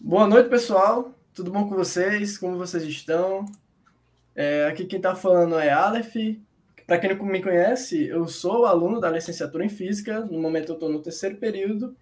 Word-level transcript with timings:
Boa 0.00 0.28
noite, 0.28 0.48
pessoal. 0.48 1.12
Tudo 1.34 1.50
bom 1.50 1.68
com 1.68 1.74
vocês? 1.74 2.38
Como 2.38 2.56
vocês 2.56 2.84
estão? 2.84 3.46
É, 4.32 4.66
aqui 4.66 4.84
quem 4.84 4.98
está 4.98 5.16
falando 5.16 5.58
é 5.58 5.70
Aleph. 5.70 6.14
Para 6.86 6.98
quem 7.00 7.16
não 7.16 7.26
me 7.26 7.42
conhece, 7.42 8.06
eu 8.06 8.28
sou 8.28 8.64
aluno 8.64 9.00
da 9.00 9.10
licenciatura 9.10 9.64
em 9.64 9.68
Física. 9.68 10.20
No 10.20 10.40
momento 10.40 10.68
eu 10.68 10.74
estou 10.74 10.88
no 10.88 11.02
terceiro 11.02 11.36
período. 11.36 11.96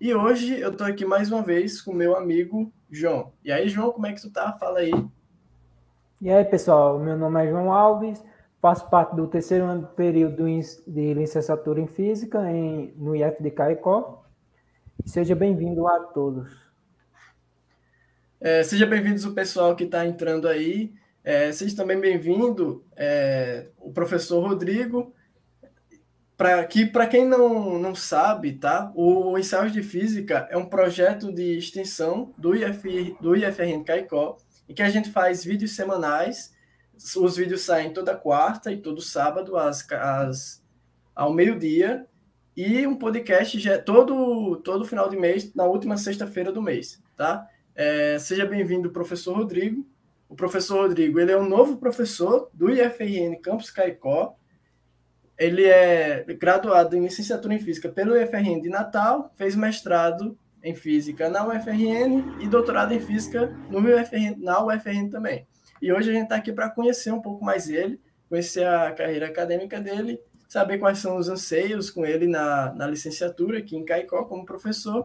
E 0.00 0.12
hoje 0.12 0.58
eu 0.58 0.72
estou 0.72 0.84
aqui 0.84 1.04
mais 1.04 1.30
uma 1.30 1.40
vez 1.40 1.80
com 1.80 1.92
meu 1.92 2.16
amigo 2.16 2.72
João. 2.90 3.32
E 3.44 3.52
aí, 3.52 3.68
João, 3.68 3.92
como 3.92 4.08
é 4.08 4.12
que 4.12 4.20
tu 4.20 4.30
tá? 4.30 4.52
Fala 4.54 4.80
aí. 4.80 4.92
E 6.20 6.28
aí, 6.28 6.44
pessoal, 6.44 6.98
meu 6.98 7.16
nome 7.16 7.44
é 7.44 7.48
João 7.48 7.72
Alves, 7.72 8.22
faço 8.60 8.90
parte 8.90 9.14
do 9.14 9.28
terceiro 9.28 9.66
ano 9.66 9.86
período 9.94 10.44
de 10.86 11.14
licenciatura 11.14 11.80
em 11.80 11.86
Física 11.86 12.50
em, 12.50 12.92
no 12.96 13.14
IF 13.14 13.40
de 13.40 13.52
Caicó. 13.52 14.24
Seja 15.04 15.36
bem-vindo 15.36 15.86
a 15.86 16.00
todos. 16.00 16.65
É, 18.48 18.62
seja 18.62 18.86
bem-vindos 18.86 19.24
o 19.24 19.34
pessoal 19.34 19.74
que 19.74 19.82
está 19.82 20.06
entrando 20.06 20.46
aí. 20.46 20.94
É, 21.24 21.50
seja 21.50 21.74
também 21.74 21.98
bem-vindo 21.98 22.86
é, 22.94 23.66
o 23.76 23.92
professor 23.92 24.40
Rodrigo. 24.40 25.12
Para 26.36 26.64
que 26.64 26.86
para 26.86 27.08
quem 27.08 27.26
não, 27.26 27.76
não 27.76 27.92
sabe, 27.92 28.52
tá? 28.52 28.92
O 28.94 29.36
Ensaios 29.36 29.72
de 29.72 29.82
Física 29.82 30.46
é 30.48 30.56
um 30.56 30.66
projeto 30.66 31.32
de 31.32 31.58
extensão 31.58 32.32
do 32.38 32.54
IF, 32.54 33.16
do 33.20 33.34
IFRN 33.34 33.82
Caicó, 33.82 34.36
em 34.68 34.74
que 34.74 34.82
a 34.82 34.90
gente 34.90 35.10
faz 35.10 35.44
vídeos 35.44 35.74
semanais. 35.74 36.54
Os 37.16 37.36
vídeos 37.36 37.62
saem 37.62 37.92
toda 37.92 38.14
quarta 38.14 38.70
e 38.70 38.76
todo 38.76 39.00
sábado 39.00 39.56
às, 39.56 39.84
às 39.90 40.64
ao 41.16 41.32
meio-dia 41.32 42.06
e 42.56 42.86
um 42.86 42.94
podcast 42.94 43.58
já 43.58 43.76
todo 43.76 44.54
todo 44.58 44.84
final 44.84 45.10
de 45.10 45.16
mês 45.16 45.52
na 45.52 45.64
última 45.64 45.96
sexta-feira 45.96 46.52
do 46.52 46.62
mês, 46.62 47.02
tá? 47.16 47.44
É, 47.78 48.18
seja 48.18 48.46
bem-vindo, 48.46 48.90
professor 48.90 49.36
Rodrigo. 49.36 49.86
O 50.30 50.34
professor 50.34 50.80
Rodrigo, 50.80 51.20
ele 51.20 51.30
é 51.30 51.36
um 51.36 51.46
novo 51.46 51.76
professor 51.76 52.48
do 52.54 52.70
IFRN 52.70 53.38
Campus 53.42 53.70
Caicó. 53.70 54.34
Ele 55.38 55.66
é 55.66 56.24
graduado 56.40 56.96
em 56.96 57.02
licenciatura 57.02 57.52
em 57.52 57.58
física 57.58 57.90
pelo 57.90 58.16
IFRN 58.16 58.62
de 58.62 58.70
Natal, 58.70 59.30
fez 59.36 59.54
mestrado 59.54 60.38
em 60.62 60.74
física 60.74 61.28
na 61.28 61.46
UFRN 61.46 62.40
e 62.40 62.48
doutorado 62.48 62.94
em 62.94 62.98
física 62.98 63.54
no 63.70 63.78
UFRN, 63.80 64.36
na 64.38 64.64
UFRN 64.64 65.10
também. 65.10 65.46
E 65.80 65.92
hoje 65.92 66.08
a 66.08 66.14
gente 66.14 66.24
está 66.24 66.36
aqui 66.36 66.54
para 66.54 66.70
conhecer 66.70 67.12
um 67.12 67.20
pouco 67.20 67.44
mais 67.44 67.68
ele, 67.68 68.00
conhecer 68.26 68.66
a 68.66 68.90
carreira 68.92 69.26
acadêmica 69.26 69.78
dele, 69.78 70.18
saber 70.48 70.78
quais 70.78 70.96
são 70.96 71.18
os 71.18 71.28
anseios 71.28 71.90
com 71.90 72.06
ele 72.06 72.26
na, 72.26 72.72
na 72.72 72.86
licenciatura 72.86 73.58
aqui 73.58 73.76
em 73.76 73.84
Caicó 73.84 74.24
como 74.24 74.46
professor 74.46 75.04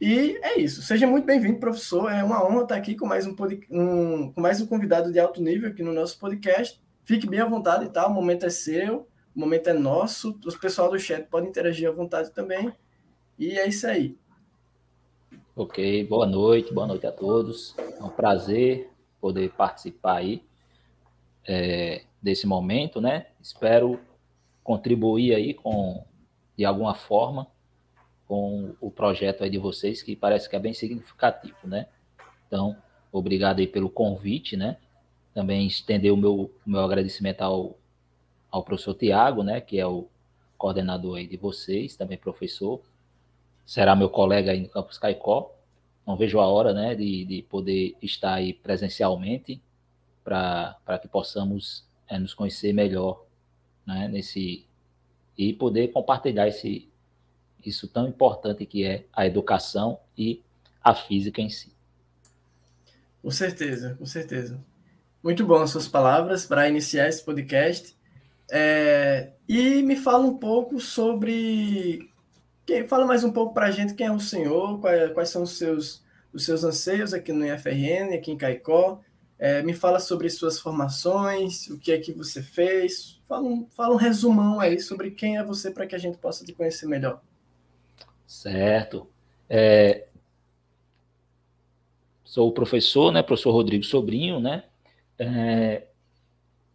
e 0.00 0.38
é 0.42 0.58
isso. 0.58 0.80
Seja 0.80 1.06
muito 1.06 1.26
bem-vindo, 1.26 1.60
professor. 1.60 2.10
É 2.10 2.24
uma 2.24 2.42
honra 2.42 2.62
estar 2.62 2.74
aqui 2.76 2.94
com 2.94 3.06
mais 3.06 3.26
um, 3.26 3.36
um, 3.70 4.32
com 4.32 4.40
mais 4.40 4.60
um 4.60 4.66
convidado 4.66 5.12
de 5.12 5.20
alto 5.20 5.42
nível 5.42 5.68
aqui 5.68 5.82
no 5.82 5.92
nosso 5.92 6.18
podcast. 6.18 6.80
Fique 7.04 7.26
bem 7.26 7.40
à 7.40 7.44
vontade, 7.44 7.90
tá? 7.90 8.06
O 8.06 8.14
momento 8.14 8.46
é 8.46 8.50
seu, 8.50 9.06
o 9.36 9.40
momento 9.40 9.68
é 9.68 9.74
nosso. 9.74 10.30
O 10.46 10.58
pessoal 10.58 10.90
do 10.90 10.98
chat 10.98 11.26
pode 11.28 11.46
interagir 11.46 11.86
à 11.86 11.92
vontade 11.92 12.30
também. 12.30 12.72
E 13.38 13.58
é 13.58 13.68
isso 13.68 13.86
aí. 13.86 14.16
Ok, 15.54 16.04
boa 16.04 16.26
noite, 16.26 16.72
boa 16.72 16.86
noite 16.86 17.06
a 17.06 17.12
todos. 17.12 17.74
É 17.76 18.02
um 18.02 18.08
prazer 18.08 18.90
poder 19.20 19.50
participar 19.50 20.16
aí 20.16 20.42
é, 21.46 22.04
desse 22.22 22.46
momento, 22.46 23.00
né? 23.00 23.26
Espero 23.38 24.00
contribuir 24.64 25.34
aí 25.34 25.52
com 25.52 26.02
de 26.56 26.64
alguma 26.64 26.94
forma 26.94 27.46
com 28.30 28.76
o 28.80 28.92
projeto 28.92 29.42
aí 29.42 29.50
de 29.50 29.58
vocês, 29.58 30.04
que 30.04 30.14
parece 30.14 30.48
que 30.48 30.54
é 30.54 30.58
bem 30.60 30.72
significativo, 30.72 31.56
né? 31.64 31.88
Então, 32.46 32.76
obrigado 33.10 33.58
aí 33.58 33.66
pelo 33.66 33.90
convite, 33.90 34.56
né? 34.56 34.76
Também 35.34 35.66
estender 35.66 36.12
o 36.12 36.16
meu, 36.16 36.48
meu 36.64 36.78
agradecimento 36.78 37.42
ao, 37.42 37.76
ao 38.48 38.62
professor 38.62 38.94
Tiago, 38.94 39.42
né? 39.42 39.60
Que 39.60 39.80
é 39.80 39.86
o 39.86 40.06
coordenador 40.56 41.16
aí 41.16 41.26
de 41.26 41.36
vocês, 41.36 41.96
também 41.96 42.16
professor. 42.16 42.80
Será 43.66 43.96
meu 43.96 44.08
colega 44.08 44.52
aí 44.52 44.60
no 44.60 44.68
Campus 44.68 44.96
Caicó. 44.96 45.52
Não 46.06 46.16
vejo 46.16 46.38
a 46.38 46.46
hora, 46.46 46.72
né? 46.72 46.94
De, 46.94 47.24
de 47.24 47.42
poder 47.42 47.96
estar 48.00 48.34
aí 48.34 48.52
presencialmente 48.52 49.60
para 50.22 51.00
que 51.02 51.08
possamos 51.08 51.84
é, 52.06 52.16
nos 52.16 52.32
conhecer 52.32 52.72
melhor, 52.72 53.24
né? 53.84 54.06
Nesse, 54.06 54.64
e 55.36 55.52
poder 55.52 55.88
compartilhar 55.88 56.46
esse, 56.46 56.88
isso 57.64 57.88
tão 57.88 58.08
importante 58.08 58.64
que 58.66 58.84
é 58.84 59.04
a 59.12 59.26
educação 59.26 60.00
e 60.16 60.42
a 60.82 60.94
física 60.94 61.40
em 61.40 61.50
si. 61.50 61.72
Com 63.22 63.30
certeza, 63.30 63.96
com 63.98 64.06
certeza. 64.06 64.60
Muito 65.22 65.44
bom 65.44 65.60
as 65.60 65.70
suas 65.70 65.86
palavras 65.86 66.46
para 66.46 66.68
iniciar 66.68 67.08
esse 67.08 67.22
podcast. 67.22 67.94
É, 68.50 69.32
e 69.48 69.82
me 69.82 69.94
fala 69.96 70.24
um 70.24 70.38
pouco 70.38 70.80
sobre. 70.80 72.10
Quem, 72.64 72.86
fala 72.88 73.06
mais 73.06 73.22
um 73.22 73.32
pouco 73.32 73.52
para 73.52 73.66
a 73.66 73.70
gente 73.70 73.94
quem 73.94 74.06
é 74.06 74.12
o 74.12 74.18
senhor, 74.18 74.80
quais, 74.80 75.12
quais, 75.12 75.28
são 75.28 75.42
os 75.42 75.58
seus, 75.58 76.02
os 76.32 76.44
seus 76.44 76.64
anseios 76.64 77.12
aqui 77.12 77.32
no 77.32 77.46
IFRN, 77.46 78.14
aqui 78.14 78.32
em 78.32 78.38
Caicó. 78.38 79.00
É, 79.38 79.62
me 79.62 79.72
fala 79.72 79.98
sobre 80.00 80.28
suas 80.28 80.58
formações, 80.58 81.66
o 81.68 81.78
que 81.78 81.92
é 81.92 81.98
que 81.98 82.12
você 82.12 82.42
fez. 82.42 83.20
Fala 83.28 83.46
um, 83.46 83.66
fala 83.70 83.94
um 83.94 83.98
resumão 83.98 84.60
aí 84.60 84.80
sobre 84.80 85.10
quem 85.10 85.38
é 85.38 85.44
você 85.44 85.70
para 85.70 85.86
que 85.86 85.94
a 85.94 85.98
gente 85.98 86.18
possa 86.18 86.44
te 86.44 86.52
conhecer 86.52 86.86
melhor. 86.86 87.22
Certo. 88.30 89.10
É, 89.48 90.06
sou 92.22 92.48
o 92.48 92.52
professor, 92.52 93.10
né, 93.10 93.24
professor 93.24 93.50
Rodrigo 93.50 93.82
Sobrinho, 93.82 94.38
né? 94.38 94.62
É, 95.18 95.88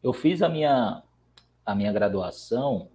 eu 0.03 0.11
fiz 0.11 0.41
a 0.41 0.49
minha, 0.49 1.01
a 1.65 1.73
minha 1.73 1.93
graduação 1.93 2.89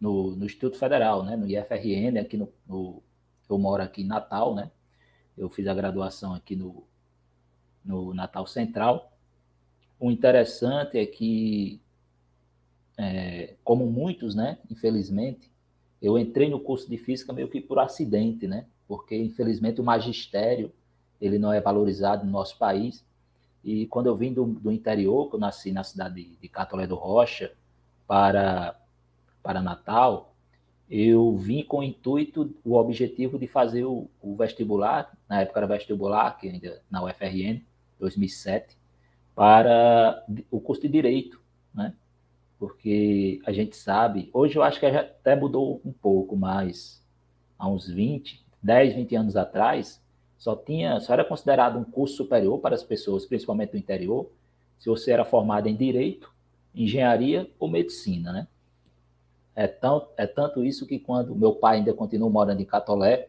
no, 0.00 0.34
no 0.34 0.46
Instituto 0.46 0.76
Federal, 0.76 1.24
né, 1.24 1.36
no 1.36 1.46
IFRN, 1.46 2.18
aqui 2.18 2.36
no, 2.36 2.52
no, 2.66 3.00
eu 3.48 3.56
moro 3.56 3.84
aqui 3.84 4.02
em 4.02 4.06
Natal, 4.06 4.52
né? 4.52 4.72
Eu 5.38 5.48
fiz 5.48 5.68
a 5.68 5.74
graduação 5.74 6.34
aqui 6.34 6.56
no, 6.56 6.84
no 7.84 8.12
Natal 8.12 8.48
Central. 8.48 9.16
O 10.00 10.10
interessante 10.10 10.98
é 10.98 11.06
que, 11.06 11.80
é, 12.98 13.54
como 13.62 13.86
muitos, 13.86 14.34
né, 14.34 14.58
infelizmente, 14.68 15.54
eu 16.00 16.18
entrei 16.18 16.48
no 16.48 16.60
curso 16.60 16.88
de 16.88 16.96
física 16.96 17.32
meio 17.32 17.48
que 17.48 17.60
por 17.60 17.78
acidente, 17.78 18.46
né? 18.46 18.66
Porque 18.86 19.16
infelizmente 19.16 19.80
o 19.80 19.84
magistério 19.84 20.72
ele 21.20 21.38
não 21.38 21.52
é 21.52 21.60
valorizado 21.60 22.24
no 22.24 22.30
nosso 22.30 22.58
país. 22.58 23.04
E 23.64 23.86
quando 23.86 24.06
eu 24.06 24.16
vim 24.16 24.32
do, 24.32 24.44
do 24.44 24.70
interior, 24.70 25.28
que 25.28 25.36
eu 25.36 25.40
nasci 25.40 25.72
na 25.72 25.82
cidade 25.82 26.36
de 26.40 26.48
Catolé 26.48 26.86
do 26.86 26.94
Rocha, 26.94 27.52
para, 28.06 28.78
para 29.42 29.60
Natal, 29.60 30.34
eu 30.88 31.34
vim 31.34 31.64
com 31.64 31.78
o 31.78 31.82
intuito, 31.82 32.54
o 32.64 32.74
objetivo 32.74 33.38
de 33.38 33.48
fazer 33.48 33.84
o, 33.84 34.08
o, 34.22 34.36
vestibular, 34.36 35.12
na 35.28 35.40
época 35.40 35.58
era 35.58 35.66
vestibular, 35.66 36.38
que 36.38 36.48
ainda 36.48 36.80
na 36.88 37.02
UFRN, 37.02 37.60
2007, 37.98 38.76
para 39.34 40.24
o 40.50 40.60
curso 40.60 40.82
de 40.82 40.88
Direito, 40.88 41.40
né? 41.74 41.92
Porque 42.58 43.40
a 43.44 43.52
gente 43.52 43.76
sabe, 43.76 44.30
hoje 44.32 44.56
eu 44.56 44.62
acho 44.62 44.80
que 44.80 44.86
até 44.86 45.36
mudou 45.36 45.80
um 45.84 45.92
pouco, 45.92 46.36
mas 46.36 47.04
há 47.58 47.68
uns 47.68 47.88
20, 47.88 48.44
10, 48.62 48.94
20 48.94 49.16
anos 49.16 49.36
atrás, 49.36 50.02
só 50.38 50.56
tinha, 50.56 50.98
só 51.00 51.12
era 51.12 51.24
considerado 51.24 51.78
um 51.78 51.84
curso 51.84 52.16
superior 52.16 52.58
para 52.58 52.74
as 52.74 52.82
pessoas, 52.82 53.26
principalmente 53.26 53.72
do 53.72 53.78
interior, 53.78 54.30
se 54.78 54.88
você 54.88 55.12
era 55.12 55.24
formado 55.24 55.68
em 55.68 55.76
direito, 55.76 56.32
engenharia 56.74 57.50
ou 57.58 57.68
medicina, 57.68 58.32
né? 58.32 58.48
É, 59.54 59.66
tão, 59.66 60.06
é 60.18 60.26
tanto 60.26 60.62
isso 60.62 60.86
que 60.86 60.98
quando 60.98 61.34
meu 61.34 61.54
pai 61.54 61.78
ainda 61.78 61.94
continuou 61.94 62.30
morando 62.30 62.60
em 62.60 62.66
Catolé, 62.66 63.28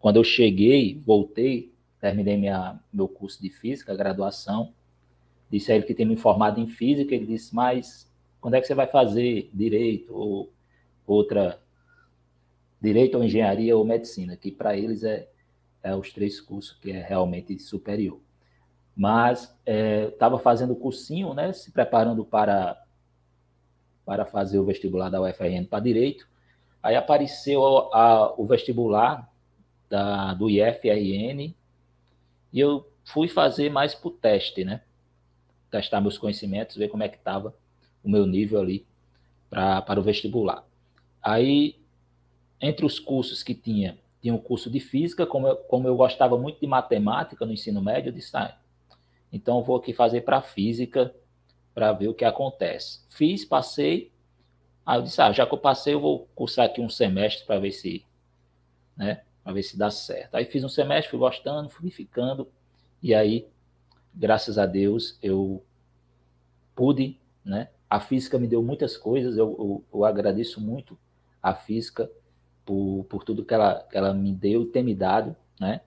quando 0.00 0.16
eu 0.16 0.24
cheguei, 0.24 1.00
voltei, 1.06 1.72
terminei 2.00 2.36
minha, 2.36 2.80
meu 2.92 3.06
curso 3.06 3.40
de 3.40 3.50
física, 3.50 3.94
graduação, 3.94 4.72
disse 5.48 5.70
a 5.70 5.76
ele 5.76 5.84
que 5.84 5.94
tinha 5.94 6.08
me 6.08 6.16
formado 6.16 6.58
em 6.58 6.66
física, 6.66 7.14
ele 7.14 7.26
disse, 7.26 7.54
mas 7.54 8.09
quando 8.40 8.54
é 8.54 8.60
que 8.60 8.66
você 8.66 8.74
vai 8.74 8.86
fazer 8.86 9.50
direito 9.52 10.14
ou 10.14 10.50
outra 11.06 11.60
direito 12.80 13.16
ou 13.16 13.24
engenharia 13.24 13.76
ou 13.76 13.84
medicina, 13.84 14.36
que 14.36 14.50
para 14.50 14.76
eles 14.76 15.02
é, 15.04 15.28
é 15.82 15.94
os 15.94 16.12
três 16.12 16.40
cursos 16.40 16.76
que 16.78 16.90
é 16.90 17.02
realmente 17.02 17.58
superior. 17.58 18.18
Mas 18.96 19.54
estava 19.66 20.36
é, 20.36 20.40
fazendo 20.40 20.74
cursinho, 20.74 21.34
né, 21.34 21.52
se 21.52 21.70
preparando 21.70 22.24
para 22.24 22.82
para 24.04 24.26
fazer 24.26 24.58
o 24.58 24.64
vestibular 24.64 25.08
da 25.08 25.22
UFRN 25.22 25.66
para 25.66 25.78
direito. 25.78 26.26
Aí 26.82 26.96
apareceu 26.96 27.64
a, 27.92 28.02
a, 28.02 28.32
o 28.32 28.44
vestibular 28.44 29.30
da, 29.88 30.34
do 30.34 30.50
IFRN 30.50 31.54
e 32.52 32.58
eu 32.58 32.90
fui 33.04 33.28
fazer 33.28 33.70
mais 33.70 33.94
para 33.94 34.08
o 34.08 34.10
teste, 34.10 34.64
né? 34.64 34.82
Testar 35.70 36.00
meus 36.00 36.18
conhecimentos, 36.18 36.74
ver 36.74 36.88
como 36.88 37.04
é 37.04 37.08
que 37.08 37.18
estava 37.18 37.54
o 38.02 38.10
meu 38.10 38.26
nível 38.26 38.60
ali 38.60 38.86
pra, 39.48 39.82
para 39.82 40.00
o 40.00 40.02
vestibular. 40.02 40.64
Aí, 41.22 41.76
entre 42.60 42.84
os 42.84 42.98
cursos 42.98 43.42
que 43.42 43.54
tinha 43.54 43.98
tinha 44.20 44.34
um 44.34 44.38
curso 44.38 44.70
de 44.70 44.78
física, 44.80 45.26
como 45.26 45.48
eu, 45.48 45.56
como 45.56 45.88
eu 45.88 45.96
gostava 45.96 46.38
muito 46.38 46.60
de 46.60 46.66
matemática 46.66 47.46
no 47.46 47.52
ensino 47.52 47.80
médio, 47.80 48.10
eu 48.10 48.14
disse, 48.14 48.36
ah, 48.36 48.56
então 49.32 49.62
vou 49.62 49.76
aqui 49.76 49.92
fazer 49.92 50.22
para 50.22 50.42
física 50.42 51.14
para 51.74 51.92
ver 51.92 52.08
o 52.08 52.14
que 52.14 52.24
acontece. 52.24 53.00
Fiz, 53.08 53.44
passei, 53.44 54.12
aí 54.84 54.98
eu 54.98 55.02
disse, 55.02 55.20
ah, 55.22 55.32
já 55.32 55.46
que 55.46 55.54
eu 55.54 55.58
passei, 55.58 55.94
eu 55.94 56.00
vou 56.00 56.28
cursar 56.34 56.66
aqui 56.66 56.80
um 56.80 56.88
semestre 56.88 57.46
para 57.46 57.58
ver 57.58 57.72
se, 57.72 58.04
né, 58.94 59.22
para 59.42 59.54
ver 59.54 59.62
se 59.62 59.78
dá 59.78 59.90
certo. 59.90 60.34
Aí 60.34 60.44
fiz 60.44 60.62
um 60.62 60.68
semestre, 60.68 61.10
fui 61.10 61.18
gostando, 61.18 61.70
fui 61.70 61.90
ficando, 61.90 62.46
e 63.02 63.14
aí, 63.14 63.46
graças 64.14 64.58
a 64.58 64.66
Deus, 64.66 65.18
eu 65.22 65.64
pude, 66.74 67.18
né, 67.42 67.70
a 67.90 67.98
física 67.98 68.38
me 68.38 68.46
deu 68.46 68.62
muitas 68.62 68.96
coisas, 68.96 69.36
eu, 69.36 69.56
eu, 69.58 69.84
eu 69.92 70.04
agradeço 70.04 70.60
muito 70.60 70.96
a 71.42 71.52
física, 71.52 72.08
por, 72.64 73.04
por 73.08 73.24
tudo 73.24 73.44
que 73.44 73.52
ela, 73.52 73.82
que 73.90 73.98
ela 73.98 74.14
me 74.14 74.32
deu 74.32 74.62
e 74.62 74.66
tem 74.66 74.84
me 74.84 74.94
dado, 74.94 75.34
né? 75.58 75.80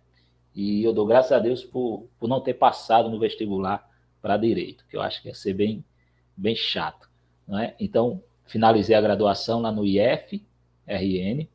E 0.54 0.84
eu 0.84 0.94
dou 0.94 1.06
graças 1.06 1.32
a 1.32 1.40
Deus 1.40 1.64
por, 1.64 2.08
por 2.20 2.28
não 2.28 2.42
ter 2.42 2.56
passado 2.56 3.10
no 3.10 3.20
vestibular 3.20 3.90
para 4.22 4.36
direito, 4.36 4.86
que 4.90 4.98
eu 4.98 5.02
acho 5.02 5.22
que 5.22 5.30
ia 5.30 5.34
ser 5.34 5.54
bem, 5.54 5.84
bem 6.36 6.56
chato, 6.56 7.10
não 7.48 7.58
é? 7.58 7.74
Então, 7.80 8.22
finalizei 8.46 8.96
a 8.96 9.02
graduação 9.02 9.62
lá 9.62 9.72
no 9.72 9.86
IF, 9.86 10.46
RN. 10.86 11.48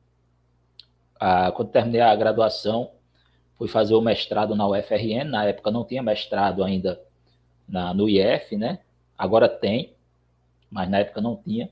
Ah, 1.20 1.52
quando 1.52 1.70
terminei 1.70 2.00
a 2.00 2.16
graduação, 2.16 2.92
fui 3.56 3.68
fazer 3.68 3.94
o 3.94 4.00
mestrado 4.00 4.54
na 4.54 4.66
UFRN. 4.66 5.24
Na 5.24 5.44
época 5.44 5.70
não 5.70 5.84
tinha 5.84 6.02
mestrado 6.02 6.64
ainda 6.64 7.00
na, 7.68 7.92
no 7.92 8.08
IF, 8.08 8.56
né? 8.56 8.80
Agora 9.16 9.48
tem, 9.48 9.94
mas 10.70 10.88
na 10.90 10.98
época 10.98 11.20
não 11.20 11.36
tinha. 11.36 11.70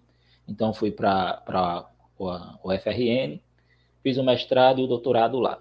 Então 0.48 0.72
fui 0.72 0.90
para 0.90 1.88
o 2.18 2.72
UFRN, 2.72 3.40
fiz 4.02 4.16
o 4.16 4.24
mestrado 4.24 4.80
e 4.80 4.84
o 4.84 4.86
doutorado 4.86 5.38
lá. 5.38 5.60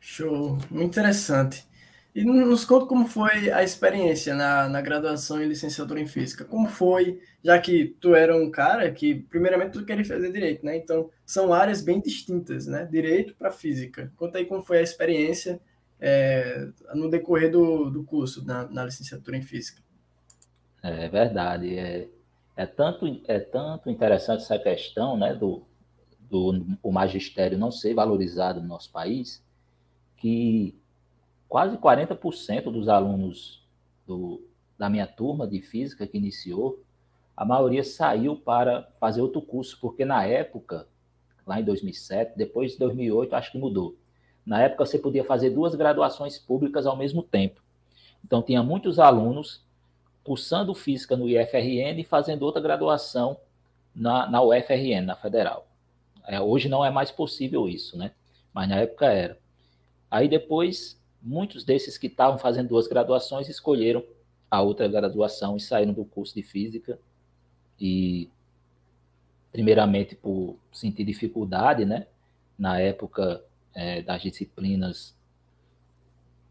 Show, 0.00 0.58
muito 0.70 0.90
interessante. 0.92 1.66
E 2.14 2.24
nos 2.24 2.64
conta 2.64 2.86
como 2.86 3.06
foi 3.06 3.50
a 3.50 3.62
experiência 3.62 4.34
na, 4.34 4.68
na 4.68 4.80
graduação 4.80 5.40
em 5.40 5.46
licenciatura 5.46 6.00
em 6.00 6.06
física. 6.06 6.44
Como 6.44 6.68
foi, 6.68 7.20
já 7.44 7.58
que 7.60 7.94
tu 8.00 8.14
era 8.14 8.36
um 8.36 8.50
cara 8.50 8.90
que, 8.90 9.14
primeiramente, 9.14 9.72
tu 9.72 9.84
queria 9.84 10.04
fazer 10.04 10.32
direito, 10.32 10.64
né? 10.64 10.76
Então, 10.76 11.10
são 11.24 11.52
áreas 11.52 11.80
bem 11.80 12.00
distintas, 12.00 12.66
né? 12.66 12.88
Direito 12.90 13.34
para 13.36 13.52
física. 13.52 14.12
Conta 14.16 14.38
aí 14.38 14.46
como 14.46 14.62
foi 14.62 14.78
a 14.78 14.82
experiência 14.82 15.60
é, 16.00 16.66
no 16.94 17.08
decorrer 17.08 17.50
do, 17.50 17.90
do 17.90 18.02
curso 18.02 18.44
na, 18.44 18.68
na 18.68 18.84
licenciatura 18.84 19.36
em 19.36 19.42
física. 19.42 19.80
É 20.82 21.08
verdade. 21.08 21.76
É, 21.76 22.08
é, 22.56 22.66
tanto, 22.66 23.20
é 23.26 23.38
tanto 23.40 23.90
interessante 23.90 24.42
essa 24.42 24.58
questão 24.58 25.16
né, 25.16 25.34
do, 25.34 25.62
do 26.20 26.66
o 26.82 26.92
magistério 26.92 27.58
não 27.58 27.70
ser 27.70 27.94
valorizado 27.94 28.60
no 28.60 28.68
nosso 28.68 28.90
país, 28.90 29.42
que 30.16 30.74
quase 31.48 31.76
40% 31.76 32.64
dos 32.64 32.88
alunos 32.88 33.66
do, 34.06 34.42
da 34.78 34.88
minha 34.88 35.06
turma 35.06 35.46
de 35.46 35.60
física 35.60 36.06
que 36.06 36.18
iniciou, 36.18 36.82
a 37.36 37.44
maioria 37.44 37.84
saiu 37.84 38.36
para 38.36 38.88
fazer 38.98 39.22
outro 39.22 39.40
curso, 39.40 39.78
porque 39.80 40.04
na 40.04 40.24
época, 40.24 40.88
lá 41.46 41.60
em 41.60 41.64
2007, 41.64 42.32
depois 42.36 42.72
de 42.72 42.78
2008, 42.78 43.34
acho 43.34 43.52
que 43.52 43.58
mudou. 43.58 43.96
Na 44.44 44.62
época 44.62 44.84
você 44.84 44.98
podia 44.98 45.24
fazer 45.24 45.50
duas 45.50 45.74
graduações 45.74 46.38
públicas 46.38 46.86
ao 46.86 46.96
mesmo 46.96 47.22
tempo. 47.22 47.62
Então 48.24 48.42
tinha 48.42 48.62
muitos 48.62 48.98
alunos 48.98 49.64
cursando 50.28 50.74
física 50.74 51.16
no 51.16 51.26
IFRN 51.26 51.98
e 51.98 52.04
fazendo 52.04 52.42
outra 52.42 52.60
graduação 52.60 53.40
na, 53.94 54.28
na 54.28 54.42
UFRN, 54.42 55.06
na 55.06 55.16
Federal. 55.16 55.66
É, 56.26 56.38
hoje 56.38 56.68
não 56.68 56.84
é 56.84 56.90
mais 56.90 57.10
possível 57.10 57.66
isso, 57.66 57.96
né? 57.96 58.12
Mas 58.52 58.68
na 58.68 58.76
época 58.76 59.06
era. 59.06 59.38
Aí 60.10 60.28
depois, 60.28 61.00
muitos 61.22 61.64
desses 61.64 61.96
que 61.96 62.08
estavam 62.08 62.38
fazendo 62.38 62.68
duas 62.68 62.86
graduações 62.86 63.48
escolheram 63.48 64.04
a 64.50 64.60
outra 64.60 64.86
graduação 64.86 65.56
e 65.56 65.60
saíram 65.60 65.94
do 65.94 66.04
curso 66.04 66.34
de 66.34 66.42
física. 66.42 66.98
E, 67.80 68.28
primeiramente, 69.50 70.14
por 70.14 70.56
sentir 70.70 71.04
dificuldade, 71.04 71.86
né? 71.86 72.06
Na 72.58 72.78
época 72.78 73.42
é, 73.74 74.02
das 74.02 74.20
disciplinas 74.20 75.16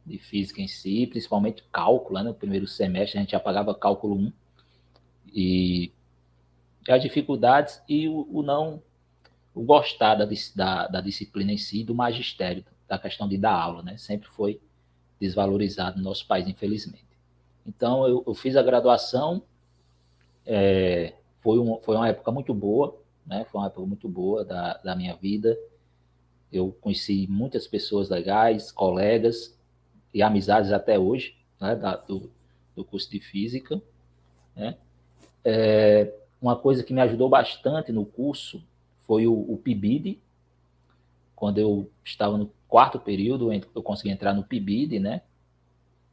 de 0.08 0.18
física 0.18 0.62
em 0.62 0.68
si, 0.68 1.06
principalmente 1.06 1.64
cálculo, 1.72 2.20
né? 2.20 2.24
no 2.24 2.34
primeiro 2.34 2.66
semestre 2.66 3.18
a 3.18 3.22
gente 3.22 3.32
já 3.32 3.40
pagava 3.40 3.76
cálculo 3.76 4.16
1, 4.16 4.34
e 5.34 5.92
as 6.88 7.02
dificuldades 7.02 7.82
e 7.88 8.08
o, 8.08 8.28
o 8.32 8.42
não 8.42 8.82
o 9.54 9.64
gostar 9.64 10.16
da, 10.16 10.28
da, 10.56 10.88
da, 10.88 11.02
disciplina 11.02 11.52
em 11.52 11.58
si, 11.58 11.84
do 11.84 11.94
magistério, 11.94 12.64
da 12.88 12.98
questão 12.98 13.28
de 13.28 13.38
dar 13.38 13.54
aula, 13.54 13.82
né? 13.82 13.98
Sempre 13.98 14.30
foi 14.30 14.62
desvalorizado 15.20 15.98
no 15.98 16.04
nosso 16.04 16.28
país, 16.28 16.48
infelizmente. 16.48 17.08
Então, 17.66 18.08
eu, 18.08 18.24
eu 18.26 18.34
fiz 18.36 18.56
a 18.56 18.62
graduação, 18.62 19.42
é, 20.46 21.16
foi, 21.42 21.60
um, 21.60 21.80
foi 21.80 21.96
uma 21.96 22.08
época 22.08 22.32
muito 22.32 22.54
boa, 22.54 23.02
né? 23.26 23.46
Foi 23.46 23.60
uma 23.60 23.68
época 23.68 23.86
muito 23.86 24.08
boa 24.08 24.46
da, 24.46 24.78
da 24.78 24.96
minha 24.96 25.16
vida. 25.16 25.58
Eu 26.52 26.72
conheci 26.80 27.26
muitas 27.28 27.68
pessoas 27.68 28.10
legais, 28.10 28.72
colegas, 28.72 29.57
e 30.18 30.24
amizades 30.24 30.72
até 30.72 30.98
hoje, 30.98 31.36
né, 31.62 31.76
da, 31.76 31.96
do, 31.96 32.32
do 32.76 32.84
curso 32.84 33.08
de 33.12 33.20
física. 33.20 33.80
Né? 34.56 34.76
É, 35.46 36.12
uma 36.42 36.56
coisa 36.56 36.84
que 36.84 36.92
me 36.92 37.02
ajudou 37.02 37.30
bastante 37.30 37.92
no 37.92 38.04
curso 38.04 38.64
foi 39.06 39.28
o, 39.28 39.34
o 39.34 39.58
PIBID. 39.58 40.20
Quando 41.36 41.60
eu 41.60 41.88
estava 42.04 42.36
no 42.36 42.52
quarto 42.68 43.00
período, 43.00 43.54
eu 43.54 43.84
consegui 43.84 44.10
entrar 44.10 44.34
no 44.34 44.44
PIBID, 44.44 45.00
né? 45.00 45.22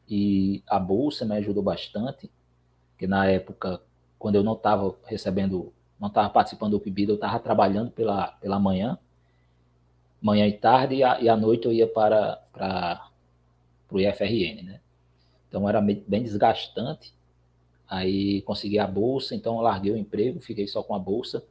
E 0.07 0.63
a 0.67 0.79
bolsa 0.79 1.25
me 1.25 1.35
ajudou 1.37 1.63
bastante, 1.63 2.31
que 2.99 3.07
na 3.07 3.25
época, 3.25 3.81
quando 4.19 4.35
eu 4.35 4.43
não 4.43 4.53
estava 4.53 4.95
recebendo, 5.07 5.73
não 5.99 6.09
estava 6.09 6.29
participando 6.29 6.73
do 6.73 6.81
PIBID, 6.81 7.09
eu 7.09 7.15
estava 7.15 7.39
trabalhando 7.39 7.91
pela, 7.91 8.33
pela 8.33 8.61
manhã, 8.61 8.99
manhã 10.21 10.47
e 10.47 10.53
tarde, 10.53 10.97
e 10.97 11.03
à, 11.03 11.37
noite 11.39 11.65
eu 11.65 11.73
ia 11.73 11.87
para, 11.87 12.37
para 12.53 13.09
para 13.95 13.99
o 13.99 14.01
IFRN, 14.01 14.63
né? 14.63 14.81
Então 15.49 15.69
era 15.69 15.81
bem 15.81 16.23
desgastante. 16.23 17.15
Aí 17.89 18.43
consegui 18.43 18.79
a 18.79 18.87
bolsa, 18.87 19.35
então 19.35 19.61
larguei 19.61 19.93
o 19.93 19.97
emprego, 19.97 20.41
fiquei 20.41 20.67
só 20.67 20.83
com 20.83 20.95
a 20.95 20.99
bolsa 20.99 21.45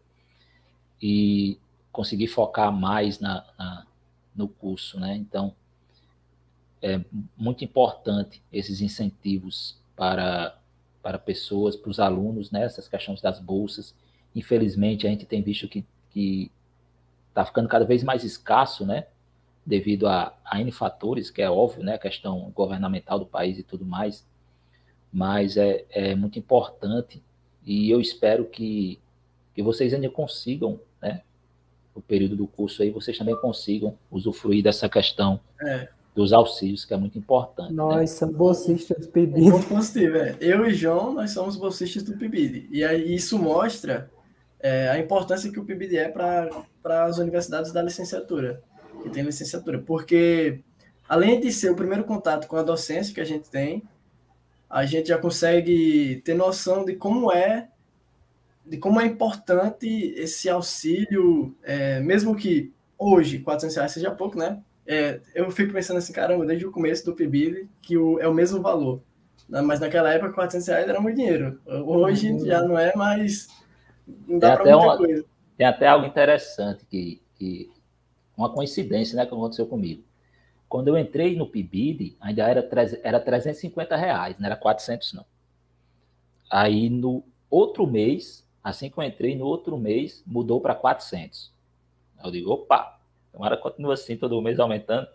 e 1.02 1.58
consegui 1.92 2.28
focar 2.28 2.72
mais 2.72 3.20
na, 3.20 3.46
na 3.58 3.88
no 4.36 4.48
curso, 4.48 5.00
né? 5.00 5.16
Então 5.16 5.56
é 6.82 7.00
muito 7.38 7.64
importante 7.64 8.42
esses 8.52 8.82
incentivos 8.82 9.78
para 9.96 10.60
para 11.02 11.20
pessoas, 11.20 11.76
para 11.76 11.92
os 11.92 12.00
alunos, 12.00 12.50
né? 12.50 12.64
Essas 12.64 12.88
questões 12.88 13.22
das 13.22 13.40
bolsas. 13.40 13.96
Infelizmente 14.36 15.06
a 15.08 15.10
gente 15.10 15.26
tem 15.26 15.42
visto 15.42 15.68
que 15.68 15.86
que 16.12 16.52
está 17.30 17.46
ficando 17.46 17.68
cada 17.68 17.86
vez 17.86 18.04
mais 18.04 18.24
escasso, 18.24 18.86
né? 18.86 19.08
Devido 19.66 20.08
a, 20.08 20.34
a 20.44 20.60
N 20.60 20.72
fatores, 20.72 21.30
que 21.30 21.42
é 21.42 21.50
óbvio, 21.50 21.84
né, 21.84 21.96
a 21.96 22.00
questão 22.00 22.52
governamental 22.54 23.18
do 23.18 23.26
país 23.26 23.58
e 23.58 23.64
tudo 23.64 23.86
mais, 23.86 24.26
mas 25.12 25.58
é, 25.58 25.86
é 25.90 26.16
muito 26.16 26.38
importante 26.38 27.22
e 27.66 27.90
eu 27.90 28.02
espero 28.02 28.46
que, 28.46 29.00
que 29.54 29.64
vocês 29.64 29.94
ainda 29.94 30.10
consigam, 30.10 30.80
né, 31.02 31.22
o 31.96 32.02
período 32.02 32.36
do 32.36 32.48
curso 32.48 32.82
aí, 32.82 32.90
vocês 32.90 33.18
também 33.18 33.36
consigam 33.40 33.98
usufruir 34.12 34.64
dessa 34.64 34.90
questão 34.90 35.40
é. 35.62 35.88
dos 36.16 36.34
auxílios, 36.34 36.84
que 36.84 36.94
é 36.94 36.98
muito 36.98 37.18
importante. 37.18 37.70
Né? 37.70 37.76
Nós 37.76 37.96
né? 37.96 38.08
somos 38.08 38.36
bolsistas 38.36 39.06
do 39.06 39.12
PIBID. 39.12 39.48
É 39.48 39.62
positivo, 39.62 40.18
é. 40.18 40.38
Eu 40.42 40.66
e 40.66 40.74
João, 40.74 41.14
nós 41.14 41.32
somos 41.32 41.56
bolsistas 41.56 42.04
do 42.04 42.18
PIBID. 42.18 42.68
E 42.72 42.84
aí 42.84 43.14
isso 43.14 43.38
mostra 43.38 44.10
é, 44.60 44.90
a 44.90 45.00
importância 45.00 45.52
que 45.52 45.60
o 45.60 45.64
PIBID 45.64 45.98
é 45.98 46.10
para 46.10 47.06
as 47.06 47.20
universidades 47.20 47.72
da 47.72 47.82
licenciatura 47.82 48.62
que 49.04 49.10
tem 49.10 49.24
licenciatura, 49.24 49.80
porque 49.80 50.60
além 51.08 51.40
de 51.40 51.52
ser 51.52 51.72
o 51.72 51.76
primeiro 51.76 52.04
contato 52.04 52.48
com 52.48 52.56
a 52.56 52.64
docência 52.64 53.14
que 53.14 53.22
a 53.22 53.26
gente 53.26 53.50
tem, 53.50 53.84
a 54.70 54.86
gente 54.86 55.10
já 55.10 55.18
consegue 55.18 56.22
ter 56.26 56.34
noção 56.34 56.84
de 56.84 56.96
como 56.96 57.32
é 57.32 57.68
de 58.66 58.78
como 58.78 59.00
é 59.00 59.06
importante 59.06 59.88
esse 60.16 60.50
auxílio, 60.50 61.54
é, 61.64 62.00
mesmo 62.00 62.34
que 62.36 62.72
hoje 62.98 63.40
400 63.40 63.76
reais 63.76 63.92
seja 63.92 64.10
pouco, 64.10 64.38
né? 64.38 64.62
É, 64.88 65.20
eu 65.36 65.52
fico 65.52 65.74
pensando 65.74 65.98
assim, 65.98 66.14
caramba, 66.14 66.46
desde 66.46 66.66
o 66.66 66.72
começo 66.72 67.06
do 67.06 67.14
PIBID, 67.14 67.70
que 67.82 67.98
o, 67.98 68.20
é 68.20 68.28
o 68.28 68.34
mesmo 68.34 68.62
valor. 68.62 69.02
Mas 69.50 69.80
naquela 69.80 70.12
época, 70.12 70.34
400 70.34 70.68
reais 70.68 70.90
era 70.90 71.00
muito 71.00 71.18
dinheiro. 71.18 71.60
Hoje 71.66 72.32
uhum. 72.32 72.46
já 72.46 72.62
não 72.62 72.80
é 72.80 72.96
mais. 72.96 73.48
Não 74.28 74.40
dá 74.40 74.56
para 74.56 74.64
muita 74.64 74.78
uma, 74.78 74.98
coisa. 74.98 75.26
Tem 75.58 75.68
até 75.68 75.88
algo 75.88 76.06
interessante 76.06 76.86
que, 76.90 77.22
que 77.36 77.70
uma 78.36 78.50
coincidência, 78.50 79.16
né, 79.16 79.26
que 79.26 79.34
aconteceu 79.34 79.66
comigo. 79.66 80.04
Quando 80.68 80.88
eu 80.88 80.98
entrei 80.98 81.36
no 81.36 81.48
PIBID, 81.48 82.18
ainda 82.20 82.50
era, 82.50 82.68
era 83.04 83.20
350 83.20 83.96
reais, 83.96 84.40
não 84.40 84.46
era 84.48 84.56
400 84.56 85.14
não. 85.14 85.26
Aí 86.50 86.90
no 86.90 87.24
outro 87.50 87.86
mês, 87.86 88.48
assim 88.64 88.90
que 88.90 88.98
eu 88.98 89.04
entrei, 89.04 89.36
no 89.36 89.46
outro 89.46 89.78
mês 89.78 90.24
mudou 90.26 90.60
para 90.60 90.74
400. 90.74 91.52
Eu 92.24 92.32
digo, 92.32 92.52
opa, 92.52 93.00
tomara 93.32 93.58
continua 93.58 93.94
assim, 93.94 94.18
todo 94.18 94.42
mês 94.42 94.60
aumentando, 94.60 95.08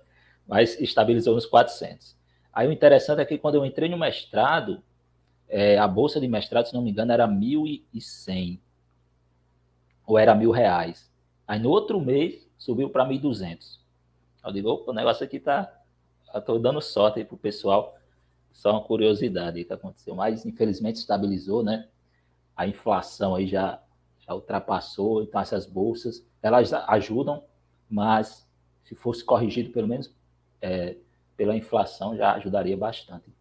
mas 0.46 0.80
estabilizou 0.80 1.34
nos 1.34 1.46
400. 1.46 2.16
Aí 2.52 2.66
o 2.68 2.72
interessante 2.72 3.20
é 3.20 3.25
que 3.25 3.38
quando 3.38 3.56
eu 3.56 3.64
entrei 3.64 3.88
no 3.88 3.98
mestrado, 3.98 4.82
é, 5.48 5.78
a 5.78 5.88
bolsa 5.88 6.20
de 6.20 6.28
mestrado, 6.28 6.66
se 6.66 6.75
não 6.75 6.82
me 6.82 6.90
engano, 6.90 7.12
era 7.12 7.26
1.100 7.26 8.58
ou 10.06 10.18
era 10.18 10.34
mil 10.34 10.50
reais. 10.50 11.10
Aí 11.46 11.58
no 11.58 11.70
outro 11.70 12.00
mês 12.00 12.47
subiu 12.58 12.90
para 12.90 13.06
1.200. 13.06 13.78
Eu 14.44 14.52
digo, 14.52 14.68
opa, 14.68 14.90
o 14.90 14.94
negócio 14.94 15.24
aqui 15.24 15.38
tá, 15.38 15.72
estou 16.34 16.58
dando 16.58 16.80
sorte 16.80 17.20
aí 17.20 17.24
pro 17.24 17.36
pessoal. 17.36 17.96
Só 18.52 18.72
uma 18.72 18.82
curiosidade 18.82 19.64
que 19.64 19.72
aconteceu, 19.72 20.14
mas 20.14 20.44
infelizmente 20.44 20.96
estabilizou, 20.96 21.62
né? 21.62 21.86
A 22.56 22.66
inflação 22.66 23.34
aí 23.36 23.46
já, 23.46 23.80
já 24.26 24.34
ultrapassou, 24.34 25.22
então 25.22 25.40
essas 25.40 25.64
bolsas, 25.64 26.26
elas 26.42 26.72
ajudam, 26.72 27.44
mas 27.88 28.46
se 28.82 28.94
fosse 28.94 29.24
corrigido 29.24 29.70
pelo 29.70 29.86
menos 29.86 30.12
é, 30.60 30.96
pela 31.36 31.56
inflação, 31.56 32.16
já 32.16 32.32
ajudaria 32.32 32.76
bastante. 32.76 33.32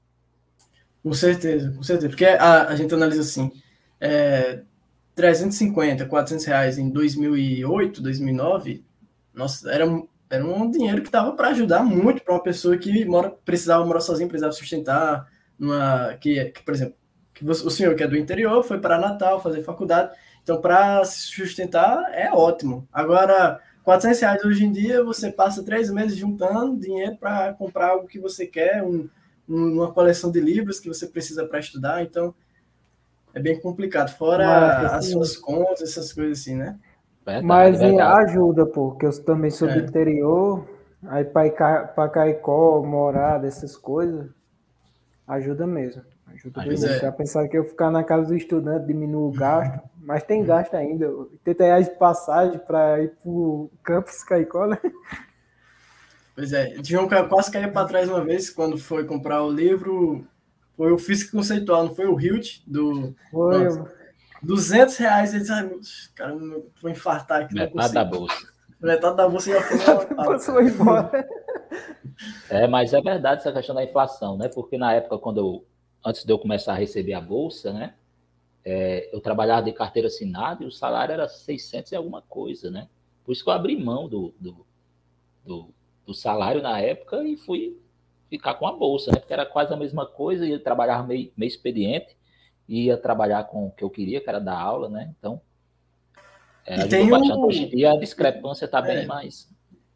Com 1.02 1.14
certeza, 1.14 1.72
com 1.72 1.82
certeza, 1.82 2.10
porque 2.10 2.26
a, 2.26 2.68
a 2.68 2.76
gente 2.76 2.94
analisa 2.94 3.22
assim, 3.22 3.52
é, 4.00 4.62
350, 5.16 6.06
400 6.06 6.46
reais 6.46 6.78
em 6.78 6.90
2008, 6.90 8.02
2009, 8.02 8.86
nossa, 9.38 9.72
era, 9.72 9.86
era 10.30 10.44
um 10.44 10.70
dinheiro 10.70 11.04
que 11.04 11.12
dava 11.12 11.32
para 11.34 11.50
ajudar 11.50 11.84
muito 11.84 12.24
para 12.24 12.34
uma 12.34 12.42
pessoa 12.44 12.76
que 12.76 13.06
mora, 13.06 13.30
precisava 13.30 13.86
morar 13.86 14.00
sozinha, 14.00 14.28
precisava 14.28 14.52
sustentar, 14.52 15.32
numa, 15.60 16.16
que, 16.20 16.46
que 16.46 16.64
por 16.64 16.74
exemplo, 16.74 16.96
que 17.36 17.46
você, 17.46 17.64
o 17.66 17.70
senhor 17.70 17.96
que 17.96 18.04
é 18.04 18.08
do 18.08 18.18
interior 18.18 18.64
foi 18.64 18.80
para 18.80 18.98
Natal 18.98 19.40
fazer 19.42 19.62
faculdade, 19.64 20.12
então 20.42 20.60
para 20.60 21.06
se 21.06 21.22
sustentar 21.22 22.12
é 22.14 22.32
ótimo. 22.32 22.88
Agora, 22.92 23.62
400 23.84 24.20
reais 24.20 24.44
hoje 24.44 24.66
em 24.66 24.72
dia, 24.72 25.04
você 25.04 25.32
passa 25.32 25.64
três 25.64 25.92
meses 25.92 26.18
juntando 26.18 26.80
dinheiro 26.80 27.16
para 27.18 27.54
comprar 27.54 27.92
algo 27.92 28.08
que 28.08 28.20
você 28.20 28.48
quer, 28.48 28.84
um, 28.84 29.08
uma 29.48 29.94
coleção 29.94 30.32
de 30.32 30.42
livros 30.42 30.80
que 30.80 30.88
você 30.88 31.06
precisa 31.06 31.46
para 31.46 31.60
estudar, 31.60 32.02
então 32.02 32.34
é 33.36 33.40
bem 33.40 33.60
complicado. 33.62 34.10
Fora 34.18 34.98
as 34.98 35.10
suas 35.10 35.38
contas, 35.38 35.84
essas 35.92 36.12
coisas 36.12 36.40
assim, 36.40 36.56
né? 36.56 36.78
Verdade, 37.28 37.46
Mas 37.46 37.80
verdade. 37.80 38.30
ajuda, 38.30 38.66
pô, 38.66 38.92
porque 38.92 39.06
eu 39.06 39.24
também 39.26 39.52
sou 39.52 39.68
é. 39.68 39.74
do 39.74 39.86
interior, 39.86 40.66
aí 41.08 41.26
para 41.26 42.10
Caicó, 42.10 42.82
morada, 42.82 43.46
essas 43.46 43.76
coisas, 43.76 44.30
ajuda 45.28 45.68
mesmo. 45.68 46.04
Ajuda 46.34 46.66
mesmo. 46.66 46.88
É. 46.88 47.00
Já 47.00 47.12
pensar 47.12 47.46
que 47.50 47.58
eu 47.58 47.66
ficar 47.66 47.92
na 47.92 48.02
casa 48.02 48.28
do 48.28 48.36
estudante 48.36 48.88
diminui 48.88 49.30
o 49.30 49.32
gasto, 49.32 49.84
mas 50.02 50.24
tem 50.24 50.42
gasto 50.46 50.74
ainda. 50.76 51.10
80 51.10 51.64
reais 51.66 51.90
de 51.90 51.96
passagem 51.96 52.60
para 52.60 53.04
ir 53.04 53.10
para 53.10 53.30
o 53.30 53.70
campus 53.84 54.24
Caicó, 54.24 54.66
né? 54.66 54.80
Pois 56.34 56.54
é, 56.54 56.76
João 56.82 57.10
quase 57.28 57.52
caiu 57.52 57.72
para 57.72 57.88
trás 57.88 58.08
uma 58.08 58.24
vez 58.24 58.50
quando 58.50 58.78
foi 58.78 59.04
comprar 59.06 59.44
o 59.44 59.52
livro 59.52 60.26
foi 60.78 60.92
o 60.92 60.98
Físico 61.00 61.36
Conceitual, 61.36 61.86
não 61.86 61.96
foi 61.96 62.06
o 62.06 62.22
Hilt 62.22 62.62
do. 62.68 63.16
Foi. 63.32 63.64
Nossa, 63.64 63.97
200 64.44 64.98
reais. 64.98 65.34
Ele 65.34 65.44
disse, 65.80 66.10
cara, 66.14 66.34
eu 66.34 66.72
vou 66.82 66.92
infartar 66.92 67.44
aqui. 67.44 67.54
Metade 67.54 67.94
da 67.94 68.06
bolsa. 68.06 68.48
Metade 68.80 69.18
da 69.18 69.28
bolsa 69.30 69.52
já 69.52 69.62
foi. 69.62 70.40
foi 70.40 70.66
embora. 70.66 71.28
É, 72.50 72.66
mas 72.66 72.94
é 72.94 73.02
verdade 73.02 73.42
essa 73.42 73.52
questão 73.52 73.76
da 73.76 73.84
inflação, 73.84 74.38
né? 74.38 74.50
Porque 74.50 74.76
na 74.76 74.92
época, 74.94 75.20
quando 75.20 75.38
eu, 75.38 75.66
antes 76.04 76.24
de 76.24 76.34
eu 76.34 76.40
começar 76.40 76.74
a 76.74 76.76
receber 76.76 77.14
a 77.14 77.22
bolsa, 77.22 77.72
né? 77.72 77.94
É, 78.66 79.14
eu 79.14 79.22
trabalhava 79.22 79.64
de 79.64 79.72
carteira 79.72 80.08
assinada 80.08 80.64
e 80.64 80.68
o 80.68 80.72
salário 80.72 81.14
era 81.14 81.28
600 81.30 81.92
e 81.92 81.96
alguma 81.96 82.24
coisa, 82.24 82.72
né? 82.72 82.90
Por 83.24 83.34
isso 83.34 83.44
que 83.44 83.50
eu 83.50 83.54
abri 83.54 83.78
mão 83.78 84.10
do, 84.10 84.34
do, 84.40 84.66
do, 85.46 85.70
do 86.06 86.14
salário 86.14 86.62
na 86.62 86.80
época 86.80 87.24
e 87.24 87.38
fui 87.38 87.80
ficar 88.30 88.56
com 88.56 88.68
a 88.68 88.74
bolsa, 88.74 89.12
né? 89.12 89.20
Porque 89.20 89.34
era 89.34 89.46
quase 89.46 89.72
a 89.72 89.78
mesma 89.78 90.06
coisa, 90.06 90.46
ia 90.46 90.60
trabalhar 90.60 91.08
meio, 91.08 91.32
meio 91.38 91.48
expediente, 91.48 92.17
ia 92.68 92.98
trabalhar 92.98 93.44
com 93.46 93.68
o 93.68 93.72
que 93.72 93.84
eu 93.84 93.90
queria, 93.90 94.22
que 94.22 94.30
era 94.30 94.40
dar 94.40 94.60
aula, 94.60 94.90
né? 94.90 95.14
Então, 95.18 95.42
é, 96.68 96.82
e 96.82 96.90
tem 96.90 97.14
um... 97.14 97.46
hoje 97.46 97.64
em 97.64 97.70
dia 97.70 97.94
a 97.94 97.98
discrepância 97.98 98.66
está 98.66 98.82
bem 98.82 98.98
é. 98.98 99.06
mais, 99.06 99.50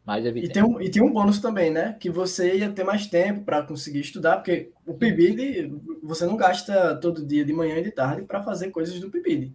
mais 0.06 0.24
evidente. 0.24 0.50
E 0.50 0.54
tem, 0.54 0.62
um, 0.62 0.80
e 0.80 0.90
tem 0.90 1.02
um 1.02 1.12
bônus 1.12 1.38
também, 1.38 1.70
né? 1.70 1.94
Que 2.00 2.08
você 2.08 2.56
ia 2.56 2.72
ter 2.72 2.82
mais 2.82 3.06
tempo 3.06 3.44
para 3.44 3.62
conseguir 3.62 4.00
estudar, 4.00 4.36
porque 4.36 4.70
o 4.86 4.94
PIBID 4.94 5.70
você 6.02 6.24
não 6.24 6.36
gasta 6.36 6.96
todo 6.96 7.26
dia 7.26 7.44
de 7.44 7.52
manhã 7.52 7.76
e 7.76 7.84
de 7.84 7.90
tarde 7.90 8.22
para 8.22 8.42
fazer 8.42 8.70
coisas 8.70 8.98
do 8.98 9.10
PIBID. 9.10 9.54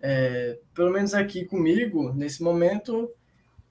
É, 0.00 0.58
pelo 0.74 0.92
menos 0.92 1.14
aqui 1.14 1.46
comigo, 1.46 2.12
nesse 2.12 2.42
momento, 2.42 3.10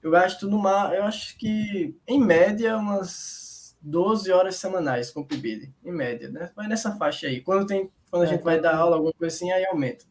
eu 0.02 0.10
gasto 0.10 0.48
no 0.48 0.58
mar, 0.58 0.92
eu 0.94 1.04
acho 1.04 1.38
que 1.38 1.96
em 2.06 2.20
média 2.20 2.76
umas 2.76 3.76
12 3.80 4.30
horas 4.32 4.56
semanais 4.56 5.10
com 5.12 5.20
o 5.20 5.24
PIBID, 5.24 5.72
em 5.84 5.92
média, 5.92 6.28
né? 6.28 6.50
Vai 6.56 6.66
nessa 6.66 6.96
faixa 6.96 7.28
aí. 7.28 7.40
Quando, 7.40 7.64
tem, 7.64 7.88
quando 8.10 8.22
a 8.22 8.26
é, 8.26 8.28
gente 8.28 8.42
vai 8.42 8.60
dar 8.60 8.76
aula, 8.76 8.96
alguma 8.96 9.12
coisa 9.12 9.34
assim, 9.34 9.50
aí 9.50 9.64
aumenta. 9.66 10.04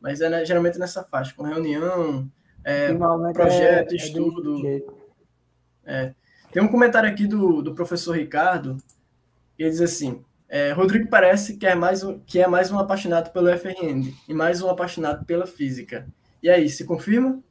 Mas 0.00 0.20
é 0.20 0.28
né, 0.28 0.44
geralmente 0.44 0.78
nessa 0.78 1.02
faixa, 1.02 1.34
com 1.34 1.42
reunião, 1.42 2.30
é, 2.64 2.92
projeto, 3.32 3.92
é, 3.92 3.94
é 3.94 3.96
estudo. 3.96 4.82
É, 5.84 6.14
Tem 6.52 6.62
um 6.62 6.68
comentário 6.68 7.08
aqui 7.08 7.26
do, 7.26 7.62
do 7.62 7.74
professor 7.74 8.16
Ricardo, 8.16 8.76
ele 9.58 9.70
diz 9.70 9.80
assim: 9.80 10.24
é, 10.48 10.72
Rodrigo 10.72 11.08
parece 11.08 11.56
que 11.56 11.66
é, 11.66 11.74
mais 11.74 12.02
um, 12.02 12.18
que 12.20 12.40
é 12.40 12.46
mais 12.46 12.70
um 12.70 12.78
apaixonado 12.78 13.30
pelo 13.32 13.48
FRN 13.56 14.12
e 14.28 14.34
mais 14.34 14.62
um 14.62 14.68
apaixonado 14.68 15.24
pela 15.24 15.46
física. 15.46 16.06
E 16.42 16.50
aí, 16.50 16.68
se 16.68 16.84
confirma? 16.84 17.42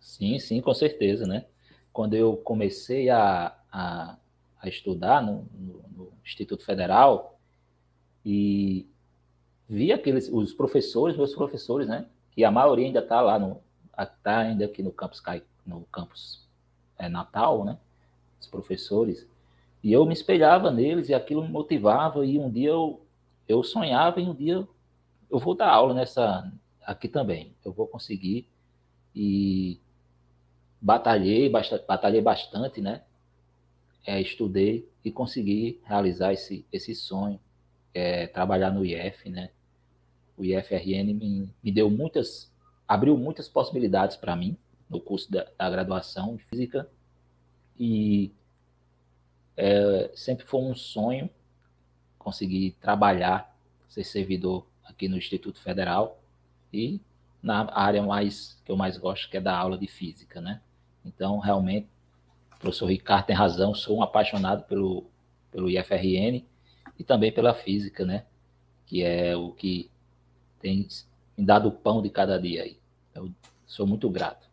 Sim, 0.00 0.38
sim, 0.38 0.60
com 0.60 0.72
certeza, 0.72 1.26
né? 1.26 1.44
Quando 1.92 2.14
eu 2.14 2.36
comecei 2.38 3.10
a, 3.10 3.54
a 3.70 4.16
a 4.62 4.68
estudar 4.68 5.20
no, 5.20 5.48
no, 5.52 5.84
no 5.90 6.12
Instituto 6.24 6.64
Federal 6.64 7.40
e 8.24 8.88
vi 9.72 9.92
aqueles 9.92 10.28
os 10.28 10.52
professores, 10.52 11.16
meus 11.16 11.34
professores, 11.34 11.88
né? 11.88 12.06
Que 12.32 12.44
a 12.44 12.50
maioria 12.50 12.86
ainda 12.86 13.00
está 13.00 13.20
lá 13.20 13.38
no 13.38 13.60
está 13.98 14.38
ainda 14.38 14.64
aqui 14.64 14.82
no 14.82 14.90
campus 14.90 15.22
no 15.66 15.82
campus 15.92 16.46
é, 16.98 17.08
Natal, 17.08 17.64
né? 17.64 17.78
Os 18.40 18.46
professores 18.46 19.26
e 19.82 19.92
eu 19.92 20.04
me 20.06 20.12
espelhava 20.12 20.70
neles 20.70 21.08
e 21.08 21.14
aquilo 21.14 21.42
me 21.42 21.48
motivava 21.48 22.24
e 22.24 22.38
um 22.38 22.50
dia 22.50 22.70
eu 22.70 23.00
eu 23.48 23.62
sonhava 23.62 24.20
e 24.20 24.28
um 24.28 24.34
dia 24.34 24.66
eu 25.30 25.38
vou 25.38 25.54
dar 25.54 25.70
aula 25.70 25.94
nessa 25.94 26.52
aqui 26.84 27.08
também. 27.08 27.54
Eu 27.64 27.72
vou 27.72 27.86
conseguir 27.86 28.46
e 29.14 29.78
batalhei, 30.80 31.48
batalhei 31.48 32.20
bastante, 32.20 32.80
né? 32.80 33.02
é, 34.06 34.20
estudei 34.20 34.88
e 35.04 35.10
consegui 35.10 35.80
realizar 35.84 36.32
esse, 36.32 36.66
esse 36.72 36.94
sonho, 36.94 37.40
é, 37.94 38.26
trabalhar 38.26 38.70
no 38.70 38.84
IF, 38.84 39.28
né? 39.30 39.50
O 40.42 40.44
IFRN 40.44 41.14
me, 41.14 41.48
me 41.62 41.70
deu 41.70 41.88
muitas, 41.88 42.52
abriu 42.88 43.16
muitas 43.16 43.48
possibilidades 43.48 44.16
para 44.16 44.34
mim 44.34 44.56
no 44.90 45.00
curso 45.00 45.30
da, 45.30 45.46
da, 45.56 45.70
graduação 45.70 46.34
de 46.34 46.42
física 46.42 46.88
e 47.78 48.32
é, 49.56 50.10
sempre 50.16 50.44
foi 50.44 50.60
um 50.60 50.74
sonho 50.74 51.30
conseguir 52.18 52.72
trabalhar, 52.80 53.56
ser 53.86 54.02
servidor 54.02 54.66
aqui 54.84 55.06
no 55.06 55.16
Instituto 55.16 55.60
Federal 55.60 56.20
e 56.72 57.00
na 57.40 57.72
área 57.72 58.02
mais 58.02 58.60
que 58.64 58.72
eu 58.72 58.76
mais 58.76 58.98
gosto, 58.98 59.30
que 59.30 59.36
é 59.36 59.40
da 59.40 59.56
aula 59.56 59.78
de 59.78 59.86
física, 59.86 60.40
né? 60.40 60.60
Então, 61.04 61.38
realmente, 61.38 61.86
professor 62.58 62.86
Ricardo 62.86 63.26
tem 63.26 63.36
razão, 63.36 63.76
sou 63.76 63.98
um 63.98 64.02
apaixonado 64.02 64.64
pelo, 64.64 65.06
pelo 65.52 65.70
IFRN 65.70 66.44
e 66.98 67.04
também 67.04 67.30
pela 67.30 67.54
física, 67.54 68.04
né? 68.04 68.24
Que 68.86 69.04
é 69.04 69.36
o 69.36 69.52
que 69.52 69.88
tem 70.62 70.86
me 71.36 71.44
dado 71.44 71.68
o 71.68 71.72
pão 71.72 72.00
de 72.00 72.08
cada 72.08 72.40
dia 72.40 72.62
aí. 72.62 72.78
Eu 73.14 73.30
sou 73.66 73.86
muito 73.86 74.08
grato. 74.08 74.48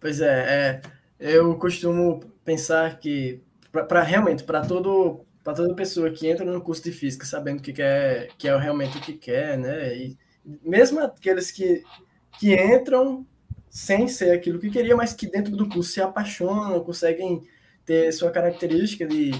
Pois 0.00 0.20
é, 0.20 0.80
é 1.18 1.36
eu 1.36 1.56
costumo 1.56 2.20
pensar 2.44 2.98
que 2.98 3.42
para 3.72 4.02
realmente 4.02 4.44
para 4.44 4.64
todo 4.64 5.24
para 5.42 5.54
toda 5.54 5.74
pessoa 5.74 6.10
que 6.10 6.28
entra 6.28 6.44
no 6.44 6.60
curso 6.60 6.84
de 6.84 6.92
física 6.92 7.26
sabendo 7.26 7.60
que 7.60 7.72
quer 7.72 8.28
que 8.38 8.48
é 8.48 8.56
realmente 8.56 8.98
o 8.98 9.00
que 9.00 9.14
quer, 9.14 9.58
né? 9.58 9.96
E 9.96 10.18
mesmo 10.62 11.00
aqueles 11.00 11.50
que 11.50 11.82
que 12.38 12.54
entram 12.54 13.26
sem 13.68 14.08
ser 14.08 14.30
aquilo 14.30 14.58
que 14.58 14.70
queria, 14.70 14.96
mas 14.96 15.12
que 15.12 15.26
dentro 15.26 15.56
do 15.56 15.68
curso 15.68 15.92
se 15.92 16.00
apaixonam, 16.00 16.80
conseguem 16.80 17.42
ter 17.84 18.12
sua 18.12 18.30
característica 18.30 19.06
de, 19.06 19.30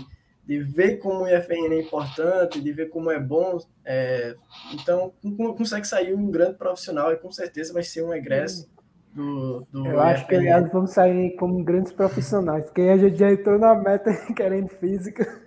de 0.49 0.61
ver 0.61 0.97
como 0.97 1.25
o 1.25 1.29
IFRN 1.29 1.75
é 1.75 1.81
importante, 1.83 2.59
de 2.59 2.73
ver 2.73 2.89
como 2.89 3.11
é 3.11 3.21
bom. 3.21 3.59
É, 3.85 4.35
então, 4.73 5.13
consegue 5.55 5.87
sair 5.87 6.15
um 6.15 6.31
grande 6.31 6.57
profissional 6.57 7.13
e 7.13 7.19
com 7.19 7.31
certeza 7.31 7.75
vai 7.75 7.83
ser 7.83 8.03
um 8.03 8.15
egresso 8.15 8.67
do, 9.13 9.67
do 9.71 9.87
Eu 9.87 10.01
acho 10.01 10.27
que 10.27 10.35
aliás 10.35 10.73
vamos 10.73 10.93
sair 10.93 11.37
como 11.37 11.63
grandes 11.63 11.93
profissionais, 11.93 12.65
porque 12.65 12.81
a 12.81 12.97
gente 12.97 13.19
já 13.19 13.31
entrou 13.31 13.59
na 13.59 13.75
meta 13.75 14.11
querendo 14.35 14.69
física. 14.69 15.43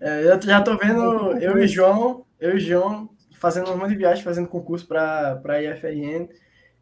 É, 0.00 0.24
eu 0.24 0.40
já 0.40 0.58
estou 0.60 0.78
vendo 0.78 1.36
eu 1.38 1.58
e 1.58 1.68
João, 1.68 2.24
eu 2.40 2.56
e 2.56 2.60
João 2.60 3.10
fazendo 3.34 3.70
uma 3.70 3.86
de 3.86 3.96
viagem, 3.96 4.24
fazendo 4.24 4.48
concurso 4.48 4.88
para 4.88 5.42
a 5.44 5.62
IFRN 5.62 6.26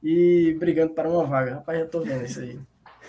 e 0.00 0.54
brigando 0.60 0.94
para 0.94 1.08
uma 1.08 1.24
vaga. 1.24 1.56
Rapaz, 1.56 1.80
já 1.80 1.86
tô 1.86 2.00
vendo 2.00 2.24
isso 2.24 2.38
aí. 2.38 2.60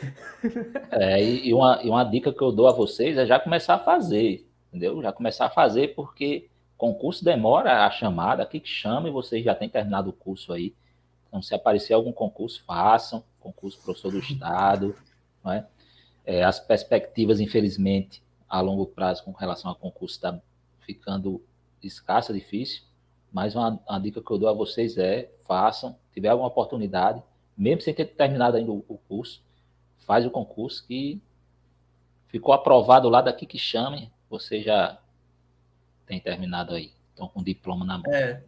É, 0.92 1.24
e, 1.24 1.52
uma, 1.54 1.82
e 1.84 1.90
uma 1.90 2.04
dica 2.04 2.32
que 2.32 2.44
eu 2.44 2.52
dou 2.52 2.68
a 2.68 2.72
vocês 2.72 3.18
é 3.18 3.26
já 3.26 3.40
começar 3.40 3.76
a 3.76 3.80
fazer, 3.80 4.47
entendeu? 4.68 5.02
Já 5.02 5.12
começar 5.12 5.46
a 5.46 5.50
fazer, 5.50 5.96
porque 5.96 6.50
concurso 6.78 7.24
demora 7.24 7.86
a 7.86 7.92
chamada, 7.92 8.44
aqui 8.44 8.60
que 8.60 8.70
chama 8.70 9.08
e 9.08 9.12
vocês 9.12 9.44
já 9.44 9.56
têm 9.56 9.70
terminado 9.70 10.10
o 10.10 10.14
curso 10.14 10.54
aí. 10.54 10.74
Então, 11.28 11.42
se 11.42 11.54
aparecer 11.54 11.94
algum 11.94 12.12
concurso, 12.12 12.64
façam. 12.64 13.24
Concurso 13.40 13.80
professor 13.82 14.12
do 14.12 14.20
Estado, 14.20 14.96
não 15.44 15.52
é? 15.52 15.66
é 16.26 16.44
as 16.44 16.60
perspectivas, 16.60 17.40
infelizmente, 17.40 18.22
a 18.48 18.62
longo 18.62 18.86
prazo 18.86 19.24
com 19.24 19.32
relação 19.32 19.70
ao 19.70 19.76
concurso 19.76 20.16
está 20.16 20.40
ficando 20.82 21.42
escassa, 21.82 22.34
difícil. 22.34 22.84
Mas 23.32 23.56
uma, 23.56 23.80
uma, 23.88 24.00
dica 24.00 24.22
que 24.22 24.32
eu 24.32 24.38
dou 24.38 24.50
a 24.50 24.54
vocês 24.54 24.98
é: 24.98 25.32
façam, 25.46 25.98
tiver 26.14 26.30
alguma 26.30 26.48
oportunidade, 26.48 27.22
mesmo 27.58 27.82
sem 27.82 27.94
ter 27.94 28.06
terminado 28.06 28.58
ainda 28.58 28.72
o, 28.72 28.84
o 28.88 28.98
curso, 28.98 29.44
faz 29.98 30.26
o 30.26 30.32
concurso 30.32 30.86
que 30.88 31.22
ficou 32.28 32.54
aprovado 32.54 33.10
lá 33.10 33.22
daqui 33.22 33.46
que 33.46 33.58
chame, 33.58 34.12
você 34.30 34.62
já 34.62 35.00
tem 36.06 36.20
terminado 36.20 36.74
aí. 36.74 36.92
Estão 37.10 37.28
com 37.28 37.44
diploma 37.44 37.86
na 37.86 37.98
mão. 37.98 38.14
É. 38.14 38.42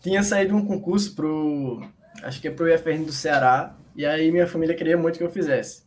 Tinha 0.00 0.22
saído 0.22 0.54
um 0.54 0.64
concurso 0.64 1.14
pro. 1.14 1.82
Acho 2.22 2.40
que 2.40 2.48
é 2.48 2.50
pro 2.50 2.72
IFRN 2.72 3.04
do 3.04 3.12
Ceará. 3.12 3.76
E 3.94 4.04
aí 4.04 4.30
minha 4.30 4.46
família 4.46 4.74
queria 4.74 4.96
muito 4.96 5.18
que 5.18 5.24
eu 5.24 5.30
fizesse. 5.30 5.84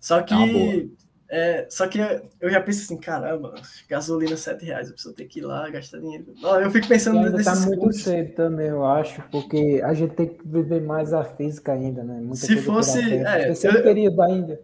Só 0.00 0.22
que 0.22 0.90
é, 1.34 1.66
só 1.70 1.88
que 1.88 1.98
eu 1.98 2.50
já 2.50 2.60
penso 2.60 2.82
assim, 2.82 2.98
caramba, 2.98 3.54
gasolina 3.88 4.36
7 4.36 4.66
reais, 4.66 4.88
eu 4.88 4.92
preciso 4.92 5.14
ter 5.14 5.24
que 5.24 5.38
ir 5.38 5.42
lá 5.42 5.70
gastar 5.70 5.98
dinheiro. 5.98 6.26
Eu 6.60 6.70
fico 6.70 6.86
pensando 6.86 7.20
ainda 7.20 7.42
tá 7.42 7.56
muito 7.56 7.80
cursos. 7.80 8.02
cedo 8.02 8.34
também, 8.34 8.66
eu 8.66 8.84
acho, 8.84 9.22
porque 9.30 9.80
a 9.82 9.94
gente 9.94 10.14
tem 10.14 10.28
que 10.28 10.46
viver 10.46 10.82
mais 10.82 11.14
a 11.14 11.24
física 11.24 11.72
ainda, 11.72 12.04
né? 12.04 12.20
Muita 12.20 12.36
Se 12.36 12.58
fosse. 12.58 13.00
É, 13.24 13.50
eu, 13.50 13.82
período 13.82 14.20
ainda. 14.20 14.60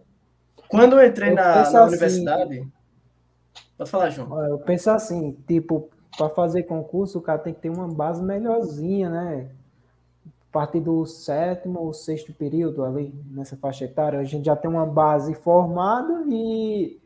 Quando 0.67 0.99
eu 0.99 1.07
entrei 1.07 1.31
eu 1.31 1.35
na, 1.35 1.55
na 1.55 1.61
assim, 1.61 1.77
universidade. 1.77 2.67
Pode 3.79 3.89
falar, 3.89 4.09
João. 4.09 4.43
Eu 4.43 4.59
penso 4.59 4.89
assim, 4.91 5.31
tipo, 5.47 5.89
para 6.17 6.27
fazer 6.27 6.63
concurso, 6.63 7.17
o 7.17 7.21
cara 7.21 7.39
tem 7.39 7.53
que 7.53 7.61
ter 7.61 7.69
uma 7.69 7.87
base 7.87 8.21
melhorzinha, 8.21 9.09
né? 9.09 9.49
a 10.49 10.51
partir 10.51 10.81
do 10.81 11.05
sétimo 11.05 11.79
ou 11.79 11.93
sexto 11.93 12.33
período 12.33 12.83
ali, 12.83 13.13
nessa 13.31 13.55
faixa 13.55 13.85
etária, 13.85 14.19
a 14.19 14.23
gente 14.23 14.45
já 14.45 14.55
tem 14.55 14.69
uma 14.69 14.85
base 14.85 15.33
formada 15.35 16.23
e 16.27 16.99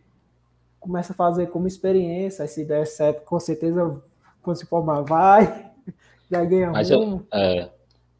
começa 0.80 1.13
a 1.13 1.15
fazer 1.15 1.48
como 1.48 1.68
experiência, 1.68 2.48
se 2.48 2.65
der 2.65 2.88
certo, 2.88 3.24
com 3.24 3.39
certeza, 3.39 4.01
quando 4.42 4.58
se 4.58 4.65
formar, 4.65 5.01
vai, 5.01 5.72
já 6.32 6.44
ganha 6.44 6.72
Mas 6.72 6.89
eu, 6.89 7.24
é, 7.32 7.70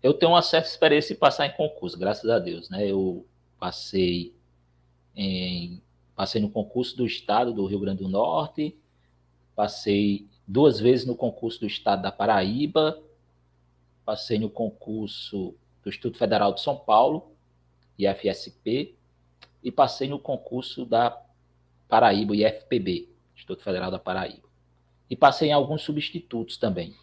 eu 0.04 0.14
tenho 0.14 0.34
uma 0.34 0.42
certa 0.42 0.68
experiência 0.68 1.14
em 1.14 1.18
passar 1.18 1.48
em 1.48 1.56
concurso, 1.56 1.98
graças 1.98 2.30
a 2.30 2.38
Deus, 2.38 2.70
né? 2.70 2.86
Eu 2.86 3.26
passei 3.58 4.36
em 5.16 5.82
passei 6.16 6.42
no 6.42 6.50
concurso 6.50 6.96
do 6.96 7.06
estado 7.06 7.54
do 7.54 7.66
Rio 7.66 7.80
Grande 7.80 8.04
do 8.04 8.10
Norte, 8.10 8.78
passei 9.56 10.28
duas 10.48 10.80
vezes 10.80 11.06
no 11.06 11.16
concurso 11.16 11.60
do 11.60 11.68
estado 11.68 12.02
da 12.02 12.12
Paraíba, 12.12 13.02
passei 14.06 14.38
no 14.38 14.50
concurso 14.50 15.56
do 15.82 15.90
Instituto 15.90 16.18
Federal 16.18 16.54
de 16.54 16.62
São 16.62 16.76
Paulo, 16.76 17.32
IFSP, 17.98 18.96
e 19.64 19.72
passei 19.72 20.08
no 20.08 20.20
concurso 20.20 20.86
da 20.86 21.22
Paraíba, 21.88 22.36
IFPB, 22.36 23.10
Instituto 23.36 23.64
Federal 23.64 23.90
da 23.90 24.00
Paraíba. 24.00 24.48
E 25.10 25.16
passei 25.16 25.50
em 25.50 25.54
alguns 25.54 25.82
substitutos 25.82 26.58
também, 26.58 26.96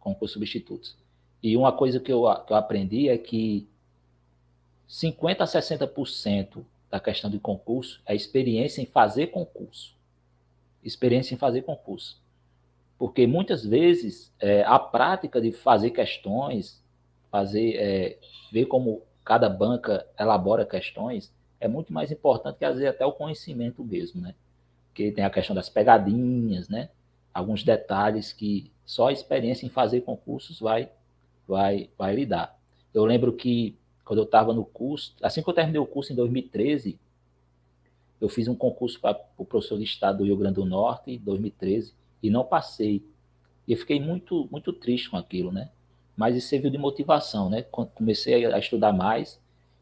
concursos 0.00 0.32
substitutos. 0.32 0.96
E 1.42 1.56
uma 1.56 1.72
coisa 1.72 2.00
que 2.00 2.12
eu, 2.12 2.22
que 2.46 2.52
eu 2.52 2.56
aprendi 2.56 3.08
é 3.08 3.18
que 3.18 3.68
50% 4.88 5.40
a 5.40 5.44
60% 5.44 6.64
da 6.92 7.00
questão 7.00 7.28
de 7.28 7.40
concurso 7.40 8.00
é 8.06 8.14
experiência 8.14 8.80
em 8.80 8.86
fazer 8.86 9.28
concurso. 9.28 9.96
Experiência 10.84 11.34
em 11.34 11.38
fazer 11.38 11.62
concurso 11.62 12.22
porque 13.02 13.26
muitas 13.26 13.64
vezes 13.66 14.32
é, 14.38 14.62
a 14.62 14.78
prática 14.78 15.40
de 15.40 15.50
fazer 15.50 15.90
questões, 15.90 16.80
fazer, 17.32 17.74
é, 17.74 18.18
ver 18.52 18.66
como 18.66 19.02
cada 19.24 19.48
banca 19.48 20.06
elabora 20.16 20.64
questões, 20.64 21.34
é 21.58 21.66
muito 21.66 21.92
mais 21.92 22.12
importante 22.12 22.58
que 22.58 22.64
às 22.64 22.76
vezes 22.76 22.88
até 22.88 23.04
o 23.04 23.10
conhecimento 23.10 23.82
mesmo, 23.82 24.20
né? 24.20 24.36
Porque 24.86 25.10
tem 25.10 25.24
a 25.24 25.30
questão 25.30 25.52
das 25.52 25.68
pegadinhas, 25.68 26.68
né? 26.68 26.90
Alguns 27.34 27.64
detalhes 27.64 28.32
que 28.32 28.70
só 28.86 29.08
a 29.08 29.12
experiência 29.12 29.66
em 29.66 29.68
fazer 29.68 30.02
concursos 30.02 30.60
vai, 30.60 30.88
vai, 31.48 31.90
vai 31.98 32.14
lhe 32.14 32.24
dar. 32.24 32.56
Eu 32.94 33.04
lembro 33.04 33.32
que 33.32 33.76
quando 34.04 34.18
eu 34.18 34.24
estava 34.24 34.52
no 34.52 34.64
curso, 34.64 35.14
assim 35.22 35.42
que 35.42 35.48
eu 35.48 35.54
terminei 35.54 35.80
o 35.80 35.86
curso 35.86 36.12
em 36.12 36.16
2013, 36.16 36.98
eu 38.20 38.28
fiz 38.28 38.46
um 38.46 38.54
concurso 38.54 39.00
para 39.00 39.20
o 39.36 39.44
professor 39.44 39.78
de 39.78 39.84
Estado 39.84 40.18
do 40.18 40.24
Rio 40.24 40.36
Grande 40.36 40.54
do 40.54 40.64
Norte, 40.64 41.10
em 41.10 41.18
2013, 41.18 41.92
e 42.22 42.30
não 42.30 42.44
passei. 42.44 43.04
E 43.66 43.74
fiquei 43.74 44.00
muito, 44.00 44.48
muito 44.50 44.72
triste 44.72 45.10
com 45.10 45.16
aquilo, 45.16 45.50
né? 45.50 45.70
Mas 46.16 46.36
isso 46.36 46.48
serviu 46.48 46.70
de 46.70 46.78
motivação, 46.78 47.50
né? 47.50 47.62
Comecei 47.62 48.44
a 48.46 48.58
estudar 48.58 48.92
mais 48.92 49.40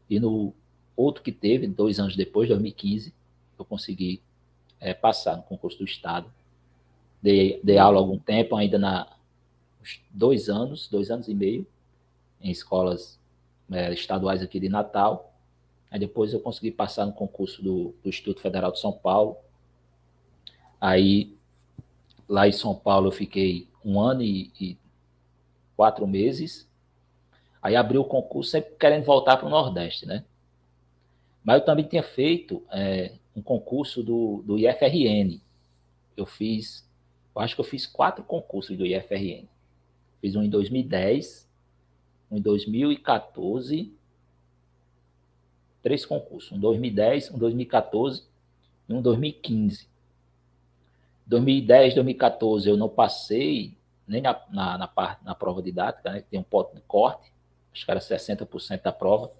e 0.09 0.19
no 0.19 0.53
outro 0.95 1.21
que 1.21 1.31
teve, 1.31 1.67
dois 1.67 1.99
anos 1.99 2.15
depois, 2.15 2.49
2015, 2.49 3.13
eu 3.57 3.63
consegui 3.63 4.21
é, 4.79 4.93
passar 4.93 5.37
no 5.37 5.43
concurso 5.43 5.77
do 5.77 5.85
Estado. 5.85 6.31
Dei, 7.21 7.59
dei 7.63 7.77
aula 7.77 7.99
algum 7.99 8.17
tempo, 8.17 8.55
ainda 8.55 8.79
na 8.79 9.07
dois 10.11 10.49
anos, 10.49 10.87
dois 10.87 11.11
anos 11.11 11.27
e 11.27 11.33
meio, 11.33 11.65
em 12.41 12.49
escolas 12.49 13.19
é, 13.71 13.93
estaduais 13.93 14.41
aqui 14.41 14.59
de 14.59 14.69
Natal. 14.69 15.33
Aí 15.89 15.99
depois 15.99 16.33
eu 16.33 16.39
consegui 16.39 16.71
passar 16.71 17.05
no 17.05 17.13
concurso 17.13 17.61
do, 17.61 17.95
do 18.01 18.09
Instituto 18.09 18.41
Federal 18.41 18.71
de 18.71 18.79
São 18.79 18.91
Paulo. 18.91 19.37
Aí 20.79 21.35
Lá 22.31 22.47
em 22.47 22.53
São 22.53 22.73
Paulo 22.73 23.07
eu 23.07 23.11
fiquei 23.11 23.67
um 23.83 23.99
ano 23.99 24.23
e, 24.23 24.53
e 24.57 24.77
quatro 25.75 26.07
meses. 26.07 26.65
Aí 27.61 27.75
abri 27.75 27.97
o 27.97 28.05
concurso 28.05 28.51
sempre 28.51 28.73
querendo 28.79 29.03
voltar 29.03 29.35
para 29.35 29.47
o 29.47 29.49
Nordeste, 29.49 30.05
né? 30.05 30.23
Mas 31.43 31.59
eu 31.59 31.65
também 31.65 31.83
tinha 31.83 32.01
feito 32.01 32.63
é, 32.71 33.15
um 33.35 33.41
concurso 33.41 34.01
do, 34.01 34.41
do 34.45 34.57
IFRN. 34.57 35.41
Eu 36.15 36.25
fiz, 36.25 36.89
eu 37.35 37.41
acho 37.41 37.53
que 37.53 37.59
eu 37.59 37.65
fiz 37.65 37.85
quatro 37.85 38.23
concursos 38.23 38.77
do 38.77 38.85
IFRN. 38.85 39.45
Fiz 40.21 40.33
um 40.37 40.41
em 40.41 40.49
2010, 40.49 41.50
um 42.31 42.37
em 42.37 42.41
2014, 42.41 43.93
três 45.83 46.05
concursos, 46.05 46.51
um 46.53 46.55
em 46.55 46.59
2010, 46.59 47.31
um 47.31 47.35
em 47.35 47.39
2014 47.39 48.23
e 48.87 48.93
um 48.93 48.99
em 48.99 49.01
2015. 49.01 49.87
2010, 51.27 51.95
2014 51.95 52.69
eu 52.69 52.77
não 52.77 52.89
passei 52.89 53.77
nem 54.07 54.21
na, 54.21 54.41
na, 54.49 54.77
na, 54.77 54.87
parte, 54.87 55.23
na 55.23 55.35
prova 55.35 55.61
didática, 55.61 56.11
né, 56.11 56.21
que 56.21 56.29
tem 56.29 56.39
um 56.39 56.43
ponto 56.43 56.75
de 56.75 56.81
corte, 56.81 57.31
acho 57.71 57.85
que 57.85 57.91
era 57.91 57.99
60% 57.99 58.81
da 58.81 58.91
prova, 58.91 59.31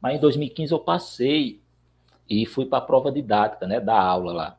mas 0.00 0.16
em 0.16 0.20
2015 0.20 0.72
eu 0.72 0.78
passei 0.78 1.62
e 2.28 2.44
fui 2.44 2.66
para 2.66 2.78
a 2.78 2.82
prova 2.82 3.10
didática, 3.10 3.66
né, 3.66 3.80
da 3.80 3.98
aula 3.98 4.32
lá. 4.32 4.58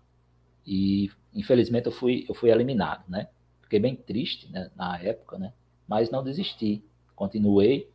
E 0.65 1.11
infelizmente 1.33 1.85
eu 1.85 1.91
fui, 1.91 2.25
eu 2.27 2.33
fui 2.33 2.49
eliminado, 2.49 3.03
né? 3.07 3.27
Fiquei 3.61 3.79
bem 3.79 3.95
triste 3.95 4.51
né, 4.51 4.71
na 4.75 4.99
época, 4.99 5.37
né? 5.37 5.53
Mas 5.87 6.09
não 6.09 6.23
desisti, 6.23 6.83
continuei. 7.19 7.87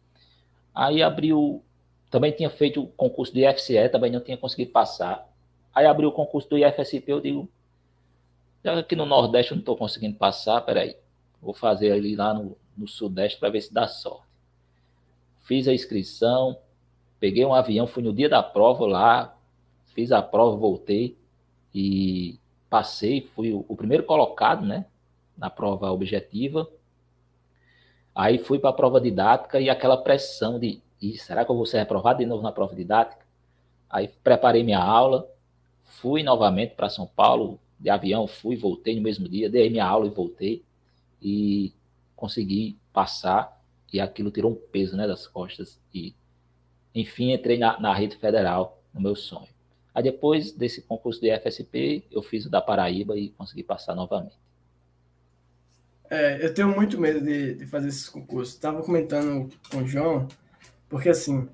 Aí 0.75 1.03
abriu, 1.03 1.63
também 2.11 2.31
tinha 2.31 2.51
feito 2.51 2.83
o 2.83 2.87
concurso 2.87 3.33
do 3.33 3.41
IFCE, 3.41 3.89
também 3.89 4.13
não 4.13 4.21
tinha 4.21 4.37
conseguido 4.37 4.71
passar. 4.71 5.27
Aí 5.75 5.87
abriu 5.87 6.11
o 6.11 6.13
concurso 6.13 6.49
do 6.51 6.59
IFSP, 6.59 7.05
eu 7.09 7.21
digo, 7.21 7.49
já 8.63 8.79
aqui 8.79 8.95
no 8.95 9.07
Nordeste 9.07 9.53
eu 9.53 9.57
não 9.57 9.61
estou 9.61 9.77
conseguindo 9.77 10.17
passar, 10.17 10.61
peraí. 10.61 10.97
Vou 11.43 11.53
fazer 11.53 11.91
ali 11.91 12.15
lá 12.15 12.33
no, 12.33 12.57
no 12.77 12.87
Sudeste 12.87 13.39
para 13.39 13.51
ver 13.51 13.61
se 13.61 13.73
dá 13.73 13.87
sorte. 13.87 14.27
Fiz 15.41 15.67
a 15.69 15.75
inscrição, 15.75 16.59
peguei 17.19 17.45
um 17.45 17.53
avião, 17.53 17.87
fui 17.87 18.03
no 18.03 18.15
dia 18.15 18.29
da 18.29 18.43
prova 18.43 18.87
lá, 18.87 19.37
fiz 19.95 20.13
a 20.13 20.23
prova, 20.23 20.57
voltei 20.57 21.19
e 21.75 22.39
passei, 22.71 23.21
fui 23.21 23.53
o, 23.53 23.65
o 23.69 23.77
primeiro 23.77 24.05
colocado, 24.05 24.65
né? 24.65 24.87
Na 25.37 25.51
prova 25.51 25.91
objetiva. 25.91 26.69
Aí 28.15 28.39
fui 28.39 28.59
para 28.59 28.71
a 28.71 28.75
prova 28.75 29.01
didática 29.01 29.61
e 29.61 29.69
aquela 29.69 29.97
pressão 29.97 30.59
de, 30.59 30.81
será 31.19 31.45
que 31.45 31.51
eu 31.51 31.57
vou 31.57 31.67
ser 31.67 31.79
reprovado 31.79 32.21
de 32.21 32.27
novo 32.27 32.43
na 32.43 32.53
prova 32.53 32.75
didática? 32.75 33.25
Aí 33.91 34.09
preparei 34.23 34.63
minha 34.63 34.79
aula, 34.79 35.29
fui 35.83 36.23
novamente 36.23 36.75
para 36.75 36.89
São 36.89 37.07
Paulo, 37.07 37.59
de 37.79 37.91
avião, 37.91 38.27
fui, 38.27 38.57
voltei 38.57 38.95
no 38.95 39.03
mesmo 39.03 39.29
dia, 39.29 39.51
dei 39.51 39.69
minha 39.69 39.85
aula 39.85 40.07
e 40.07 40.11
voltei 40.11 40.65
e 41.21 41.73
consegui 42.15 42.79
passar 42.93 43.61
e 43.93 44.01
aquilo 44.01 44.31
tirou 44.31 44.53
um 44.53 44.55
peso 44.55 44.97
né, 44.97 45.07
das 45.07 45.27
costas 45.27 45.81
e 45.93 46.15
enfim 46.95 47.33
entrei 47.33 47.59
na, 47.59 47.79
na 47.81 47.93
rede 47.93 48.17
federal 48.17 48.81
no 48.93 49.01
meu 49.01 49.17
sonho. 49.17 49.49
Aí 49.95 50.03
depois 50.03 50.53
desse 50.53 50.83
concurso 50.83 51.21
de 51.21 51.37
FSP, 51.39 52.05
eu 52.11 52.23
fiz 52.23 52.47
o 52.47 52.51
da 52.51 52.61
Paraíba 52.61 53.17
e 53.17 53.31
consegui 53.31 53.63
passar 53.63 53.95
novamente. 53.95 54.44
É, 56.11 56.45
eu 56.45 56.53
tenho 56.53 56.69
muito 56.69 57.01
medo 57.01 57.21
de, 57.21 57.55
de 57.55 57.67
fazer 57.67 57.89
esses 57.89 58.09
concursos. 58.09 58.55
Estava 58.55 58.83
comentando 58.83 59.49
com 59.71 59.79
o 59.79 59.87
João, 59.87 60.29
porque 60.89 61.09
assim, 61.09 61.49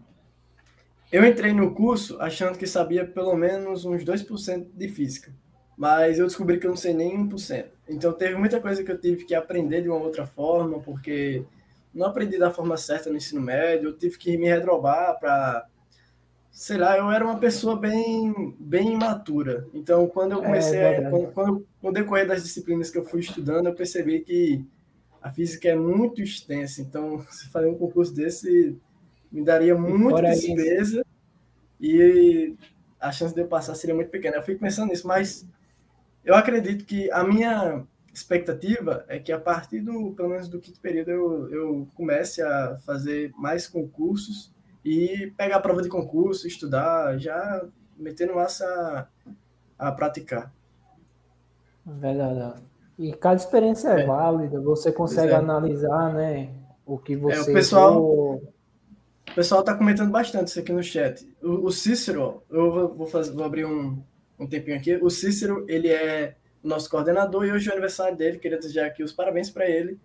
eu 1.13 1.25
entrei 1.25 1.53
no 1.53 1.75
curso 1.75 2.21
achando 2.21 2.59
que 2.59 2.67
sabia 2.67 3.05
pelo 3.05 3.35
menos 3.37 3.85
uns 3.85 4.05
2% 4.05 4.69
de 4.73 4.89
física, 4.89 5.33
mas 5.77 6.19
eu 6.19 6.27
descobri 6.27 6.59
que 6.59 6.67
eu 6.67 6.71
não 6.71 6.77
sei 6.77 6.93
nem 6.93 7.27
1%. 7.29 7.67
Então 7.89 8.13
teve 8.13 8.37
muita 8.37 8.61
coisa 8.61 8.85
que 8.85 8.91
eu 8.93 9.01
tive 9.01 9.25
que 9.25 9.35
aprender 9.35 9.83
de 9.83 9.89
uma 9.89 9.99
outra 9.99 10.27
forma, 10.27 10.79
porque 10.81 11.45
não 11.93 12.07
aprendi 12.07 12.39
da 12.39 12.51
forma 12.51 12.77
certa 12.77 13.11
no 13.11 13.17
ensino 13.17 13.41
médio, 13.41 13.89
eu 13.89 13.97
tive 13.97 14.17
que 14.19 14.37
me 14.37 14.47
redrobar 14.49 15.19
para 15.19 15.67
sei 16.51 16.77
lá, 16.77 16.97
eu 16.97 17.11
era 17.11 17.25
uma 17.25 17.39
pessoa 17.39 17.77
bem 17.77 18.55
bem 18.59 18.93
imatura. 18.93 19.67
Então, 19.73 20.07
quando 20.09 20.33
eu 20.33 20.43
é 20.43 20.47
comecei 20.47 20.79
é 20.79 21.07
a, 21.07 21.11
quando, 21.11 21.33
quando 21.33 21.67
no 21.83 21.93
decorrer 21.93 22.27
das 22.27 22.43
disciplinas 22.43 22.91
que 22.91 22.99
eu 22.99 23.05
fui 23.05 23.21
estudando, 23.21 23.67
eu 23.67 23.75
percebi 23.75 24.21
que 24.21 24.65
a 25.23 25.31
física 25.31 25.69
é 25.69 25.77
muito 25.77 26.23
extensa. 26.23 26.81
Então, 26.81 27.21
se 27.31 27.49
fazer 27.51 27.67
um 27.67 27.79
concurso 27.79 28.15
desse 28.15 28.77
me 29.31 29.45
daria 29.45 29.77
muita 29.77 30.23
despesa 30.23 31.07
e 31.81 32.55
a 32.99 33.13
chance 33.13 33.35
de 33.35 33.41
eu 33.41 33.47
passar 33.47 33.75
seria 33.75 33.95
muito 33.95 34.11
pequena. 34.11 34.37
Eu 34.37 34.43
fui 34.43 34.57
pensando 34.57 34.91
nisso, 34.91 35.07
mas 35.07 35.47
eu 36.25 36.35
acredito 36.35 36.85
que 36.85 37.11
a 37.13 37.23
minha 37.23 37.85
expectativa 38.13 39.05
é 39.09 39.19
que 39.21 39.31
a 39.31 39.39
partir 39.39 39.81
do, 39.81 40.13
pelo 40.13 40.31
menos 40.31 40.49
do 40.49 40.59
quinto 40.59 40.81
período, 40.81 41.11
eu, 41.11 41.51
eu 41.51 41.89
comece 41.95 42.43
a 42.43 42.77
fazer 42.85 43.33
mais 43.37 43.69
concursos 43.69 44.53
e 44.85 45.33
pegar 45.37 45.57
a 45.57 45.61
prova 45.61 45.83
de 45.83 45.89
concurso, 45.89 46.47
estudar, 46.47 47.19
já 47.19 47.65
metendo 47.97 48.35
massa 48.35 49.09
a, 49.79 49.89
a 49.89 49.93
praticar. 49.93 50.53
Verdade. 51.85 52.63
E 52.99 53.13
cada 53.13 53.37
experiência 53.37 53.89
é, 53.89 54.03
é. 54.03 54.07
válida, 54.07 54.61
você 54.61 54.93
consegue 54.93 55.33
é. 55.33 55.37
analisar, 55.37 56.13
né, 56.15 56.51
o 56.85 56.99
que 56.99 57.17
você... 57.17 57.37
É, 57.37 57.41
o 57.43 57.55
pessoal... 57.55 58.41
O 59.31 59.35
pessoal 59.35 59.61
está 59.61 59.77
comentando 59.77 60.11
bastante 60.11 60.49
isso 60.49 60.59
aqui 60.59 60.73
no 60.73 60.83
chat. 60.83 61.25
O, 61.41 61.67
o 61.67 61.71
Cícero, 61.71 62.43
eu 62.51 62.93
vou, 62.93 63.07
fazer, 63.07 63.33
vou 63.33 63.45
abrir 63.45 63.65
um, 63.65 64.03
um 64.37 64.45
tempinho 64.45 64.77
aqui. 64.77 64.97
O 64.97 65.09
Cícero, 65.09 65.65
ele 65.69 65.87
é 65.87 66.35
nosso 66.65 66.91
coordenador 66.91 67.45
e 67.45 67.53
hoje 67.53 67.69
é 67.69 67.71
o 67.71 67.75
aniversário 67.75 68.17
dele. 68.17 68.39
Queria 68.39 68.59
desejar 68.59 68.87
aqui 68.87 69.05
os 69.05 69.13
parabéns 69.13 69.49
para 69.49 69.71
ele. 69.71 70.01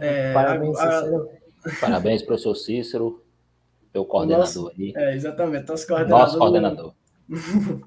É, 0.00 0.32
parabéns, 0.32 0.76
a, 0.76 1.02
Cícero. 1.02 1.30
Parabéns, 1.80 2.22
professor 2.22 2.54
Cícero, 2.56 3.22
meu 3.92 4.04
coordenador 4.04 4.44
nosso, 4.44 4.72
aí. 4.76 4.92
É, 4.96 5.14
exatamente, 5.14 5.68
nosso 5.68 5.86
coordenador. 5.86 6.18
Nosso 6.18 6.38
coordenador. 6.38 6.94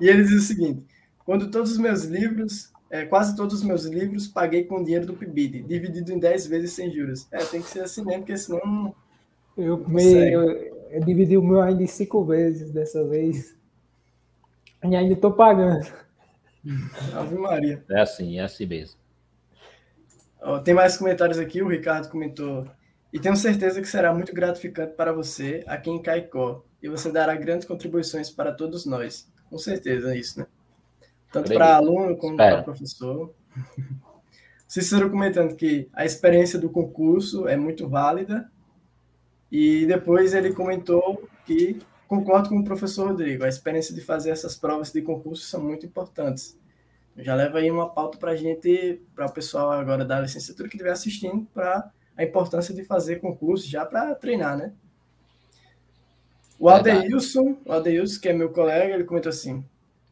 e 0.00 0.08
ele 0.08 0.22
diz 0.24 0.32
o 0.32 0.46
seguinte: 0.46 0.86
quando 1.24 1.50
todos 1.50 1.72
os 1.72 1.78
meus 1.78 2.04
livros, 2.04 2.72
é, 2.90 3.04
quase 3.04 3.34
todos 3.34 3.54
os 3.54 3.64
meus 3.64 3.84
livros, 3.84 4.28
paguei 4.28 4.64
com 4.64 4.82
dinheiro 4.82 5.06
do 5.06 5.14
PIBID, 5.14 5.62
dividido 5.62 6.12
em 6.12 6.18
10 6.18 6.46
vezes 6.46 6.72
sem 6.72 6.90
juros. 6.90 7.26
É, 7.32 7.38
tem 7.44 7.62
que 7.62 7.70
ser 7.70 7.80
assim 7.80 8.04
mesmo, 8.04 8.20
porque 8.20 8.36
senão 8.36 8.94
eu, 9.56 9.78
me, 9.88 10.30
eu, 10.30 10.42
eu, 10.90 11.00
dividi 11.04 11.36
o 11.36 11.42
meu 11.42 11.60
ainda 11.60 11.82
em 11.82 11.86
cinco 11.86 12.24
vezes 12.24 12.70
dessa 12.70 13.04
vez. 13.04 13.56
E 14.84 14.96
ainda 14.96 15.14
estou 15.14 15.32
pagando. 15.32 15.86
Ave 17.14 17.36
Maria. 17.36 17.84
É 17.90 18.00
assim, 18.00 18.38
é 18.38 18.42
assim 18.42 18.66
mesmo. 18.66 19.00
Ó, 20.40 20.58
tem 20.58 20.74
mais 20.74 20.96
comentários 20.96 21.38
aqui. 21.38 21.62
O 21.62 21.68
Ricardo 21.68 22.10
comentou. 22.10 22.66
E 23.12 23.20
tenho 23.20 23.36
certeza 23.36 23.80
que 23.80 23.88
será 23.88 24.14
muito 24.14 24.34
gratificante 24.34 24.94
para 24.94 25.12
você 25.12 25.62
aqui 25.66 25.90
em 25.90 26.00
Caicó. 26.00 26.64
E 26.82 26.88
você 26.88 27.12
dará 27.12 27.34
grandes 27.36 27.66
contribuições 27.66 28.30
para 28.30 28.52
todos 28.52 28.86
nós. 28.86 29.30
Com 29.50 29.58
certeza, 29.58 30.14
é 30.14 30.18
isso, 30.18 30.40
né? 30.40 30.46
Tanto 31.30 31.52
para 31.52 31.76
aluno 31.76 32.16
como 32.16 32.36
para 32.36 32.62
professor. 32.62 33.34
Cícero 34.66 35.10
comentando 35.10 35.54
que 35.54 35.90
a 35.92 36.04
experiência 36.06 36.58
do 36.58 36.70
concurso 36.70 37.46
é 37.46 37.58
muito 37.58 37.86
válida 37.86 38.50
e 39.50 39.84
depois 39.84 40.32
ele 40.32 40.54
comentou 40.54 41.28
que 41.44 41.78
concordo 42.08 42.48
com 42.48 42.58
o 42.58 42.64
professor 42.64 43.08
Rodrigo, 43.08 43.44
a 43.44 43.48
experiência 43.48 43.94
de 43.94 44.00
fazer 44.00 44.30
essas 44.30 44.56
provas 44.56 44.90
de 44.90 45.02
concurso 45.02 45.44
são 45.44 45.62
muito 45.62 45.84
importantes. 45.84 46.58
Já 47.18 47.34
leva 47.34 47.58
aí 47.58 47.70
uma 47.70 47.90
pauta 47.90 48.16
para 48.16 48.30
a 48.30 48.36
gente, 48.36 49.02
para 49.14 49.26
o 49.26 49.32
pessoal 49.32 49.70
agora 49.72 50.06
da 50.06 50.20
licenciatura 50.20 50.70
que 50.70 50.76
estiver 50.76 50.92
assistindo, 50.92 51.46
para 51.52 51.90
a 52.16 52.24
importância 52.24 52.74
de 52.74 52.84
fazer 52.84 53.20
concurso 53.20 53.68
já 53.68 53.84
para 53.84 54.14
treinar, 54.14 54.56
né? 54.56 54.72
O 56.58 56.68
Adeilson, 56.68 57.56
o 57.64 57.72
Adeilson, 57.72 58.20
que 58.20 58.28
é 58.28 58.32
meu 58.32 58.50
colega, 58.50 58.94
ele 58.94 59.04
comentou 59.04 59.30
assim: 59.30 59.64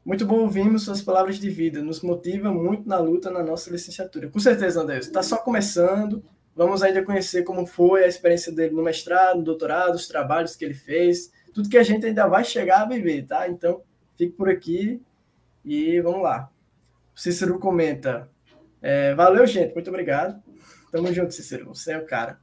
muito 0.04 0.26
bom 0.26 0.40
ouvirmos 0.40 0.84
suas 0.84 1.02
palavras 1.02 1.38
de 1.38 1.48
vida, 1.48 1.82
nos 1.82 2.00
motiva 2.00 2.50
muito 2.52 2.88
na 2.88 2.98
luta 2.98 3.30
na 3.30 3.42
nossa 3.42 3.70
licenciatura. 3.70 4.28
Com 4.28 4.40
certeza, 4.40 4.82
Adeilson, 4.82 5.08
está 5.08 5.22
só 5.22 5.36
começando, 5.36 6.22
Vamos 6.54 6.82
ainda 6.82 7.02
conhecer 7.02 7.44
como 7.44 7.64
foi 7.64 8.04
a 8.04 8.08
experiência 8.08 8.52
dele 8.52 8.74
no 8.74 8.82
mestrado, 8.82 9.38
no 9.38 9.44
doutorado, 9.44 9.94
os 9.94 10.08
trabalhos 10.08 10.56
que 10.56 10.64
ele 10.64 10.74
fez, 10.74 11.32
tudo 11.54 11.68
que 11.68 11.78
a 11.78 11.82
gente 11.82 12.04
ainda 12.04 12.26
vai 12.26 12.44
chegar 12.44 12.82
a 12.82 12.84
viver, 12.84 13.24
tá? 13.26 13.48
Então, 13.48 13.82
fique 14.16 14.32
por 14.32 14.48
aqui 14.48 15.00
e 15.64 16.00
vamos 16.00 16.22
lá. 16.22 16.50
O 17.16 17.18
Cícero 17.18 17.58
comenta: 17.58 18.28
é, 18.82 19.14
Valeu, 19.14 19.46
gente, 19.46 19.74
muito 19.74 19.88
obrigado. 19.88 20.42
Tamo 20.90 21.12
junto, 21.12 21.32
Cícero, 21.32 21.66
você 21.66 21.92
é 21.92 21.98
o 21.98 22.06
cara. 22.06 22.40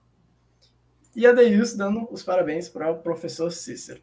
E 1.16 1.26
a 1.26 1.32
Deilson 1.32 1.78
dando 1.78 2.08
os 2.12 2.24
parabéns 2.24 2.70
para 2.70 2.92
o 2.92 3.00
professor 3.00 3.52
Cícero. 3.52 4.02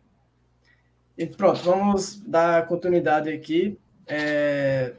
E 1.16 1.26
pronto, 1.26 1.62
vamos 1.62 2.20
dar 2.20 2.66
continuidade 2.66 3.30
aqui. 3.30 3.78
É, 4.06 4.94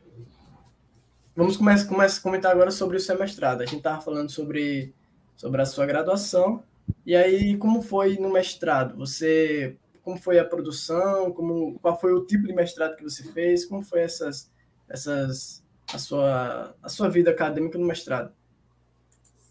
Vamos 1.36 1.58
começar, 1.58 1.90
a 1.90 2.22
comentar 2.22 2.50
agora 2.50 2.72
sobre 2.72 2.96
o 2.96 3.00
semestrado. 3.00 3.62
A 3.62 3.66
gente 3.66 3.80
estava 3.80 4.02
falando 4.02 4.30
sobre, 4.30 4.94
sobre 5.36 5.62
a 5.62 5.66
sua 5.66 5.86
graduação. 5.86 6.64
E 7.06 7.14
aí, 7.14 7.58
como 7.58 7.82
foi 7.82 8.16
no 8.16 8.32
mestrado? 8.32 8.96
Você, 8.96 9.76
como 10.02 10.16
foi 10.16 10.40
a 10.40 10.46
produção? 10.46 11.34
Como, 11.34 11.78
qual 11.80 12.00
foi 12.00 12.14
o 12.14 12.26
tipo 12.26 12.48
de 12.48 12.54
mestrado 12.54 12.96
que 12.96 13.04
você 13.04 13.22
fez? 13.34 13.66
Como 13.66 13.82
foi 13.82 14.00
essas, 14.00 14.50
essas, 14.88 15.62
a 15.94 15.98
sua, 15.98 16.74
a 16.82 16.88
sua 16.88 17.10
vida 17.10 17.32
acadêmica 17.32 17.78
no 17.78 17.86
mestrado? 17.86 18.32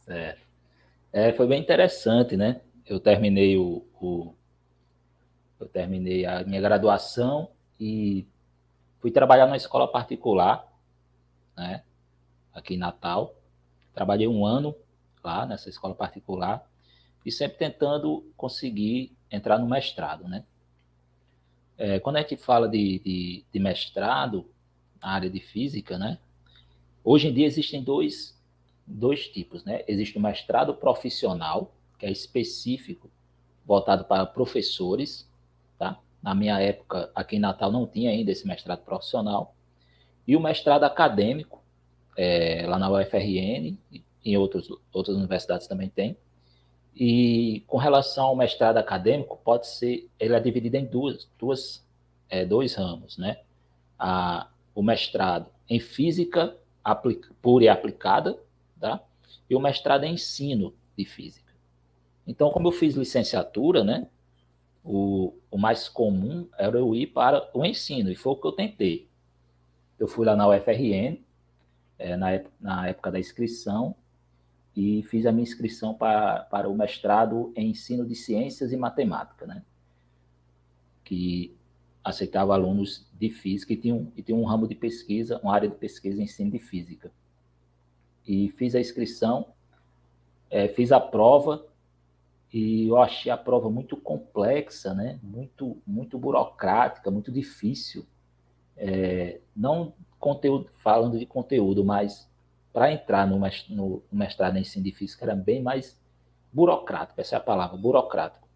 É, 0.08 0.36
é 1.12 1.32
foi 1.32 1.46
bem 1.46 1.60
interessante, 1.60 2.36
né? 2.36 2.60
Eu 2.86 3.00
terminei 3.00 3.56
o, 3.56 3.86
o 4.00 4.34
eu 5.58 5.68
terminei 5.68 6.26
a 6.26 6.44
minha 6.44 6.60
graduação 6.60 7.50
e 7.80 8.26
fui 9.00 9.10
trabalhar 9.10 9.46
numa 9.46 9.56
escola 9.56 9.90
particular 9.90 10.74
né? 11.56 11.82
Aqui 12.52 12.74
em 12.74 12.78
Natal. 12.78 13.34
Trabalhei 13.92 14.26
um 14.26 14.44
ano 14.44 14.74
lá 15.22 15.46
nessa 15.46 15.68
escola 15.68 15.94
particular 15.94 16.68
e 17.24 17.32
sempre 17.32 17.58
tentando 17.58 18.30
conseguir 18.36 19.16
entrar 19.30 19.58
no 19.58 19.66
mestrado, 19.66 20.28
né? 20.28 20.44
É, 21.76 21.98
quando 21.98 22.16
a 22.16 22.20
gente 22.20 22.36
fala 22.36 22.68
de, 22.68 23.00
de, 23.00 23.44
de, 23.52 23.58
mestrado 23.58 24.48
na 25.00 25.08
área 25.08 25.30
de 25.30 25.40
física, 25.40 25.98
né? 25.98 26.18
Hoje 27.02 27.28
em 27.28 27.34
dia 27.34 27.46
existem 27.46 27.82
dois, 27.82 28.38
dois 28.86 29.26
tipos, 29.28 29.64
né? 29.64 29.82
Existe 29.86 30.18
o 30.18 30.20
mestrado 30.20 30.74
profissional, 30.74 31.72
que 31.98 32.06
é 32.06 32.10
específico, 32.10 33.10
voltado 33.64 34.04
para 34.04 34.26
professores, 34.26 35.28
tá? 35.78 35.98
Na 36.22 36.34
minha 36.34 36.60
época, 36.60 37.10
aqui 37.14 37.36
em 37.36 37.40
Natal 37.40 37.70
não 37.70 37.86
tinha 37.86 38.10
ainda 38.10 38.30
esse 38.30 38.46
mestrado 38.46 38.84
profissional 38.84 39.54
e 40.26 40.36
o 40.36 40.40
mestrado 40.40 40.84
acadêmico, 40.84 41.62
é, 42.16 42.64
lá 42.66 42.78
na 42.78 42.90
UFRN, 42.90 43.76
em 44.24 44.36
outros, 44.36 44.68
outras 44.92 45.16
universidades 45.16 45.66
também 45.66 45.88
tem. 45.88 46.16
E 46.96 47.62
com 47.66 47.76
relação 47.76 48.26
ao 48.26 48.36
mestrado 48.36 48.78
acadêmico, 48.78 49.38
pode 49.44 49.66
ser, 49.66 50.08
ele 50.18 50.34
é 50.34 50.40
dividido 50.40 50.76
em 50.76 50.86
duas, 50.86 51.28
duas 51.38 51.84
é, 52.28 52.44
dois 52.44 52.74
ramos, 52.74 53.18
né? 53.18 53.40
A, 53.98 54.48
o 54.74 54.82
mestrado 54.82 55.50
em 55.68 55.78
física 55.78 56.56
pura 57.40 57.64
e 57.64 57.68
aplicada, 57.68 58.38
tá? 58.88 59.02
E 59.48 59.54
o 59.54 59.60
mestrado 59.60 60.04
em 60.04 60.14
ensino 60.14 60.74
de 60.96 61.04
física. 61.04 61.52
Então, 62.26 62.50
como 62.50 62.68
eu 62.68 62.72
fiz 62.72 62.94
licenciatura, 62.94 63.82
né? 63.82 64.08
O, 64.84 65.32
o 65.50 65.56
mais 65.56 65.88
comum 65.88 66.46
era 66.58 66.78
eu 66.78 66.94
ir 66.94 67.06
para 67.06 67.48
o 67.54 67.64
ensino, 67.64 68.10
e 68.10 68.14
foi 68.14 68.32
o 68.32 68.36
que 68.36 68.46
eu 68.46 68.52
tentei 68.52 69.08
eu 69.98 70.08
fui 70.08 70.26
lá 70.26 70.36
na 70.36 70.48
UFRN, 70.48 71.18
é, 71.98 72.16
na, 72.16 72.28
na 72.60 72.88
época 72.88 73.10
da 73.10 73.18
inscrição, 73.18 73.94
e 74.76 75.02
fiz 75.04 75.24
a 75.24 75.32
minha 75.32 75.44
inscrição 75.44 75.94
para, 75.94 76.40
para 76.40 76.68
o 76.68 76.76
mestrado 76.76 77.52
em 77.54 77.70
ensino 77.70 78.04
de 78.04 78.14
ciências 78.14 78.72
e 78.72 78.76
matemática, 78.76 79.46
né? 79.46 79.62
Que 81.04 81.56
aceitava 82.02 82.54
alunos 82.54 83.06
de 83.14 83.30
física 83.30 83.72
e 83.72 83.76
tinha, 83.76 83.94
um, 83.94 84.12
e 84.16 84.22
tinha 84.22 84.36
um 84.36 84.44
ramo 84.44 84.66
de 84.66 84.74
pesquisa, 84.74 85.40
uma 85.42 85.54
área 85.54 85.68
de 85.68 85.76
pesquisa 85.76 86.20
em 86.20 86.24
ensino 86.24 86.50
de 86.50 86.58
física. 86.58 87.12
E 88.26 88.48
fiz 88.50 88.74
a 88.74 88.80
inscrição, 88.80 89.48
é, 90.50 90.68
fiz 90.68 90.92
a 90.92 91.00
prova, 91.00 91.66
e 92.52 92.86
eu 92.86 92.98
achei 92.98 93.30
a 93.32 93.36
prova 93.36 93.68
muito 93.68 93.96
complexa, 93.96 94.94
né? 94.94 95.18
Muito, 95.22 95.76
muito 95.86 96.18
burocrática, 96.18 97.10
muito 97.10 97.32
difícil 97.32 98.06
é, 98.76 99.40
não 99.54 99.94
conteúdo, 100.18 100.68
falando 100.78 101.18
de 101.18 101.26
conteúdo, 101.26 101.84
mas 101.84 102.28
para 102.72 102.92
entrar 102.92 103.26
no, 103.26 103.38
no 103.70 104.02
mestrado 104.10 104.56
em 104.56 104.60
ensino 104.60 104.84
de 104.84 104.92
física 104.92 105.24
era 105.24 105.34
bem 105.34 105.62
mais 105.62 106.00
burocrático, 106.52 107.20
essa 107.20 107.36
é 107.36 107.38
a 107.38 107.40
palavra, 107.40 107.76
burocrático. 107.76 108.46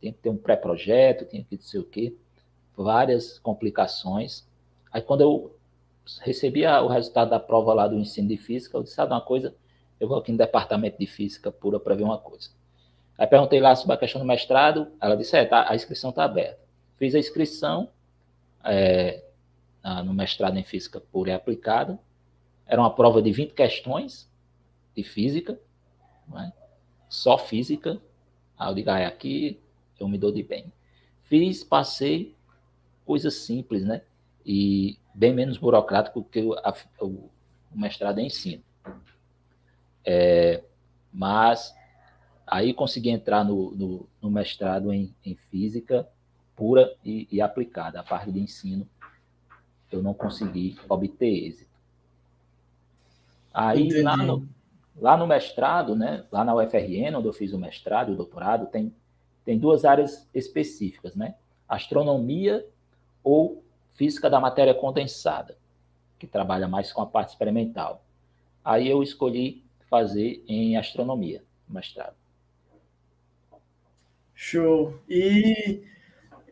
tinha 0.00 0.12
que 0.12 0.18
ter 0.18 0.30
um 0.30 0.36
pré-projeto, 0.36 1.24
tinha 1.24 1.44
que 1.44 1.56
não 1.56 1.62
sei 1.62 1.80
o 1.80 1.84
quê, 1.84 2.16
várias 2.76 3.38
complicações. 3.38 4.46
Aí 4.92 5.02
quando 5.02 5.22
eu 5.22 5.55
recebi 6.20 6.66
o 6.66 6.88
resultado 6.88 7.30
da 7.30 7.40
prova 7.40 7.74
lá 7.74 7.88
do 7.88 7.96
ensino 7.96 8.28
de 8.28 8.36
física, 8.36 8.76
eu 8.76 8.82
disse, 8.82 8.94
sabe 8.94 9.12
uma 9.12 9.20
coisa, 9.20 9.54
eu 9.98 10.08
vou 10.08 10.18
aqui 10.18 10.30
no 10.32 10.38
departamento 10.38 10.98
de 10.98 11.06
física 11.06 11.50
pura 11.50 11.80
para 11.80 11.94
ver 11.94 12.04
uma 12.04 12.18
coisa. 12.18 12.50
Aí 13.18 13.26
perguntei 13.26 13.60
lá 13.60 13.74
sobre 13.74 13.94
a 13.94 13.98
questão 13.98 14.20
do 14.20 14.26
mestrado, 14.26 14.88
ela 15.00 15.16
disse, 15.16 15.36
é, 15.36 15.44
tá, 15.44 15.70
a 15.70 15.74
inscrição 15.74 16.10
está 16.10 16.24
aberta. 16.24 16.60
Fiz 16.98 17.14
a 17.14 17.18
inscrição 17.18 17.90
é, 18.64 19.24
no 20.04 20.12
mestrado 20.12 20.56
em 20.58 20.62
física 20.62 21.00
pura 21.00 21.30
e 21.30 21.32
aplicada. 21.32 21.98
Era 22.66 22.80
uma 22.80 22.94
prova 22.94 23.22
de 23.22 23.30
20 23.30 23.52
questões 23.52 24.30
de 24.94 25.02
física, 25.02 25.58
é? 26.34 26.52
só 27.08 27.38
física. 27.38 28.00
Aí 28.58 28.70
eu 28.70 28.74
digo, 28.74 28.90
ah, 28.90 28.98
é 28.98 29.06
aqui 29.06 29.60
eu 29.98 30.08
me 30.08 30.18
dou 30.18 30.32
de 30.32 30.42
bem. 30.42 30.72
Fiz, 31.22 31.64
passei, 31.64 32.34
coisas 33.04 33.34
simples, 33.34 33.84
né? 33.84 34.02
E 34.48 34.96
bem 35.12 35.34
menos 35.34 35.58
burocrático 35.58 36.22
que 36.22 36.40
o, 36.40 36.54
a, 36.54 36.72
o 37.00 37.28
mestrado 37.74 38.20
em 38.20 38.26
ensino. 38.26 38.62
É, 40.04 40.62
mas 41.12 41.74
aí 42.46 42.72
consegui 42.72 43.10
entrar 43.10 43.44
no, 43.44 43.72
no, 43.72 44.08
no 44.22 44.30
mestrado 44.30 44.92
em, 44.92 45.12
em, 45.24 45.34
física 45.34 46.08
pura 46.54 46.94
e, 47.04 47.26
e, 47.30 47.40
aplicada. 47.40 47.98
A 47.98 48.04
parte 48.04 48.30
de 48.30 48.38
ensino 48.38 48.88
eu 49.90 50.00
não 50.00 50.14
consegui 50.14 50.78
obter 50.88 51.26
êxito. 51.26 51.70
Aí 53.52 54.00
lá 54.02 54.16
no, 54.16 54.48
lá 54.96 55.16
no 55.16 55.26
mestrado, 55.26 55.96
né, 55.96 56.24
lá 56.30 56.44
na 56.44 56.54
UFRN, 56.54 57.16
onde 57.16 57.26
eu 57.26 57.32
fiz 57.32 57.52
o 57.52 57.58
mestrado 57.58 58.10
e 58.10 58.14
o 58.14 58.16
doutorado, 58.16 58.66
tem, 58.66 58.94
tem 59.44 59.58
duas 59.58 59.84
áreas 59.84 60.28
específicas, 60.32 61.16
né? 61.16 61.34
Astronomia 61.68 62.64
ou 63.24 63.65
física 63.96 64.30
da 64.30 64.38
matéria 64.38 64.74
condensada, 64.74 65.56
que 66.18 66.26
trabalha 66.26 66.68
mais 66.68 66.92
com 66.92 67.00
a 67.02 67.06
parte 67.06 67.30
experimental. 67.30 68.04
Aí 68.64 68.88
eu 68.88 69.02
escolhi 69.02 69.64
fazer 69.88 70.42
em 70.46 70.76
astronomia, 70.76 71.42
mestrado. 71.68 72.14
Show. 74.34 75.00
E 75.08 75.82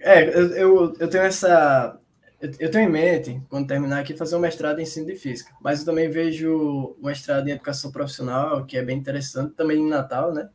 é, 0.00 0.28
eu, 0.62 0.94
eu 0.98 1.08
tenho 1.08 1.24
essa. 1.24 1.98
Eu 2.40 2.70
tenho 2.70 2.88
em 2.88 2.92
mente, 2.92 3.40
quando 3.48 3.66
terminar 3.66 4.00
aqui, 4.00 4.14
fazer 4.14 4.36
um 4.36 4.40
mestrado 4.40 4.78
em 4.78 4.82
ensino 4.82 5.06
de 5.06 5.16
física. 5.16 5.54
Mas 5.62 5.80
eu 5.80 5.86
também 5.86 6.10
vejo 6.10 6.94
um 7.00 7.06
mestrado 7.06 7.48
em 7.48 7.52
educação 7.52 7.90
profissional, 7.90 8.66
que 8.66 8.76
é 8.76 8.82
bem 8.82 8.98
interessante, 8.98 9.54
também 9.54 9.78
em 9.78 9.88
Natal, 9.88 10.32
né? 10.32 10.50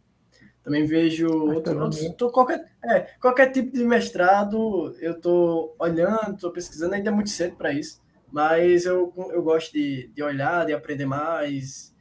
Também 0.63 0.86
vejo 0.86 1.28
outro, 1.30 1.80
outro, 1.82 2.32
qualquer, 2.32 2.69
é, 2.84 3.00
qualquer 3.19 3.52
tipo 3.52 3.72
de 3.72 3.84
mestrado, 3.84 4.95
eu 5.00 5.13
estou 5.13 5.76
olhando, 5.80 6.36
estou 6.36 6.52
pesquisando, 6.52 6.93
ainda 6.93 7.10
é 7.10 7.13
muito 7.13 7.30
cedo 7.30 7.56
para 7.56 7.72
isso, 7.72 8.02
mas 8.32 8.86
eu, 8.86 9.13
eu 9.32 9.41
gosto 9.41 9.72
de, 9.74 10.12
de 10.13 10.22
olhar, 10.22 10.65
de 10.65 10.74
aprender 10.74 11.06
mais. 11.06 11.95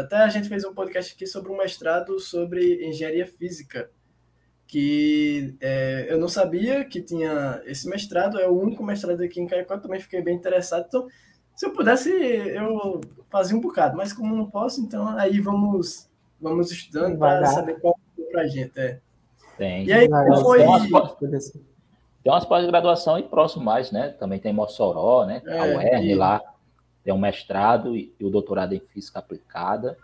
Até 0.00 0.18
a 0.18 0.28
gente 0.28 0.48
fez 0.48 0.64
um 0.64 0.74
podcast 0.74 1.14
aqui 1.14 1.26
sobre 1.26 1.50
um 1.50 1.56
mestrado 1.56 2.20
sobre 2.20 2.86
engenharia 2.86 3.26
física, 3.26 3.90
que 4.66 5.56
é, 5.60 6.06
eu 6.08 6.18
não 6.18 6.28
sabia 6.28 6.84
que 6.84 7.02
tinha 7.02 7.62
esse 7.64 7.88
mestrado, 7.88 8.38
é 8.38 8.48
o 8.48 8.58
único 8.58 8.84
mestrado 8.84 9.22
aqui 9.22 9.40
em 9.40 9.46
Caicó, 9.46 9.78
também 9.78 10.00
fiquei 10.00 10.22
bem 10.22 10.36
interessado. 10.36 10.84
Então, 10.86 11.08
se 11.56 11.66
eu 11.66 11.72
pudesse, 11.72 12.10
eu 12.10 13.00
fazia 13.30 13.56
um 13.56 13.60
bocado, 13.60 13.96
mas 13.96 14.12
como 14.12 14.36
não 14.36 14.48
posso, 14.48 14.80
então 14.80 15.08
aí 15.18 15.40
vamos 15.40 16.08
vamos 16.44 16.70
estudando 16.70 17.18
para 17.18 17.46
saber 17.46 17.80
qual 17.80 17.98
para 18.30 18.42
a 18.42 18.46
gente. 18.46 18.78
É. 18.78 19.00
Tem. 19.56 19.86
E 19.86 19.92
aí, 19.92 20.08
como 20.08 20.36
foi... 20.42 20.58
Tem 20.58 20.68
umas, 20.68 21.50
tem 21.50 22.32
umas 22.32 22.44
pós-graduação 22.44 23.14
aí 23.14 23.22
próximo 23.22 23.64
mais, 23.64 23.90
né? 23.90 24.10
Também 24.10 24.38
tem 24.38 24.52
Mossoró, 24.52 25.24
né? 25.24 25.42
É, 25.46 25.58
a 25.58 25.64
UERN 25.64 26.04
e... 26.04 26.14
lá 26.14 26.40
tem 27.02 27.12
um 27.12 27.18
mestrado 27.18 27.96
e, 27.96 28.14
e, 28.18 28.24
o 28.24 28.30
doutorado 28.30 28.74
em 28.74 28.80
física 28.80 29.18
aplicada. 29.18 29.96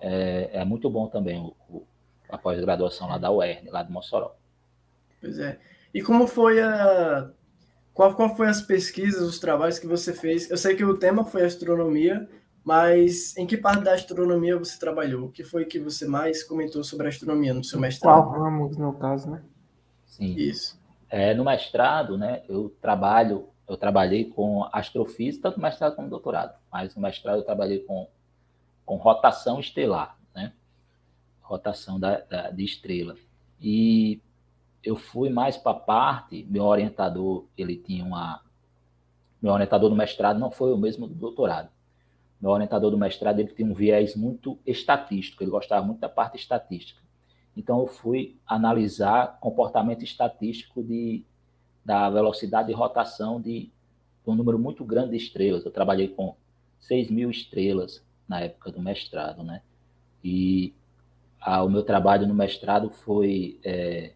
É, 0.00 0.50
é 0.52 0.64
muito 0.64 0.88
bom 0.88 1.06
também 1.06 1.40
o, 1.40 1.54
o 1.68 1.86
a 2.28 2.38
pós-graduação 2.38 3.08
lá 3.08 3.18
da 3.18 3.30
UERN, 3.30 3.70
lá 3.70 3.82
de 3.82 3.92
Mossoró. 3.92 4.34
Pois 5.20 5.38
é. 5.38 5.58
E 5.92 6.02
como 6.02 6.26
foi 6.26 6.60
a 6.60 7.30
qual, 7.92 8.14
qual 8.14 8.34
foi 8.34 8.48
as 8.48 8.60
pesquisas, 8.60 9.22
os 9.22 9.38
trabalhos 9.38 9.78
que 9.78 9.86
você 9.86 10.12
fez? 10.12 10.50
Eu 10.50 10.56
sei 10.56 10.74
que 10.74 10.84
o 10.84 10.96
tema 10.96 11.24
foi 11.24 11.44
astronomia, 11.44 12.28
mas 12.64 13.36
em 13.36 13.46
que 13.46 13.58
parte 13.58 13.84
da 13.84 13.92
astronomia 13.92 14.58
você 14.58 14.78
trabalhou? 14.78 15.26
O 15.26 15.30
que 15.30 15.44
foi 15.44 15.66
que 15.66 15.78
você 15.78 16.06
mais 16.06 16.42
comentou 16.42 16.82
sobre 16.82 17.06
astronomia 17.06 17.52
no 17.52 17.62
seu 17.62 17.78
mestrado? 17.78 18.24
Qual 18.24 18.40
ramos, 18.40 18.76
no 18.78 18.94
caso, 18.94 19.30
né? 19.30 19.42
Sim. 20.06 20.34
Isso. 20.34 20.80
É, 21.10 21.34
no 21.34 21.44
mestrado, 21.44 22.16
né, 22.16 22.42
eu 22.48 22.74
trabalho, 22.80 23.50
eu 23.68 23.76
trabalhei 23.76 24.24
com 24.24 24.66
astrofísica, 24.72 25.50
tanto 25.50 25.60
mestrado 25.60 25.94
como 25.94 26.08
doutorado, 26.08 26.58
mas 26.72 26.96
no 26.96 27.02
mestrado 27.02 27.36
eu 27.36 27.44
trabalhei 27.44 27.80
com, 27.80 28.08
com 28.86 28.96
rotação 28.96 29.60
estelar, 29.60 30.18
né? 30.34 30.54
Rotação 31.42 32.00
da, 32.00 32.20
da 32.20 32.50
de 32.50 32.64
estrela. 32.64 33.14
E 33.60 34.22
eu 34.82 34.96
fui 34.96 35.28
mais 35.28 35.58
para 35.58 35.72
a 35.72 35.80
parte, 35.80 36.46
meu 36.48 36.64
orientador, 36.64 37.44
ele 37.58 37.76
tinha 37.76 38.02
uma. 38.02 38.42
Meu 39.40 39.52
orientador 39.52 39.90
do 39.90 39.96
mestrado 39.96 40.38
não 40.38 40.50
foi 40.50 40.72
o 40.72 40.78
mesmo 40.78 41.06
do 41.06 41.14
doutorado 41.14 41.73
meu 42.40 42.50
orientador 42.50 42.90
do 42.90 42.98
mestrado 42.98 43.40
ele 43.40 43.48
tem 43.48 43.66
um 43.66 43.74
viés 43.74 44.14
muito 44.14 44.58
estatístico, 44.66 45.42
ele 45.42 45.50
gostava 45.50 45.84
muito 45.84 46.00
da 46.00 46.08
parte 46.08 46.36
estatística. 46.36 47.00
Então 47.56 47.80
eu 47.80 47.86
fui 47.86 48.36
analisar 48.46 49.38
comportamento 49.40 50.02
estatístico 50.02 50.82
de, 50.82 51.24
da 51.84 52.10
velocidade 52.10 52.68
de 52.68 52.74
rotação 52.74 53.40
de, 53.40 53.70
de 54.24 54.30
um 54.30 54.34
número 54.34 54.58
muito 54.58 54.84
grande 54.84 55.10
de 55.10 55.16
estrelas. 55.16 55.64
Eu 55.64 55.70
trabalhei 55.70 56.08
com 56.08 56.34
6 56.80 57.10
mil 57.10 57.30
estrelas 57.30 58.04
na 58.28 58.40
época 58.40 58.72
do 58.72 58.80
mestrado, 58.80 59.42
né? 59.42 59.62
E 60.22 60.74
a, 61.40 61.62
o 61.62 61.68
meu 61.68 61.82
trabalho 61.82 62.26
no 62.26 62.34
mestrado 62.34 62.90
foi 62.90 63.60
é, 63.62 64.14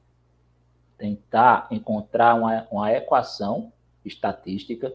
tentar 0.96 1.68
encontrar 1.70 2.34
uma, 2.34 2.66
uma 2.70 2.92
equação 2.92 3.72
estatística 4.04 4.92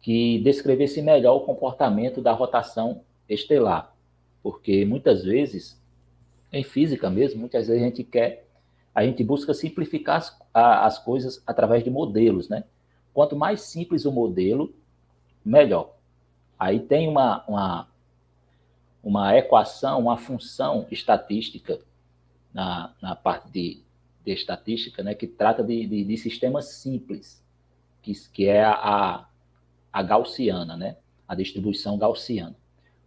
que 0.00 0.38
descrevesse 0.40 1.02
melhor 1.02 1.36
o 1.36 1.40
comportamento 1.40 2.22
da 2.22 2.32
rotação 2.32 3.02
estelar. 3.28 3.94
Porque 4.42 4.84
muitas 4.84 5.22
vezes, 5.22 5.80
em 6.52 6.62
física 6.62 7.10
mesmo, 7.10 7.40
muitas 7.40 7.68
vezes 7.68 7.82
a 7.82 7.84
gente 7.84 8.02
quer, 8.02 8.46
a 8.94 9.04
gente 9.04 9.22
busca 9.22 9.52
simplificar 9.52 10.16
as, 10.16 10.38
a, 10.52 10.86
as 10.86 10.98
coisas 10.98 11.42
através 11.46 11.84
de 11.84 11.90
modelos, 11.90 12.48
né? 12.48 12.64
Quanto 13.12 13.36
mais 13.36 13.62
simples 13.62 14.04
o 14.04 14.12
modelo, 14.12 14.74
melhor. 15.44 15.94
Aí 16.58 16.80
tem 16.80 17.08
uma, 17.08 17.44
uma, 17.46 17.88
uma 19.02 19.36
equação, 19.36 19.98
uma 20.00 20.16
função 20.16 20.86
estatística 20.90 21.80
na, 22.52 22.94
na 23.00 23.14
parte 23.14 23.50
de, 23.50 23.82
de 24.24 24.32
estatística, 24.32 25.02
né, 25.02 25.14
que 25.14 25.26
trata 25.26 25.62
de, 25.62 25.86
de, 25.86 26.04
de 26.04 26.16
sistemas 26.16 26.66
simples, 26.74 27.42
que, 28.02 28.12
que 28.30 28.46
é 28.46 28.62
a, 28.62 28.72
a 28.72 29.29
gaussiana, 29.92 30.76
né? 30.76 30.96
a 31.30 31.34
distribuição 31.36 31.96
gaussiana. 31.96 32.56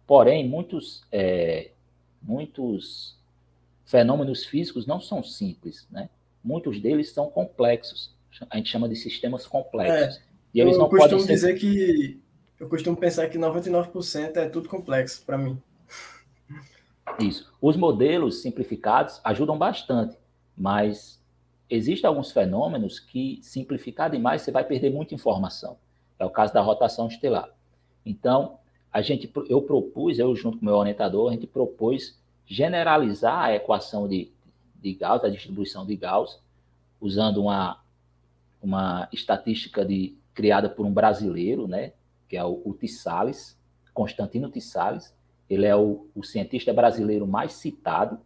Porém, 0.06 0.48
muitos, 0.48 1.04
é, 1.12 1.72
muitos 2.22 3.18
fenômenos 3.84 4.46
físicos 4.46 4.86
não 4.86 4.98
são 4.98 5.22
simples, 5.22 5.86
né? 5.90 6.08
Muitos 6.42 6.80
deles 6.80 7.10
são 7.12 7.28
complexos. 7.28 8.16
A 8.48 8.56
gente 8.56 8.70
chama 8.70 8.88
de 8.88 8.96
sistemas 8.96 9.46
complexos. 9.46 10.16
É, 10.16 10.22
e 10.54 10.60
eles 10.60 10.72
eu 10.72 10.78
não 10.78 10.88
costumo 10.88 11.10
podem 11.10 11.26
ser... 11.26 11.34
dizer 11.34 11.58
que 11.58 12.18
eu 12.58 12.66
costumo 12.66 12.96
pensar 12.96 13.28
que 13.28 13.36
99% 13.36 14.36
é 14.38 14.48
tudo 14.48 14.70
complexo 14.70 15.22
para 15.26 15.36
mim. 15.36 15.60
Isso. 17.20 17.52
Os 17.60 17.76
modelos 17.76 18.40
simplificados 18.40 19.20
ajudam 19.22 19.58
bastante, 19.58 20.16
mas 20.56 21.22
existem 21.68 22.08
alguns 22.08 22.32
fenômenos 22.32 22.98
que 22.98 23.38
simplificar 23.42 24.10
demais 24.10 24.40
você 24.40 24.50
vai 24.50 24.64
perder 24.64 24.90
muita 24.90 25.14
informação. 25.14 25.76
É 26.18 26.24
o 26.24 26.30
caso 26.30 26.52
da 26.52 26.60
rotação 26.60 27.08
estelar. 27.08 27.48
Então, 28.04 28.58
a 28.92 29.02
gente, 29.02 29.32
eu 29.48 29.62
propus, 29.62 30.18
eu 30.18 30.34
junto 30.36 30.58
com 30.58 30.64
meu 30.64 30.76
orientador, 30.76 31.30
a 31.30 31.32
gente 31.32 31.46
propôs 31.46 32.18
generalizar 32.46 33.44
a 33.44 33.54
equação 33.54 34.06
de, 34.06 34.30
de 34.76 34.94
Gauss, 34.94 35.24
a 35.24 35.28
distribuição 35.28 35.84
de 35.84 35.96
Gauss, 35.96 36.40
usando 37.00 37.42
uma, 37.42 37.82
uma 38.62 39.08
estatística 39.12 39.84
de, 39.84 40.16
criada 40.34 40.68
por 40.68 40.84
um 40.84 40.92
brasileiro, 40.92 41.66
né, 41.66 41.92
que 42.28 42.36
é 42.36 42.44
o, 42.44 42.60
o 42.64 42.74
Tissales, 42.74 43.56
Constantino 43.94 44.50
Tissales. 44.50 45.14
Ele 45.48 45.66
é 45.66 45.76
o, 45.76 46.08
o 46.14 46.24
cientista 46.24 46.72
brasileiro 46.72 47.26
mais 47.26 47.52
citado 47.52 48.18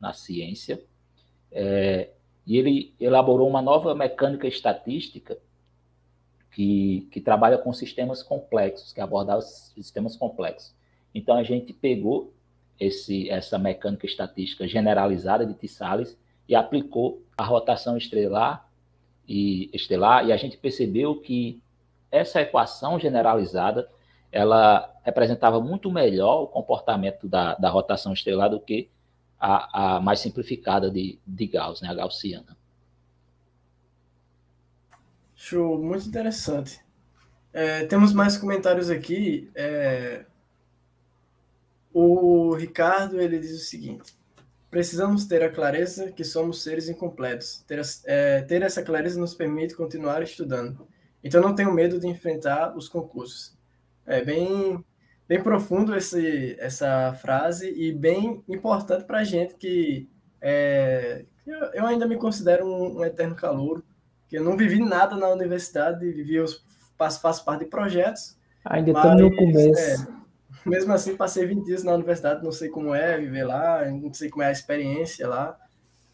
na 0.00 0.12
ciência. 0.12 0.82
É, 1.50 2.10
e 2.46 2.56
ele 2.56 2.94
elaborou 3.00 3.48
uma 3.48 3.60
nova 3.60 3.94
mecânica 3.94 4.46
estatística 4.46 5.36
que, 6.50 7.08
que 7.10 7.20
trabalha 7.20 7.58
com 7.58 7.72
sistemas 7.72 8.22
complexos, 8.22 8.92
que 8.92 9.00
aborda 9.00 9.36
os 9.36 9.72
sistemas 9.74 10.16
complexos. 10.16 10.74
Então, 11.14 11.36
a 11.36 11.42
gente 11.42 11.72
pegou 11.72 12.32
esse, 12.78 13.28
essa 13.28 13.58
mecânica 13.58 14.06
estatística 14.06 14.66
generalizada 14.66 15.44
de 15.44 15.54
Tissales 15.54 16.18
e 16.48 16.54
aplicou 16.54 17.22
a 17.36 17.44
rotação 17.44 17.96
estelar 17.96 18.68
e 19.28 19.70
estelar 19.72 20.26
e 20.26 20.32
a 20.32 20.36
gente 20.36 20.56
percebeu 20.56 21.20
que 21.20 21.62
essa 22.10 22.40
equação 22.40 22.98
generalizada 22.98 23.88
ela 24.32 24.92
representava 25.02 25.60
muito 25.60 25.90
melhor 25.90 26.42
o 26.42 26.46
comportamento 26.46 27.28
da, 27.28 27.54
da 27.54 27.68
rotação 27.68 28.12
estelar 28.12 28.50
do 28.50 28.60
que 28.60 28.88
a, 29.38 29.96
a 29.96 30.00
mais 30.00 30.20
simplificada 30.20 30.90
de, 30.90 31.18
de 31.26 31.46
Gauss, 31.46 31.80
né, 31.80 31.88
a 31.88 31.94
gaussiana. 31.94 32.56
Show, 35.42 35.82
muito 35.82 36.06
interessante. 36.06 36.84
É, 37.50 37.86
temos 37.86 38.12
mais 38.12 38.36
comentários 38.36 38.90
aqui. 38.90 39.50
É, 39.54 40.26
o 41.94 42.52
Ricardo 42.52 43.18
ele 43.18 43.38
diz 43.38 43.52
o 43.52 43.64
seguinte: 43.64 44.14
precisamos 44.70 45.24
ter 45.24 45.42
a 45.42 45.50
clareza 45.50 46.12
que 46.12 46.24
somos 46.24 46.62
seres 46.62 46.90
incompletos. 46.90 47.64
Ter, 47.66 47.80
é, 48.04 48.42
ter 48.42 48.60
essa 48.60 48.82
clareza 48.82 49.18
nos 49.18 49.34
permite 49.34 49.74
continuar 49.74 50.22
estudando. 50.22 50.86
Então 51.24 51.40
não 51.40 51.54
tenho 51.54 51.72
medo 51.72 51.98
de 51.98 52.06
enfrentar 52.06 52.76
os 52.76 52.86
concursos. 52.86 53.56
É 54.04 54.22
bem, 54.22 54.84
bem 55.26 55.42
profundo 55.42 55.96
esse, 55.96 56.54
essa 56.60 57.14
frase 57.14 57.72
e 57.74 57.92
bem 57.92 58.44
importante 58.46 59.04
para 59.04 59.20
a 59.20 59.24
gente 59.24 59.54
que 59.54 60.06
é, 60.38 61.24
eu 61.72 61.86
ainda 61.86 62.06
me 62.06 62.18
considero 62.18 62.66
um, 62.66 62.98
um 62.98 63.04
eterno 63.06 63.34
calouro, 63.34 63.82
que 64.30 64.38
eu 64.38 64.44
não 64.44 64.56
vivi 64.56 64.78
nada 64.78 65.16
na 65.16 65.28
universidade, 65.28 66.08
vivi 66.08 66.38
os, 66.38 66.64
faço, 66.96 67.20
faço 67.20 67.44
parte 67.44 67.64
de 67.64 67.66
projetos. 67.66 68.38
Ainda 68.64 68.92
estamos 68.92 69.20
no 69.20 69.34
começo. 69.34 69.80
É, 69.80 70.68
mesmo 70.68 70.92
assim, 70.92 71.16
passei 71.16 71.44
20 71.44 71.64
dias 71.64 71.82
na 71.82 71.92
universidade, 71.92 72.44
não 72.44 72.52
sei 72.52 72.68
como 72.68 72.94
é 72.94 73.18
viver 73.18 73.42
lá, 73.42 73.84
não 73.90 74.14
sei 74.14 74.30
como 74.30 74.44
é 74.44 74.46
a 74.46 74.52
experiência 74.52 75.26
lá, 75.26 75.58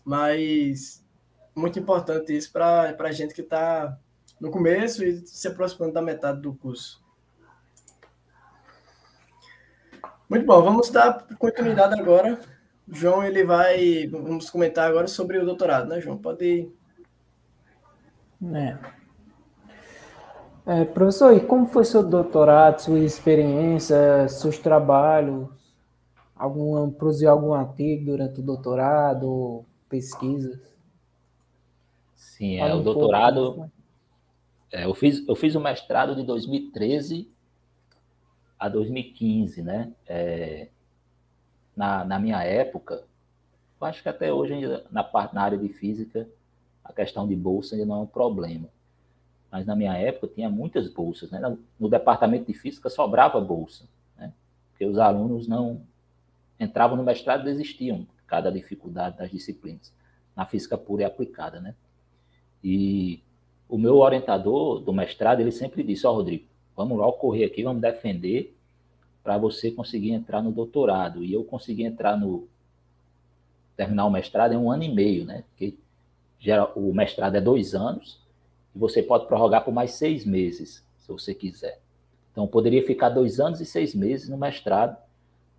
mas 0.02 1.04
muito 1.54 1.78
importante 1.78 2.34
isso 2.34 2.50
para 2.50 2.96
a 2.98 3.12
gente 3.12 3.34
que 3.34 3.42
está 3.42 3.98
no 4.40 4.50
começo 4.50 5.04
e 5.04 5.26
se 5.26 5.48
aproximando 5.48 5.92
da 5.92 6.00
metade 6.00 6.40
do 6.40 6.54
curso. 6.54 7.04
Muito 10.28 10.46
bom, 10.46 10.62
vamos 10.62 10.88
dar 10.88 11.26
continuidade 11.38 12.00
agora. 12.00 12.40
João, 12.88 13.22
ele 13.22 13.44
vai. 13.44 14.06
Vamos 14.06 14.48
comentar 14.48 14.88
agora 14.88 15.06
sobre 15.06 15.38
o 15.38 15.44
doutorado, 15.44 15.88
né, 15.88 16.00
João? 16.00 16.16
Pode. 16.16 16.70
É. 18.42 18.78
É, 20.66 20.84
professor, 20.84 21.36
e 21.36 21.40
como 21.40 21.66
foi 21.66 21.84
seu 21.84 22.02
doutorado, 22.02 22.80
sua 22.80 22.98
experiência, 22.98 24.28
seus 24.28 24.58
trabalhos? 24.58 25.48
Algum, 26.34 26.90
produziu 26.90 27.30
algum 27.30 27.54
artigo 27.54 28.06
durante 28.06 28.40
o 28.40 28.42
doutorado, 28.42 29.64
pesquisas? 29.88 30.60
Sim, 32.14 32.56
é, 32.56 32.74
o 32.74 32.82
doutorado. 32.82 33.54
Pouco, 33.54 33.70
é, 34.72 34.84
eu, 34.84 34.92
fiz, 34.92 35.26
eu 35.26 35.36
fiz 35.36 35.54
o 35.54 35.60
mestrado 35.60 36.16
de 36.16 36.24
2013 36.24 37.30
a 38.58 38.68
2015, 38.68 39.62
né? 39.62 39.92
É, 40.06 40.68
na, 41.76 42.04
na 42.04 42.18
minha 42.18 42.42
época, 42.42 43.04
eu 43.80 43.86
acho 43.86 44.02
que 44.02 44.08
até 44.08 44.32
hoje, 44.32 44.54
na, 44.90 45.04
parte, 45.04 45.34
na 45.34 45.42
área 45.42 45.56
de 45.56 45.68
física, 45.68 46.28
a 46.88 46.92
questão 46.92 47.26
de 47.26 47.34
bolsa 47.34 47.74
ainda 47.74 47.86
não 47.86 47.96
é 47.96 47.98
um 48.00 48.06
problema. 48.06 48.68
Mas 49.50 49.66
na 49.66 49.76
minha 49.76 49.94
época 49.96 50.28
tinha 50.28 50.48
muitas 50.48 50.88
bolsas, 50.88 51.30
né? 51.30 51.40
No 51.78 51.88
departamento 51.88 52.46
de 52.46 52.54
física 52.54 52.88
sobrava 52.88 53.40
bolsa, 53.40 53.84
né? 54.16 54.32
Porque 54.70 54.84
os 54.84 54.98
alunos 54.98 55.46
não 55.46 55.82
entravam 56.58 56.96
no 56.96 57.02
mestrado 57.02 57.42
e 57.42 57.44
desistiam 57.44 58.06
cada 58.26 58.50
dificuldade 58.50 59.18
das 59.18 59.30
disciplinas, 59.30 59.92
na 60.34 60.44
física 60.46 60.76
pura 60.76 61.02
e 61.02 61.04
aplicada, 61.04 61.60
né? 61.60 61.74
E 62.62 63.22
o 63.68 63.78
meu 63.78 63.98
orientador 63.98 64.80
do 64.80 64.92
mestrado, 64.92 65.40
ele 65.40 65.52
sempre 65.52 65.82
disse, 65.82 66.06
ó, 66.06 66.12
oh, 66.12 66.16
Rodrigo, 66.16 66.44
vamos 66.76 66.98
lá 66.98 67.10
correr 67.12 67.44
aqui, 67.44 67.62
vamos 67.62 67.82
defender 67.82 68.56
para 69.22 69.38
você 69.38 69.70
conseguir 69.70 70.12
entrar 70.12 70.42
no 70.42 70.52
doutorado. 70.52 71.24
E 71.24 71.32
eu 71.32 71.44
consegui 71.44 71.84
entrar 71.84 72.16
no 72.16 72.48
terminar 73.76 74.06
o 74.06 74.10
mestrado 74.10 74.52
em 74.52 74.56
um 74.56 74.70
ano 74.70 74.84
e 74.84 74.92
meio, 74.92 75.24
né? 75.24 75.44
Porque 75.48 75.76
já, 76.38 76.64
o 76.74 76.92
mestrado 76.92 77.36
é 77.36 77.40
dois 77.40 77.74
anos 77.74 78.20
e 78.74 78.78
você 78.78 79.02
pode 79.02 79.26
prorrogar 79.26 79.64
por 79.64 79.72
mais 79.72 79.92
seis 79.92 80.24
meses, 80.24 80.84
se 80.98 81.08
você 81.08 81.34
quiser. 81.34 81.80
Então, 82.32 82.46
poderia 82.46 82.84
ficar 82.84 83.08
dois 83.08 83.40
anos 83.40 83.60
e 83.60 83.66
seis 83.66 83.94
meses 83.94 84.28
no 84.28 84.36
mestrado, 84.36 84.96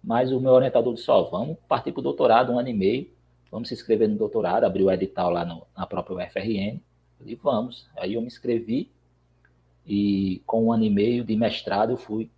mas 0.03 0.31
o 0.31 0.39
meu 0.39 0.51
orientador 0.51 0.93
disse: 0.93 1.09
ó, 1.09 1.23
vamos 1.23 1.57
partir 1.67 1.91
para 1.91 1.99
o 1.99 2.03
doutorado, 2.03 2.53
um 2.53 2.59
ano 2.59 2.69
e 2.69 2.73
meio, 2.73 3.09
vamos 3.51 3.67
se 3.69 3.73
inscrever 3.73 4.07
no 4.07 4.15
doutorado, 4.15 4.63
abriu 4.63 4.85
o 4.85 4.91
edital 4.91 5.31
lá 5.31 5.43
no, 5.43 5.65
na 5.75 5.87
própria 5.87 6.27
UFRN, 6.27 6.79
e 7.25 7.35
vamos. 7.35 7.89
Aí 7.97 8.13
eu 8.13 8.21
me 8.21 8.27
inscrevi 8.27 8.91
e 9.85 10.41
com 10.45 10.65
um 10.65 10.71
ano 10.71 10.83
e 10.83 10.89
meio 10.89 11.23
de 11.23 11.35
mestrado 11.35 11.91
eu 11.91 11.97
fui 11.97 12.29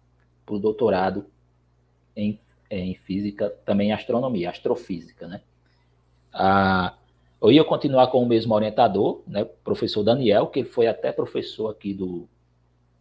para 0.46 0.56
o 0.56 0.60
doutorado 0.60 1.26
em, 2.16 2.40
em 2.70 2.94
física, 2.96 3.50
também 3.66 3.90
em 3.90 3.94
astronomia, 3.94 4.50
astrofísica, 4.50 5.28
né? 5.28 5.42
Ah, 6.32 6.96
eu 7.42 7.52
ia 7.52 7.64
continuar 7.64 8.08
com 8.08 8.22
o 8.22 8.26
mesmo 8.26 8.54
orientador, 8.54 9.22
né, 9.26 9.46
professor 9.64 10.04
Daniel, 10.04 10.48
que 10.48 10.64
foi 10.64 10.88
até 10.88 11.12
professor 11.12 11.70
aqui 11.70 11.94
do, 11.94 12.28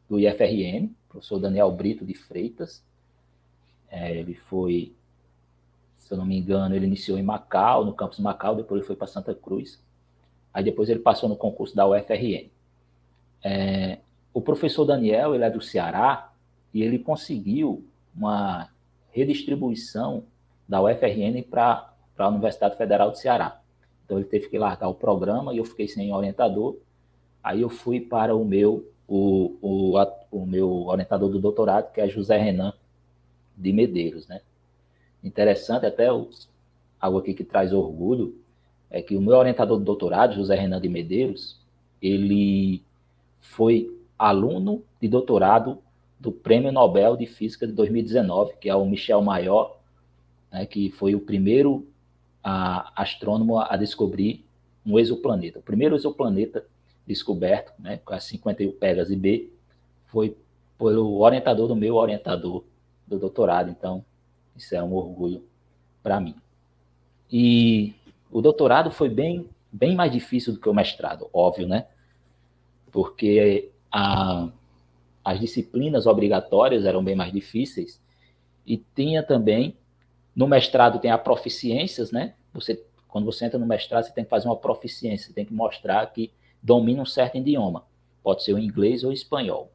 do 0.09 0.19
IFRN, 0.19 0.91
professor 1.09 1.41
Daniel 1.41 1.71
Brito 1.73 2.05
de 2.05 2.15
Freitas. 2.15 2.85
É, 3.91 4.17
ele 4.17 4.35
foi, 4.35 4.93
se 5.97 6.13
eu 6.13 6.19
não 6.19 6.25
me 6.25 6.39
engano, 6.39 6.75
ele 6.75 6.87
iniciou 6.87 7.19
em 7.19 7.23
Macau, 7.23 7.85
no 7.85 7.93
campus 7.93 8.21
Macau, 8.21 8.55
depois 8.55 8.81
ele 8.81 8.87
foi 8.87 8.95
para 8.95 9.09
Santa 9.09 9.35
Cruz. 9.35 9.83
Aí 10.55 10.63
depois 10.63 10.89
ele 10.89 11.01
passou 11.01 11.29
no 11.29 11.37
concurso 11.37 11.75
da 11.75 11.87
UFRN. 11.87 12.49
É, 13.43 13.99
o 14.33 14.41
professor 14.41 14.85
Daniel, 14.85 15.35
ele 15.35 15.45
é 15.45 15.51
do 15.51 15.61
Ceará 15.61 16.33
e 16.73 16.83
ele 16.83 16.99
conseguiu 16.99 17.85
uma 18.15 18.69
redistribuição 19.11 20.25
da 20.69 20.81
UFRN 20.81 21.43
para 21.43 21.93
a 22.17 22.29
Universidade 22.29 22.77
Federal 22.77 23.11
do 23.11 23.19
Ceará. 23.19 23.61
Então 24.09 24.19
ele 24.19 24.27
teve 24.27 24.49
que 24.49 24.57
largar 24.57 24.89
o 24.89 24.95
programa 24.95 25.53
e 25.53 25.59
eu 25.59 25.67
fiquei 25.67 25.87
sem 25.87 26.11
orientador. 26.15 26.79
Aí 27.45 27.61
eu 27.61 27.69
fui 27.69 28.01
para 28.01 28.35
o 28.35 28.43
meu 28.43 28.91
o, 29.07 29.55
o, 29.61 29.95
o 30.33 30.47
meu 30.47 30.87
orientador 30.87 31.29
do 31.29 31.39
doutorado, 31.39 31.93
que 31.93 32.01
é 32.01 32.09
José 32.09 32.39
Renan 32.39 32.73
de 33.55 33.71
Medeiros, 33.71 34.27
né? 34.27 34.41
Interessante 35.23 35.85
até 35.85 36.11
o, 36.11 36.31
algo 36.99 37.19
aqui 37.19 37.35
que 37.35 37.45
traz 37.45 37.71
orgulho 37.71 38.35
é 38.91 39.03
que 39.03 39.15
o 39.15 39.21
meu 39.21 39.37
orientador 39.37 39.77
do 39.77 39.85
doutorado, 39.85 40.35
José 40.35 40.55
Renan 40.55 40.81
de 40.81 40.89
Medeiros, 40.89 41.61
ele 42.01 42.83
foi 43.39 43.95
aluno 44.19 44.83
de 44.99 45.07
doutorado 45.07 45.83
do 46.19 46.33
Prêmio 46.33 46.73
Nobel 46.73 47.15
de 47.15 47.27
Física 47.27 47.67
de 47.67 47.75
2019, 47.75 48.55
que 48.59 48.71
é 48.71 48.75
o 48.75 48.87
Michel 48.87 49.21
Mayor, 49.21 49.77
né, 50.51 50.65
que 50.65 50.91
foi 50.91 51.15
o 51.15 51.21
primeiro 51.21 51.87
a, 52.43 52.93
astrônomo 53.01 53.59
a 53.59 53.77
descobrir 53.77 54.45
um 54.85 54.99
exoplaneta. 54.99 55.59
O 55.59 55.63
primeiro 55.63 55.95
exoplaneta 55.95 56.65
descoberto, 57.07 57.73
né, 57.79 57.99
com 58.05 58.13
as 58.13 58.25
51 58.25 58.73
Pegas 58.73 59.11
e 59.11 59.17
B, 59.17 59.51
foi 60.07 60.37
pelo 60.79 61.21
orientador 61.21 61.67
do 61.67 61.75
meu 61.75 61.97
orientador 61.97 62.65
do 63.07 63.19
doutorado. 63.19 63.71
Então, 63.71 64.05
isso 64.57 64.75
é 64.75 64.83
um 64.83 64.93
orgulho 64.93 65.43
para 66.03 66.21
mim. 66.21 66.35
E 67.31 67.95
o 68.31 68.41
doutorado 68.41 68.91
foi 68.91 69.09
bem, 69.09 69.49
bem 69.73 69.95
mais 69.95 70.13
difícil 70.13 70.53
do 70.53 70.61
que 70.61 70.69
o 70.69 70.75
mestrado, 70.75 71.29
óbvio, 71.33 71.67
né? 71.67 71.87
Porque 72.93 73.71
a, 73.91 74.49
as 75.25 75.41
disciplinas 75.41 76.07
obrigatórias 76.07 76.85
eram 76.85 77.03
bem 77.03 77.15
mais 77.15 77.33
difíceis 77.33 78.01
e 78.67 78.77
tinha 78.95 79.23
também 79.23 79.77
no 80.39 80.47
mestrado 80.47 81.01
tem 81.01 81.11
a 81.11 81.19
proficiências, 81.19 82.13
né? 82.13 82.35
Você 82.55 82.81
quando 83.09 83.25
você 83.25 83.47
entra 83.47 83.59
no 83.59 83.67
mestrado 83.67 84.05
você 84.05 84.13
tem 84.13 84.23
que 84.23 84.31
fazer 84.31 84.47
uma 84.47 84.55
proficiência, 84.55 85.27
você 85.27 85.33
tem 85.33 85.45
que 85.45 85.53
mostrar 85.53 86.07
que 86.13 86.31
domina 86.63 87.03
um 87.03 87.07
certo 87.07 87.39
idioma. 87.39 87.85
Pode 88.23 88.45
ser 88.45 88.53
o 88.53 88.59
inglês 88.59 89.03
ou 89.03 89.11
o 89.11 89.13
espanhol, 89.13 89.73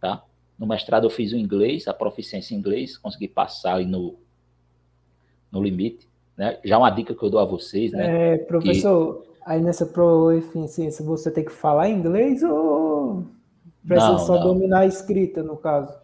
tá? 0.00 0.24
No 0.58 0.66
mestrado 0.66 1.04
eu 1.04 1.10
fiz 1.10 1.32
o 1.32 1.36
inglês, 1.36 1.86
a 1.86 1.94
proficiência 1.94 2.56
em 2.56 2.58
inglês, 2.58 2.98
consegui 2.98 3.28
passar 3.28 3.74
ali 3.74 3.86
no 3.86 4.16
no 5.52 5.62
limite. 5.62 6.08
Né? 6.36 6.58
Já 6.64 6.76
uma 6.76 6.90
dica 6.90 7.14
que 7.14 7.22
eu 7.22 7.30
dou 7.30 7.38
a 7.38 7.44
vocês, 7.44 7.92
né? 7.92 8.32
É, 8.34 8.38
professor, 8.38 9.22
que... 9.22 9.28
aí 9.46 9.62
nessa 9.62 9.86
proficiência 9.86 11.04
você 11.04 11.30
tem 11.30 11.44
que 11.44 11.52
falar 11.52 11.88
inglês 11.88 12.42
ou 12.42 13.26
precisa 13.86 14.12
não, 14.12 14.18
só 14.18 14.34
não. 14.34 14.42
dominar 14.42 14.80
a 14.80 14.86
escrita, 14.86 15.40
no 15.40 15.56
caso? 15.56 15.94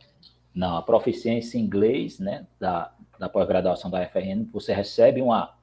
Não, 0.54 0.76
a 0.76 0.82
proficiência 0.82 1.58
em 1.58 1.62
inglês, 1.62 2.18
né, 2.18 2.46
da, 2.58 2.92
da 3.18 3.28
pós-graduação 3.28 3.90
da 3.90 4.06
FRN, 4.06 4.44
você 4.52 4.72
recebe 4.72 5.20
uma, 5.22 5.54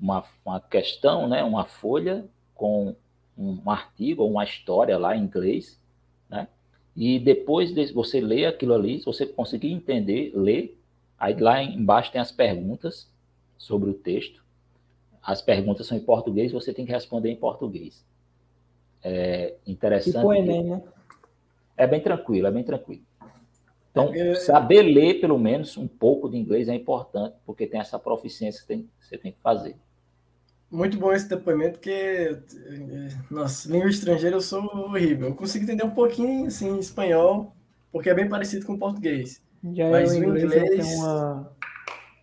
uma, 0.00 0.24
uma 0.44 0.60
questão, 0.60 1.28
né, 1.28 1.42
uma 1.42 1.64
folha 1.64 2.26
com 2.54 2.94
um, 3.36 3.70
artigo 3.70 4.22
ou 4.22 4.30
uma 4.30 4.44
história 4.44 4.98
lá 4.98 5.16
em 5.16 5.22
inglês, 5.22 5.80
né, 6.28 6.48
e 6.94 7.18
depois 7.18 7.72
de 7.72 7.92
você 7.92 8.20
ler 8.20 8.46
aquilo 8.46 8.74
ali, 8.74 8.98
se 8.98 9.04
você 9.04 9.26
conseguir 9.26 9.72
entender, 9.72 10.32
ler, 10.34 10.78
aí 11.18 11.34
lá 11.34 11.62
embaixo 11.62 12.12
tem 12.12 12.20
as 12.20 12.32
perguntas, 12.32 13.08
sobre 13.58 13.90
o 13.90 13.94
texto. 13.94 14.44
as 15.22 15.42
perguntas 15.42 15.86
são 15.86 15.96
em 15.98 16.00
português, 16.00 16.52
você 16.52 16.72
tem 16.72 16.86
que 16.86 16.92
responder 16.92 17.30
em 17.30 17.36
português. 17.36 18.04
É 19.02 19.54
interessante. 19.66 20.14
Tipo 20.14 20.32
Enem, 20.32 20.64
né? 20.64 20.82
É 21.76 21.86
bem 21.86 22.00
tranquilo, 22.00 22.46
é 22.46 22.50
bem 22.50 22.62
tranquilo. 22.62 23.02
Então, 23.96 24.12
é, 24.14 24.34
saber 24.34 24.82
ler, 24.82 25.20
pelo 25.20 25.38
menos, 25.38 25.78
um 25.78 25.88
pouco 25.88 26.28
de 26.28 26.36
inglês 26.36 26.68
é 26.68 26.74
importante, 26.74 27.34
porque 27.46 27.66
tem 27.66 27.80
essa 27.80 27.98
proficiência 27.98 28.60
que, 28.60 28.66
tem, 28.66 28.82
que 28.82 29.06
você 29.06 29.16
tem 29.16 29.32
que 29.32 29.40
fazer. 29.40 29.74
Muito 30.70 30.98
bom 30.98 31.14
esse 31.14 31.26
depoimento, 31.26 31.78
porque, 31.78 32.36
nossa, 33.30 33.72
língua 33.72 33.88
estrangeira 33.88 34.36
eu 34.36 34.40
sou 34.42 34.62
horrível. 34.64 35.28
Eu 35.28 35.34
consigo 35.34 35.64
entender 35.64 35.82
um 35.82 35.90
pouquinho, 35.90 36.46
assim, 36.46 36.78
espanhol, 36.78 37.54
porque 37.90 38.10
é 38.10 38.14
bem 38.14 38.28
parecido 38.28 38.66
com 38.66 38.74
o 38.74 38.78
português. 38.78 39.42
Já 39.72 39.88
Mas 39.90 40.12
o 40.12 40.16
inglês, 40.16 40.44
inglês 40.44 40.86
tem 40.86 40.96
uma... 40.96 41.56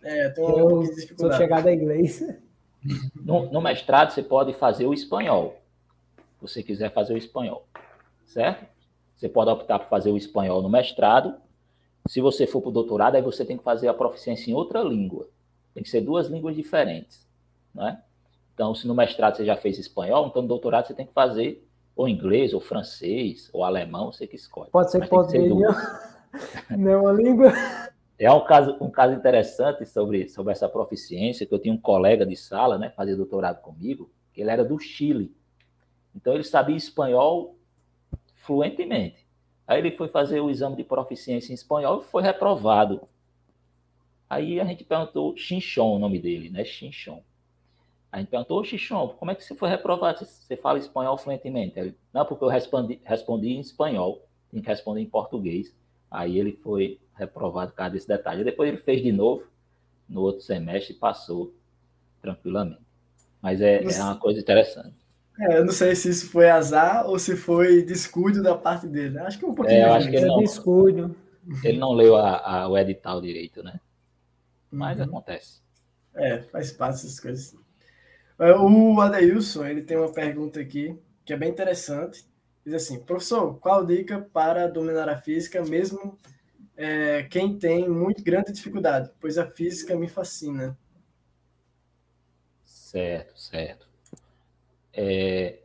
É, 0.04 0.28
tem 0.28 0.44
uma 0.44 0.58
eu 0.58 0.82
dificuldade. 0.94 1.16
Sou 1.16 1.32
chegada 1.32 1.70
a 1.70 1.74
inglês. 1.74 2.22
No, 3.16 3.50
no 3.50 3.62
mestrado, 3.62 4.10
você 4.10 4.22
pode 4.22 4.52
fazer 4.52 4.84
o 4.84 4.92
espanhol, 4.92 5.58
se 6.18 6.42
você 6.42 6.62
quiser 6.62 6.92
fazer 6.92 7.14
o 7.14 7.16
espanhol, 7.16 7.66
certo? 8.26 8.66
Você 9.16 9.26
pode 9.26 9.50
optar 9.50 9.78
por 9.78 9.88
fazer 9.88 10.10
o 10.10 10.18
espanhol 10.18 10.60
no 10.60 10.68
mestrado. 10.68 11.34
Se 12.06 12.20
você 12.20 12.46
for 12.46 12.60
para 12.60 12.68
o 12.68 12.72
doutorado, 12.72 13.14
aí 13.16 13.22
você 13.22 13.44
tem 13.44 13.56
que 13.56 13.64
fazer 13.64 13.88
a 13.88 13.94
proficiência 13.94 14.50
em 14.50 14.54
outra 14.54 14.82
língua. 14.82 15.28
Tem 15.72 15.82
que 15.82 15.88
ser 15.88 16.00
duas 16.00 16.28
línguas 16.28 16.54
diferentes, 16.54 17.26
né? 17.74 18.02
Então, 18.52 18.74
se 18.74 18.86
no 18.86 18.94
mestrado 18.94 19.36
você 19.36 19.44
já 19.44 19.56
fez 19.56 19.78
espanhol, 19.78 20.28
então 20.28 20.42
no 20.42 20.48
doutorado 20.48 20.86
você 20.86 20.94
tem 20.94 21.06
que 21.06 21.12
fazer 21.12 21.66
ou 21.96 22.08
inglês, 22.08 22.52
ou 22.52 22.60
francês, 22.60 23.48
ou 23.52 23.64
alemão, 23.64 24.12
você 24.12 24.26
que 24.26 24.36
escolhe. 24.36 24.70
Pode 24.70 24.90
ser 24.90 25.08
português, 25.08 25.50
não 26.70 26.90
é 26.90 26.96
uma 26.96 27.12
língua. 27.12 27.52
É 28.18 28.30
um 28.30 28.44
caso, 28.44 28.76
um 28.80 28.90
caso 28.90 29.14
interessante 29.14 29.84
sobre, 29.86 30.28
sobre 30.28 30.52
essa 30.52 30.68
proficiência, 30.68 31.46
que 31.46 31.54
eu 31.54 31.58
tinha 31.58 31.74
um 31.74 31.80
colega 31.80 32.24
de 32.24 32.36
sala, 32.36 32.78
né, 32.78 32.90
fazia 32.90 33.16
doutorado 33.16 33.60
comigo, 33.60 34.10
que 34.32 34.40
ele 34.40 34.50
era 34.50 34.64
do 34.64 34.78
Chile. 34.78 35.34
Então 36.14 36.34
ele 36.34 36.44
sabia 36.44 36.76
espanhol 36.76 37.56
fluentemente. 38.34 39.23
Aí 39.66 39.78
ele 39.78 39.90
foi 39.90 40.08
fazer 40.08 40.40
o 40.40 40.50
exame 40.50 40.76
de 40.76 40.84
proficiência 40.84 41.52
em 41.52 41.54
espanhol 41.54 42.00
e 42.00 42.04
foi 42.04 42.22
reprovado. 42.22 43.08
Aí 44.28 44.60
a 44.60 44.64
gente 44.64 44.84
perguntou, 44.84 45.36
Chinchon, 45.36 45.96
o 45.96 45.98
nome 45.98 46.18
dele, 46.18 46.50
né, 46.50 46.64
Chinchon. 46.64 47.22
A 48.14 48.18
gente 48.20 48.28
perguntou, 48.28 48.62
Xixon, 48.62 49.08
como 49.08 49.32
é 49.32 49.34
que 49.34 49.42
você 49.42 49.56
foi 49.56 49.68
reprovado? 49.68 50.24
Você 50.24 50.56
fala 50.56 50.78
espanhol 50.78 51.18
fluentemente? 51.18 51.76
Ele, 51.76 51.96
não, 52.12 52.24
porque 52.24 52.44
eu 52.44 52.48
respondi, 52.48 53.00
respondi 53.02 53.48
em 53.48 53.58
espanhol, 53.58 54.24
tem 54.52 54.62
que 54.62 54.68
responder 54.68 55.00
em 55.00 55.06
português. 55.06 55.74
Aí 56.08 56.38
ele 56.38 56.52
foi 56.52 57.00
reprovado 57.16 57.72
por 57.72 57.78
causa 57.78 57.94
desse 57.94 58.06
detalhe. 58.06 58.44
Depois 58.44 58.68
ele 58.68 58.78
fez 58.78 59.02
de 59.02 59.10
novo, 59.10 59.48
no 60.08 60.20
outro 60.20 60.42
semestre, 60.42 60.94
e 60.94 60.96
passou 60.96 61.52
tranquilamente. 62.22 62.82
Mas 63.42 63.60
é, 63.60 63.82
é 63.82 64.02
uma 64.04 64.16
coisa 64.16 64.38
interessante. 64.38 64.94
É, 65.38 65.58
eu 65.58 65.64
não 65.64 65.72
sei 65.72 65.94
se 65.96 66.08
isso 66.08 66.30
foi 66.30 66.48
azar 66.48 67.06
ou 67.06 67.18
se 67.18 67.36
foi 67.36 67.82
descuido 67.82 68.42
da 68.42 68.56
parte 68.56 68.86
dele. 68.86 69.18
Acho 69.18 69.38
que 69.38 69.44
um 69.44 69.54
pouquinho. 69.54 69.78
É, 69.78 69.88
eu 69.88 69.92
acho 69.94 70.08
que 70.08 70.16
ele 70.16 70.24
é 70.24 70.28
não, 70.28 70.38
descuido. 70.38 71.16
Ele 71.62 71.78
não 71.78 71.92
leu 71.92 72.16
a, 72.16 72.38
a, 72.38 72.68
o 72.68 72.78
edital 72.78 73.20
direito, 73.20 73.62
né? 73.62 73.80
Mas 74.70 74.98
uhum. 74.98 75.04
acontece. 75.04 75.60
É, 76.14 76.42
faz 76.42 76.72
parte 76.72 77.02
dessas 77.02 77.18
coisas. 77.18 77.56
É, 78.38 78.52
o 78.54 79.00
Adeilson, 79.00 79.64
ele 79.66 79.82
tem 79.82 79.96
uma 79.96 80.12
pergunta 80.12 80.60
aqui 80.60 80.98
que 81.24 81.32
é 81.32 81.36
bem 81.36 81.50
interessante. 81.50 82.24
Diz 82.64 82.74
assim, 82.74 83.00
professor, 83.00 83.58
qual 83.58 83.84
dica 83.84 84.20
para 84.32 84.68
dominar 84.68 85.08
a 85.08 85.16
física, 85.16 85.62
mesmo 85.64 86.18
é, 86.76 87.24
quem 87.24 87.58
tem 87.58 87.88
muito 87.88 88.22
grande 88.22 88.52
dificuldade, 88.52 89.10
pois 89.20 89.36
a 89.36 89.46
física 89.46 89.96
me 89.96 90.08
fascina. 90.08 90.76
Certo, 92.64 93.38
certo. 93.38 93.93
É, 94.96 95.58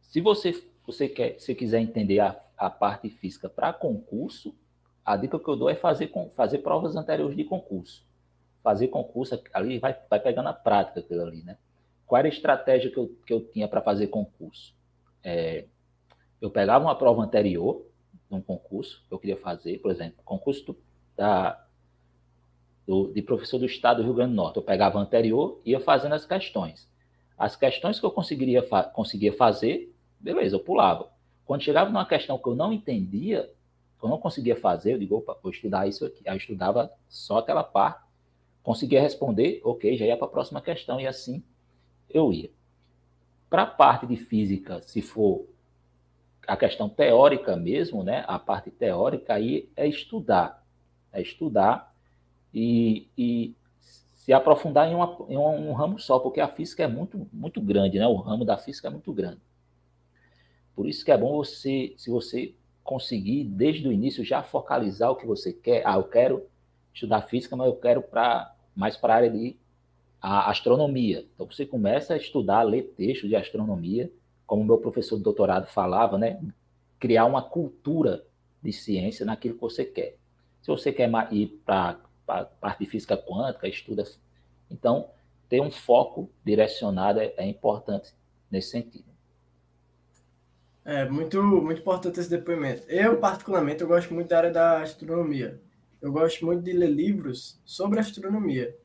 se 0.00 0.20
você, 0.20 0.52
você 0.86 1.08
quer, 1.08 1.38
se 1.40 1.54
quiser 1.54 1.80
entender 1.80 2.20
a, 2.20 2.38
a 2.56 2.68
parte 2.68 3.08
física 3.08 3.48
para 3.48 3.72
concurso, 3.72 4.54
a 5.04 5.16
dica 5.16 5.38
que 5.38 5.48
eu 5.48 5.56
dou 5.56 5.70
é 5.70 5.74
fazer, 5.74 6.12
fazer 6.34 6.58
provas 6.58 6.96
anteriores 6.96 7.36
de 7.36 7.44
concurso. 7.44 8.04
Fazer 8.62 8.88
concurso 8.88 9.40
ali 9.52 9.78
vai, 9.78 9.96
vai 10.08 10.20
pegando 10.20 10.48
a 10.48 10.52
prática 10.52 11.00
aquilo 11.00 11.22
ali, 11.22 11.42
né? 11.42 11.56
Qual 12.06 12.18
era 12.18 12.28
a 12.28 12.30
estratégia 12.30 12.90
que 12.90 12.98
eu, 12.98 13.16
que 13.26 13.32
eu 13.32 13.40
tinha 13.40 13.66
para 13.66 13.80
fazer 13.80 14.08
concurso? 14.08 14.74
É, 15.24 15.64
eu 16.40 16.50
pegava 16.50 16.84
uma 16.84 16.94
prova 16.94 17.22
anterior, 17.22 17.86
num 18.30 18.40
concurso 18.40 19.04
que 19.08 19.14
eu 19.14 19.18
queria 19.18 19.36
fazer, 19.36 19.78
por 19.78 19.90
exemplo, 19.90 20.18
concurso 20.24 20.76
da, 21.16 21.64
do, 22.86 23.12
de 23.12 23.22
professor 23.22 23.58
do 23.58 23.66
Estado 23.66 23.98
do 23.98 24.04
Rio 24.04 24.14
Grande 24.14 24.32
do 24.32 24.36
Norte. 24.36 24.56
Eu 24.56 24.62
pegava 24.62 24.98
anterior 24.98 25.60
e 25.64 25.70
ia 25.70 25.80
fazendo 25.80 26.14
as 26.14 26.26
questões. 26.26 26.90
As 27.42 27.56
questões 27.56 27.98
que 27.98 28.06
eu 28.06 28.10
conseguiria 28.12 28.62
fa 28.62 28.84
conseguia 28.84 29.32
fazer, 29.32 29.92
beleza, 30.20 30.54
eu 30.54 30.60
pulava. 30.60 31.10
Quando 31.44 31.64
chegava 31.64 31.90
numa 31.90 32.06
questão 32.06 32.38
que 32.38 32.48
eu 32.48 32.54
não 32.54 32.72
entendia, 32.72 33.50
que 33.98 34.04
eu 34.04 34.08
não 34.08 34.16
conseguia 34.16 34.54
fazer, 34.54 34.92
eu 34.92 34.98
digo, 35.00 35.16
opa, 35.16 35.36
vou 35.42 35.50
estudar 35.50 35.88
isso 35.88 36.06
aqui. 36.06 36.22
Aí 36.24 36.34
eu 36.34 36.38
estudava 36.38 36.92
só 37.08 37.38
aquela 37.38 37.64
parte, 37.64 38.04
conseguia 38.62 39.00
responder, 39.00 39.60
ok, 39.64 39.96
já 39.96 40.06
ia 40.06 40.16
para 40.16 40.28
a 40.28 40.30
próxima 40.30 40.60
questão, 40.62 41.00
e 41.00 41.06
assim 41.08 41.42
eu 42.08 42.32
ia. 42.32 42.48
Para 43.50 43.62
a 43.64 43.66
parte 43.66 44.06
de 44.06 44.14
física, 44.14 44.80
se 44.80 45.02
for 45.02 45.44
a 46.46 46.56
questão 46.56 46.88
teórica 46.88 47.56
mesmo, 47.56 48.04
né? 48.04 48.24
A 48.28 48.38
parte 48.38 48.70
teórica 48.70 49.34
aí 49.34 49.68
é 49.74 49.84
estudar, 49.84 50.64
é 51.12 51.20
estudar 51.20 51.92
e, 52.54 53.08
e 53.18 53.56
se 54.22 54.32
aprofundar 54.32 54.88
em, 54.88 54.94
uma, 54.94 55.16
em, 55.28 55.36
um 55.36 55.72
ramo 55.72 55.98
só, 55.98 56.16
porque 56.20 56.40
a 56.40 56.46
física 56.46 56.84
é 56.84 56.86
muito, 56.86 57.26
muito 57.32 57.60
grande, 57.60 57.98
né? 57.98 58.06
O 58.06 58.14
ramo 58.14 58.44
da 58.44 58.56
física 58.56 58.86
é 58.86 58.90
muito 58.90 59.12
grande. 59.12 59.40
Por 60.76 60.86
isso 60.86 61.04
que 61.04 61.10
é 61.10 61.18
bom 61.18 61.34
você, 61.34 61.92
se 61.96 62.08
você 62.08 62.54
conseguir 62.84 63.42
desde 63.42 63.88
o 63.88 63.90
início 63.90 64.22
já 64.22 64.40
focalizar 64.40 65.10
o 65.10 65.16
que 65.16 65.26
você 65.26 65.52
quer. 65.52 65.82
Ah, 65.84 65.96
eu 65.96 66.04
quero 66.04 66.46
estudar 66.94 67.22
física, 67.22 67.56
mas 67.56 67.66
eu 67.66 67.74
quero 67.74 68.00
para 68.00 68.54
mais 68.76 68.96
para 68.96 69.12
a 69.12 69.16
área 69.16 69.30
de 69.30 69.56
a 70.20 70.48
astronomia. 70.48 71.26
Então 71.34 71.44
você 71.50 71.66
começa 71.66 72.14
a 72.14 72.16
estudar, 72.16 72.62
ler 72.62 72.94
textos 72.96 73.28
de 73.28 73.34
astronomia, 73.34 74.08
como 74.46 74.62
meu 74.62 74.78
professor 74.78 75.16
de 75.16 75.24
doutorado 75.24 75.66
falava, 75.66 76.16
né? 76.16 76.40
Criar 77.00 77.24
uma 77.24 77.42
cultura 77.42 78.24
de 78.62 78.72
ciência 78.72 79.26
naquilo 79.26 79.56
que 79.56 79.60
você 79.60 79.84
quer. 79.84 80.16
Se 80.60 80.68
você 80.68 80.92
quer 80.92 81.10
ir 81.32 81.60
para 81.64 81.98
parte 82.26 82.78
de 82.80 82.86
física 82.86 83.16
quântica, 83.16 83.68
estuda. 83.68 84.04
Então, 84.70 85.10
ter 85.48 85.60
um 85.60 85.70
foco 85.70 86.30
direcionado 86.44 87.20
é, 87.20 87.34
é 87.36 87.46
importante 87.46 88.14
nesse 88.50 88.70
sentido. 88.70 89.12
É 90.84 91.08
muito, 91.08 91.40
muito 91.42 91.80
importante 91.80 92.18
esse 92.18 92.30
depoimento. 92.30 92.82
Eu, 92.88 93.18
particularmente, 93.18 93.82
eu 93.82 93.88
gosto 93.88 94.12
muito 94.12 94.28
da 94.28 94.38
área 94.38 94.50
da 94.50 94.82
astronomia. 94.82 95.60
Eu 96.00 96.10
gosto 96.10 96.44
muito 96.44 96.62
de 96.62 96.72
ler 96.72 96.90
livros 96.90 97.60
sobre 97.64 98.00
astronomia. 98.00 98.76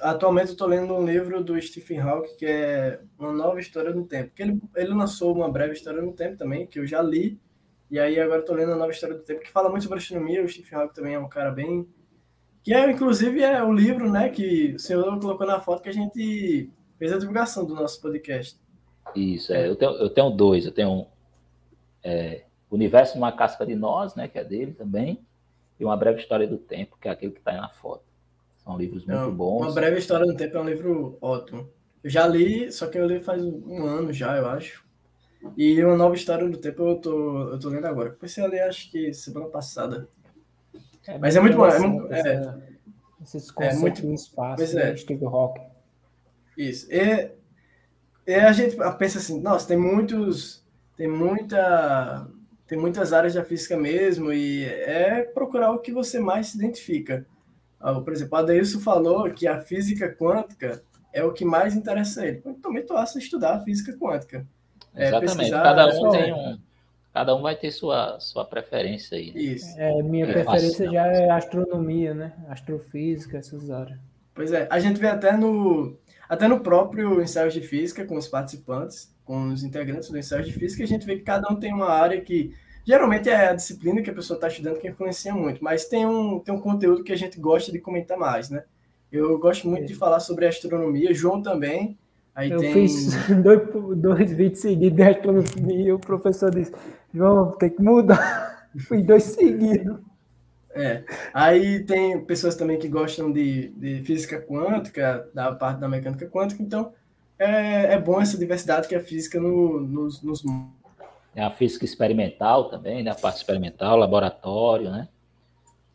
Atualmente 0.00 0.48
eu 0.48 0.52
estou 0.52 0.68
lendo 0.68 0.94
um 0.94 1.04
livro 1.04 1.42
do 1.42 1.60
Stephen 1.60 1.98
Hawking, 1.98 2.36
que 2.36 2.46
é 2.46 3.00
Uma 3.18 3.32
Nova 3.32 3.58
História 3.58 3.92
no 3.92 4.06
Tempo. 4.06 4.32
Que 4.34 4.42
ele, 4.42 4.60
ele 4.76 4.94
lançou 4.94 5.34
uma 5.34 5.50
breve 5.50 5.72
história 5.72 6.00
no 6.00 6.12
tempo 6.12 6.36
também, 6.36 6.66
que 6.66 6.78
eu 6.78 6.86
já 6.86 7.02
li. 7.02 7.40
E 7.90 7.98
aí 7.98 8.18
agora 8.20 8.40
estou 8.40 8.54
lendo 8.54 8.72
a 8.72 8.76
Nova 8.76 8.92
História 8.92 9.16
do 9.16 9.22
Tempo, 9.22 9.40
que 9.40 9.50
fala 9.50 9.68
muito 9.68 9.82
sobre 9.82 9.98
astronomia. 9.98 10.44
O 10.44 10.48
Stephen 10.48 10.78
Hawking 10.78 10.94
também 10.94 11.14
é 11.14 11.18
um 11.18 11.28
cara 11.28 11.50
bem... 11.50 11.88
Que 12.66 12.74
é, 12.74 12.90
inclusive, 12.90 13.44
é 13.44 13.62
o 13.62 13.72
livro, 13.72 14.10
né, 14.10 14.28
que 14.28 14.74
o 14.74 14.78
senhor 14.80 15.20
colocou 15.20 15.46
na 15.46 15.60
foto 15.60 15.84
que 15.84 15.88
a 15.88 15.92
gente 15.92 16.68
fez 16.98 17.12
a 17.12 17.18
divulgação 17.18 17.64
do 17.64 17.72
nosso 17.72 18.00
podcast. 18.00 18.58
Isso, 19.14 19.54
é. 19.54 19.68
Eu 19.68 19.76
tenho, 19.76 19.92
eu 19.92 20.10
tenho 20.10 20.30
dois. 20.30 20.66
Eu 20.66 20.72
tenho 20.72 21.06
é, 22.02 22.42
Universo 22.68 23.16
Uma 23.16 23.30
Casca 23.30 23.64
de 23.64 23.76
Nós, 23.76 24.16
né, 24.16 24.26
que 24.26 24.36
é 24.36 24.42
dele 24.42 24.72
também, 24.72 25.24
e 25.78 25.84
Uma 25.84 25.96
Breve 25.96 26.18
História 26.18 26.44
do 26.48 26.58
Tempo, 26.58 26.98
que 27.00 27.06
é 27.06 27.12
aquele 27.12 27.30
que 27.30 27.38
está 27.38 27.52
aí 27.52 27.56
na 27.56 27.68
foto. 27.68 28.02
São 28.64 28.76
livros 28.76 29.06
muito 29.06 29.30
bons. 29.30 29.66
Uma 29.66 29.72
Breve 29.72 29.98
História 30.00 30.26
do 30.26 30.34
Tempo 30.34 30.56
é 30.56 30.60
um 30.60 30.68
livro 30.68 31.18
ótimo. 31.20 31.70
Eu 32.02 32.10
já 32.10 32.26
li, 32.26 32.72
só 32.72 32.88
que 32.88 32.98
eu 32.98 33.06
li 33.06 33.20
faz 33.20 33.44
um 33.44 33.86
ano 33.86 34.12
já, 34.12 34.36
eu 34.38 34.48
acho. 34.48 34.84
E 35.56 35.80
Uma 35.84 35.94
Nova 35.94 36.16
História 36.16 36.48
do 36.48 36.58
Tempo 36.58 36.82
eu 36.82 36.96
tô, 36.96 37.42
eu 37.42 37.60
tô 37.60 37.68
lendo 37.68 37.86
agora. 37.86 38.10
Comecei 38.10 38.42
a 38.42 38.48
ler, 38.48 38.62
acho 38.62 38.90
que 38.90 39.14
semana 39.14 39.46
passada. 39.46 40.08
É, 41.08 41.18
Mas 41.18 41.36
é 41.36 41.40
muito 41.40 41.56
bom. 41.56 41.66
É, 41.66 42.20
é, 42.20 42.54
esses 43.22 43.50
conceitos 43.50 43.78
é 43.78 43.80
muito, 43.80 44.02
do 44.02 44.14
espaço, 44.14 44.56
pois 44.56 44.74
é. 44.74 44.96
Steve 44.96 45.24
Rock. 45.24 45.60
Isso. 46.56 46.86
E, 46.90 47.30
e 48.26 48.34
a 48.34 48.52
gente 48.52 48.76
pensa 48.98 49.18
assim, 49.18 49.40
nossa, 49.40 49.68
tem 49.68 49.76
muitos, 49.76 50.64
tem 50.96 51.08
muita, 51.08 52.26
tem 52.66 52.78
muitas 52.78 53.12
áreas 53.12 53.34
da 53.34 53.44
física 53.44 53.76
mesmo, 53.76 54.32
e 54.32 54.64
é 54.64 55.22
procurar 55.22 55.72
o 55.72 55.78
que 55.78 55.92
você 55.92 56.18
mais 56.18 56.48
se 56.48 56.58
identifica. 56.58 57.26
Ah, 57.80 58.00
por 58.00 58.12
exemplo, 58.12 58.36
o 58.36 58.40
Adeilson 58.40 58.80
falou 58.80 59.30
que 59.30 59.46
a 59.46 59.60
física 59.60 60.12
quântica 60.14 60.82
é 61.12 61.22
o 61.22 61.32
que 61.32 61.44
mais 61.44 61.76
interessa 61.76 62.26
ele. 62.26 62.42
Eu 62.44 62.54
também 62.54 62.82
estou 62.82 62.96
a 62.96 63.04
estudar 63.04 63.54
a 63.54 63.60
física 63.60 63.96
quântica. 63.96 64.46
É, 64.94 65.08
Exatamente. 65.08 65.50
cada 65.50 65.86
um 65.88 66.10
tem 66.10 66.32
um. 66.32 66.58
Cada 67.16 67.34
um 67.34 67.40
vai 67.40 67.56
ter 67.56 67.70
sua, 67.70 68.20
sua 68.20 68.44
preferência 68.44 69.16
aí. 69.16 69.32
Né? 69.32 69.40
Isso. 69.40 69.74
É, 69.78 70.02
minha 70.02 70.26
é 70.26 70.32
preferência 70.34 70.90
já 70.90 71.06
é 71.06 71.30
astronomia, 71.30 72.12
né? 72.12 72.34
Astrofísica, 72.46 73.38
essas 73.38 73.70
áreas. 73.70 73.98
Pois 74.34 74.52
é, 74.52 74.68
a 74.70 74.78
gente 74.78 75.00
vê 75.00 75.06
até 75.06 75.34
no, 75.34 75.96
até 76.28 76.46
no 76.46 76.60
próprio 76.60 77.22
ensaio 77.22 77.50
de 77.50 77.62
física, 77.62 78.04
com 78.04 78.16
os 78.18 78.28
participantes, 78.28 79.16
com 79.24 79.48
os 79.48 79.64
integrantes 79.64 80.10
do 80.10 80.18
ensaio 80.18 80.44
de 80.44 80.52
física, 80.52 80.84
a 80.84 80.86
gente 80.86 81.06
vê 81.06 81.16
que 81.16 81.22
cada 81.22 81.50
um 81.50 81.56
tem 81.56 81.72
uma 81.72 81.88
área 81.88 82.20
que 82.20 82.52
geralmente 82.84 83.30
é 83.30 83.48
a 83.48 83.54
disciplina 83.54 84.02
que 84.02 84.10
a 84.10 84.14
pessoa 84.14 84.36
está 84.36 84.48
estudando 84.48 84.78
que 84.78 84.86
influencia 84.86 85.34
muito, 85.34 85.64
mas 85.64 85.86
tem 85.86 86.04
um, 86.04 86.38
tem 86.38 86.54
um 86.54 86.60
conteúdo 86.60 87.02
que 87.02 87.14
a 87.14 87.16
gente 87.16 87.40
gosta 87.40 87.72
de 87.72 87.78
comentar 87.78 88.18
mais, 88.18 88.50
né? 88.50 88.62
Eu 89.10 89.38
gosto 89.38 89.66
muito 89.66 89.86
de 89.86 89.94
falar 89.94 90.20
sobre 90.20 90.46
astronomia, 90.46 91.14
João 91.14 91.40
também. 91.40 91.96
Aí 92.34 92.50
eu 92.50 92.60
tem... 92.60 92.74
fiz 92.74 93.16
dois, 93.42 93.62
dois 93.96 94.30
vídeos 94.30 94.58
seguidos 94.58 94.94
de 94.94 95.02
astronomia 95.02 95.88
e 95.88 95.92
o 95.92 95.98
professor 95.98 96.54
disse: 96.54 96.70
João, 97.16 97.52
tem 97.52 97.70
que 97.70 97.82
mudar. 97.82 98.68
Fui 98.86 99.02
dois 99.02 99.22
seguidos. 99.22 99.98
É. 100.74 101.04
Aí 101.32 101.80
tem 101.84 102.22
pessoas 102.24 102.54
também 102.54 102.78
que 102.78 102.86
gostam 102.86 103.32
de, 103.32 103.68
de 103.68 104.02
física 104.02 104.38
quântica, 104.38 105.26
da 105.32 105.50
parte 105.54 105.80
da 105.80 105.88
mecânica 105.88 106.26
quântica, 106.26 106.62
então 106.62 106.92
é, 107.38 107.94
é 107.94 107.98
bom 107.98 108.20
essa 108.20 108.36
diversidade 108.36 108.86
que 108.86 108.94
a 108.94 109.00
física 109.00 109.40
no, 109.40 109.80
nos, 109.80 110.22
nos. 110.22 110.44
É 111.34 111.42
a 111.42 111.50
física 111.50 111.86
experimental 111.86 112.68
também, 112.68 113.02
né? 113.02 113.10
A 113.10 113.14
parte 113.14 113.38
experimental, 113.38 113.96
laboratório, 113.96 114.90
né? 114.90 115.08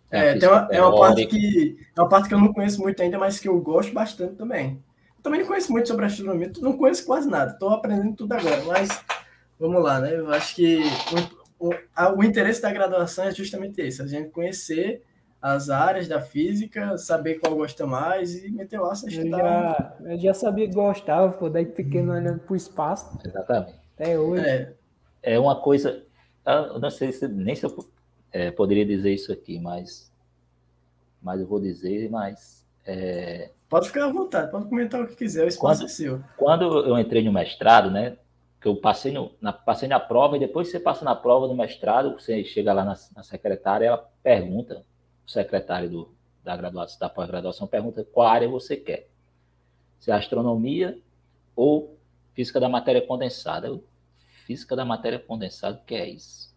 É, 0.10 0.34
tem 0.34 0.50
uma, 0.50 0.68
é 0.72 0.82
uma 0.82 0.98
parte 0.98 1.26
que 1.28 1.78
é 1.96 2.02
uma 2.02 2.10
parte 2.10 2.28
que 2.28 2.34
eu 2.34 2.40
não 2.40 2.52
conheço 2.52 2.82
muito 2.82 3.02
ainda, 3.02 3.20
mas 3.20 3.40
que 3.40 3.48
eu 3.48 3.62
gosto 3.62 3.94
bastante 3.94 4.36
também. 4.36 4.84
Eu 5.18 5.24
também 5.24 5.42
não 5.42 5.48
conheço 5.48 5.72
muito 5.72 5.88
sobre 5.88 6.06
astronomia, 6.06 6.52
não 6.60 6.74
conheço 6.74 7.06
quase 7.06 7.30
nada, 7.30 7.52
estou 7.52 7.70
aprendendo 7.70 8.16
tudo 8.16 8.34
agora, 8.34 8.64
mas 8.66 8.90
vamos 9.62 9.84
lá, 9.84 10.00
né? 10.00 10.18
Eu 10.18 10.32
acho 10.32 10.56
que 10.56 10.80
o, 11.60 11.70
o, 11.70 11.74
a, 11.96 12.12
o 12.12 12.24
interesse 12.24 12.60
da 12.60 12.72
graduação 12.72 13.26
é 13.26 13.32
justamente 13.32 13.80
esse, 13.80 14.02
a 14.02 14.08
gente 14.08 14.32
conhecer 14.32 15.04
as 15.40 15.70
áreas 15.70 16.08
da 16.08 16.20
física, 16.20 16.98
saber 16.98 17.40
qual 17.40 17.56
gosta 17.56 17.86
mais 17.86 18.44
e 18.44 18.50
meter 18.50 18.80
o 18.80 18.86
aço 18.86 19.06
a 19.06 19.10
estudar. 19.10 19.40
Eu 20.00 20.06
já, 20.06 20.12
eu 20.14 20.20
já 20.20 20.34
sabia 20.34 20.68
que 20.68 20.74
gostava, 20.74 21.32
pô, 21.34 21.48
daí 21.50 21.66
pequeno 21.66 22.12
olhando 22.12 22.40
para 22.40 22.54
o 22.54 22.56
espaço. 22.56 23.18
Exatamente. 23.24 23.76
Até 23.96 24.20
hoje. 24.20 24.44
É, 24.44 24.74
é 25.22 25.40
uma 25.40 25.62
coisa, 25.62 26.04
eu 26.46 26.80
não 26.80 26.90
sei 26.90 27.12
se 27.12 27.28
nem 27.28 27.56
se 27.56 27.66
eu 27.66 27.86
é, 28.32 28.50
poderia 28.50 28.86
dizer 28.86 29.14
isso 29.14 29.32
aqui, 29.32 29.60
mas, 29.60 30.12
mas 31.22 31.40
eu 31.40 31.48
vou 31.48 31.60
dizer, 31.60 32.10
mas... 32.10 32.66
É, 32.84 33.52
pode 33.70 33.88
ficar 33.88 34.06
à 34.06 34.12
vontade, 34.12 34.50
pode 34.50 34.66
comentar 34.66 35.02
o 35.02 35.08
que 35.08 35.16
quiser, 35.16 35.46
o 35.46 35.48
espaço 35.48 35.82
quando, 35.82 35.90
é 35.90 35.94
seu. 35.94 36.24
Quando 36.36 36.88
eu 36.88 36.98
entrei 36.98 37.24
no 37.24 37.32
mestrado, 37.32 37.92
né, 37.92 38.18
que 38.62 38.68
eu 38.68 38.76
passei, 38.76 39.12
no, 39.12 39.32
na, 39.42 39.52
passei 39.52 39.90
na 39.90 40.00
prova, 40.00 40.38
e 40.38 40.40
depois 40.40 40.70
você 40.70 40.80
passa 40.80 41.04
na 41.04 41.16
prova 41.16 41.48
do 41.48 41.56
mestrado, 41.56 42.14
você 42.14 42.44
chega 42.44 42.72
lá 42.72 42.86
na, 42.86 42.96
na 43.16 43.24
secretária, 43.24 43.88
ela 43.88 44.10
pergunta, 44.22 44.86
o 45.26 45.30
secretário 45.30 45.90
do, 45.90 46.16
da 46.44 46.56
graduação, 46.56 47.00
da 47.00 47.10
pós-graduação, 47.10 47.68
pergunta 47.68 48.04
qual 48.04 48.28
área 48.28 48.48
você 48.48 48.78
quer. 48.78 49.10
Se 50.00 50.12
é 50.12 50.14
astronomia 50.14 50.98
ou 51.56 51.98
física 52.34 52.60
da 52.60 52.70
matéria 52.70 53.02
condensada. 53.02 53.68
Eu, 53.68 53.84
física 54.46 54.76
da 54.76 54.86
matéria 54.86 55.20
condensada, 55.20 55.78
o 55.78 55.86
que 55.86 55.96
é 55.96 56.10
isso? 56.10 56.52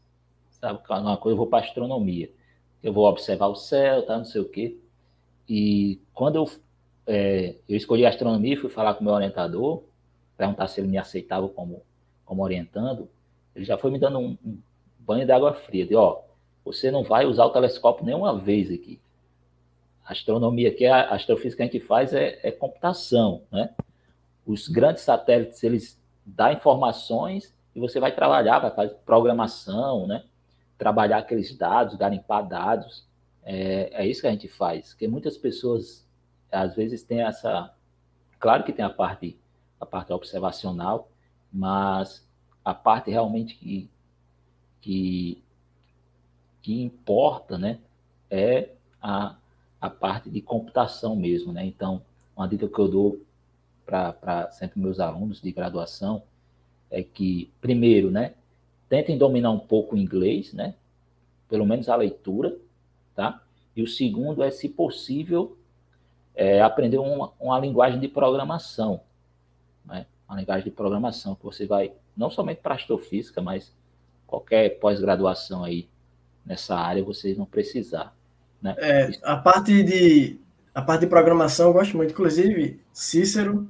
sabe? 0.64 0.80
Uma 0.88 1.16
coisa 1.16 1.34
eu 1.34 1.36
vou 1.36 1.46
para 1.46 1.64
astronomia, 1.64 2.30
eu 2.82 2.92
vou 2.92 3.06
observar 3.06 3.48
o 3.48 3.54
céu, 3.54 4.04
tá, 4.04 4.16
não 4.16 4.24
sei 4.24 4.40
o 4.40 4.48
quê. 4.48 4.78
E 5.48 6.00
quando 6.14 6.36
eu, 6.36 6.50
é, 7.06 7.56
eu 7.68 7.76
escolhi 7.76 8.06
astronomia, 8.06 8.58
fui 8.58 8.70
falar 8.70 8.94
com 8.94 9.02
o 9.02 9.04
meu 9.04 9.12
orientador, 9.12 9.82
perguntar 10.36 10.68
se 10.68 10.80
ele 10.80 10.88
me 10.88 10.96
aceitava 10.96 11.48
como, 11.48 11.82
como 12.24 12.42
orientando, 12.42 13.08
ele 13.54 13.64
já 13.64 13.76
foi 13.76 13.90
me 13.90 13.98
dando 13.98 14.18
um, 14.18 14.36
um 14.44 14.58
banho 14.98 15.26
de 15.26 15.32
água 15.32 15.52
fria, 15.52 15.86
de 15.86 15.94
ó, 15.94 16.22
você 16.64 16.90
não 16.90 17.02
vai 17.02 17.26
usar 17.26 17.44
o 17.44 17.50
telescópio 17.50 18.04
nenhuma 18.04 18.38
vez 18.38 18.70
aqui. 18.70 19.00
A 20.04 20.12
astronomia 20.12 20.68
aqui, 20.68 20.86
a 20.86 21.10
astrofísica 21.10 21.56
que 21.56 21.62
a 21.62 21.72
gente 21.72 21.86
faz 21.86 22.12
é, 22.12 22.38
é 22.42 22.50
computação, 22.50 23.42
né? 23.50 23.70
Os 24.46 24.68
grandes 24.68 25.02
satélites, 25.02 25.62
eles 25.62 26.00
dão 26.24 26.52
informações 26.52 27.54
e 27.74 27.80
você 27.80 27.98
vai 27.98 28.14
trabalhar, 28.14 28.58
vai 28.58 28.70
fazer 28.70 28.94
programação, 29.04 30.06
né? 30.06 30.24
trabalhar 30.78 31.18
aqueles 31.18 31.56
dados, 31.56 31.94
garimpar 31.94 32.46
dados. 32.46 33.06
É, 33.42 34.04
é 34.04 34.06
isso 34.06 34.20
que 34.20 34.26
a 34.26 34.30
gente 34.30 34.48
faz. 34.48 34.90
Porque 34.90 35.08
muitas 35.08 35.36
pessoas, 35.36 36.06
às 36.50 36.74
vezes, 36.74 37.02
têm 37.02 37.22
essa. 37.22 37.72
Claro 38.38 38.64
que 38.64 38.72
tem 38.72 38.84
a 38.84 38.90
parte, 38.90 39.38
a 39.80 39.86
parte 39.86 40.12
observacional, 40.12 41.08
mas 41.54 42.26
a 42.64 42.74
parte 42.74 43.12
realmente 43.12 43.54
que, 43.54 43.88
que, 44.80 45.40
que 46.60 46.82
importa 46.82 47.56
né, 47.56 47.78
é 48.28 48.70
a, 49.00 49.36
a 49.80 49.88
parte 49.88 50.28
de 50.28 50.40
computação 50.40 51.14
mesmo. 51.14 51.52
Né? 51.52 51.64
Então, 51.64 52.02
uma 52.36 52.48
dica 52.48 52.66
que 52.66 52.78
eu 52.78 52.88
dou 52.88 53.20
para 53.86 54.50
sempre 54.50 54.80
meus 54.80 54.98
alunos 54.98 55.40
de 55.40 55.52
graduação 55.52 56.24
é 56.90 57.04
que, 57.04 57.52
primeiro, 57.60 58.10
né, 58.10 58.34
tentem 58.88 59.16
dominar 59.16 59.50
um 59.50 59.58
pouco 59.58 59.94
o 59.94 59.98
inglês, 59.98 60.52
né? 60.52 60.74
Pelo 61.48 61.66
menos 61.66 61.88
a 61.88 61.96
leitura, 61.96 62.56
tá? 63.14 63.42
E 63.76 63.82
o 63.82 63.86
segundo 63.86 64.42
é, 64.42 64.50
se 64.50 64.68
possível, 64.68 65.56
é, 66.34 66.62
aprender 66.62 66.98
uma, 66.98 67.32
uma 67.38 67.58
linguagem 67.58 68.00
de 68.00 68.08
programação, 68.08 69.00
né? 69.84 70.06
Uma 70.28 70.38
linguagem 70.38 70.64
de 70.64 70.70
programação 70.70 71.34
que 71.34 71.44
você 71.44 71.66
vai, 71.66 71.92
não 72.16 72.30
somente 72.30 72.60
para 72.60 72.74
astrofísica, 72.74 73.42
mas 73.42 73.72
qualquer 74.26 74.78
pós-graduação 74.78 75.64
aí 75.64 75.88
nessa 76.44 76.76
área, 76.76 77.02
vocês 77.02 77.36
vão 77.36 77.46
precisar, 77.46 78.14
né? 78.60 78.74
É, 78.78 79.10
a 79.22 79.36
parte 79.36 79.82
de 79.82 80.38
a 80.74 80.82
parte 80.82 81.02
de 81.02 81.06
programação 81.06 81.68
eu 81.68 81.72
gosto 81.72 81.96
muito, 81.96 82.10
inclusive 82.10 82.80
Cícero 82.92 83.68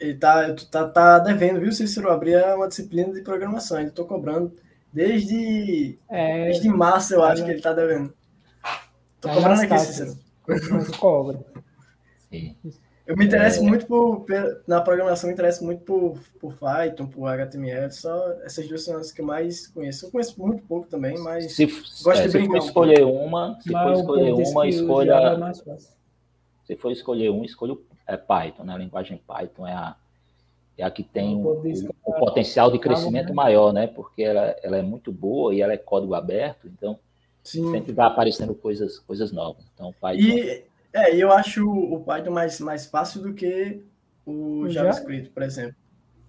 ele 0.00 0.14
tá, 0.14 0.54
tá, 0.70 0.88
tá 0.88 1.18
devendo, 1.18 1.60
viu, 1.60 1.72
Cícero, 1.72 2.10
abrir 2.10 2.36
uma 2.54 2.68
disciplina 2.68 3.12
de 3.12 3.20
programação. 3.20 3.78
Ainda 3.78 3.90
estou 3.90 4.06
cobrando 4.06 4.52
Desde, 4.96 5.98
é, 6.08 6.44
desde 6.46 6.70
março, 6.70 7.12
eu 7.12 7.22
acho 7.22 7.44
que 7.44 7.50
ele 7.50 7.60
tá 7.60 7.74
devendo. 7.74 8.14
Tô 9.20 9.28
cobrando 9.28 9.60
aqui, 9.60 9.78
Cícero. 9.78 10.18
Mas 10.48 10.88
cobra. 10.96 11.44
Sim. 12.30 12.56
Eu 13.06 13.16
me 13.16 13.24
interesso 13.24 13.60
é... 13.60 13.62
muito 13.62 13.86
por. 13.86 14.26
Na 14.66 14.80
programação, 14.80 15.28
me 15.28 15.34
interesso 15.34 15.64
muito 15.64 15.82
por, 15.84 16.18
por 16.40 16.54
Python, 16.54 17.06
por 17.06 17.28
HTML. 17.28 17.90
Só 17.92 18.32
essas 18.42 18.66
duas 18.66 18.84
são 18.84 18.96
as 18.96 19.12
que 19.12 19.20
eu 19.20 19.26
mais 19.26 19.68
conheço. 19.68 20.06
Eu 20.06 20.10
conheço 20.10 20.40
muito 20.40 20.62
pouco 20.64 20.88
também, 20.88 21.16
mas. 21.18 21.52
Se, 21.52 21.66
gosto 21.66 22.22
é, 22.22 22.26
de 22.26 22.32
se 22.32 22.46
for 22.46 22.56
escolher 22.56 23.04
uma, 23.04 23.60
se 23.60 23.70
for 23.70 23.92
escolher 23.92 24.32
uma, 24.32 24.68
escolha. 24.68 25.12
É 25.14 25.76
se 26.66 26.76
for 26.76 26.90
escolher 26.90 27.30
um, 27.30 27.44
escolha 27.44 27.76
é 28.08 28.16
Python, 28.16 28.64
né? 28.64 28.74
A 28.74 28.78
linguagem 28.78 29.20
Python 29.26 29.66
é 29.66 29.72
a 29.72 29.96
é 30.78 30.84
a 30.84 30.90
que 30.90 31.02
tem 31.02 31.34
um, 31.34 31.62
um 32.06 32.12
potencial 32.18 32.70
de 32.70 32.78
crescimento 32.78 33.32
maior, 33.32 33.72
né? 33.72 33.86
Porque 33.86 34.22
ela, 34.22 34.54
ela 34.62 34.76
é 34.76 34.82
muito 34.82 35.10
boa 35.10 35.54
e 35.54 35.62
ela 35.62 35.72
é 35.72 35.78
código 35.78 36.14
aberto, 36.14 36.66
então 36.66 36.98
Sim. 37.42 37.70
sempre 37.70 37.92
vai 37.92 38.06
aparecendo 38.06 38.54
coisas, 38.54 38.98
coisas 38.98 39.32
novas. 39.32 39.64
Então, 39.74 39.94
Python... 39.98 40.22
E 40.22 40.64
é, 40.96 41.16
eu 41.16 41.30
acho 41.30 41.68
o 41.68 42.02
Python 42.02 42.30
mais, 42.30 42.58
mais 42.60 42.86
fácil 42.86 43.20
do 43.20 43.34
que 43.34 43.82
o 44.24 44.68
JavaScript, 44.68 45.30
por 45.30 45.42
exemplo. 45.42 45.76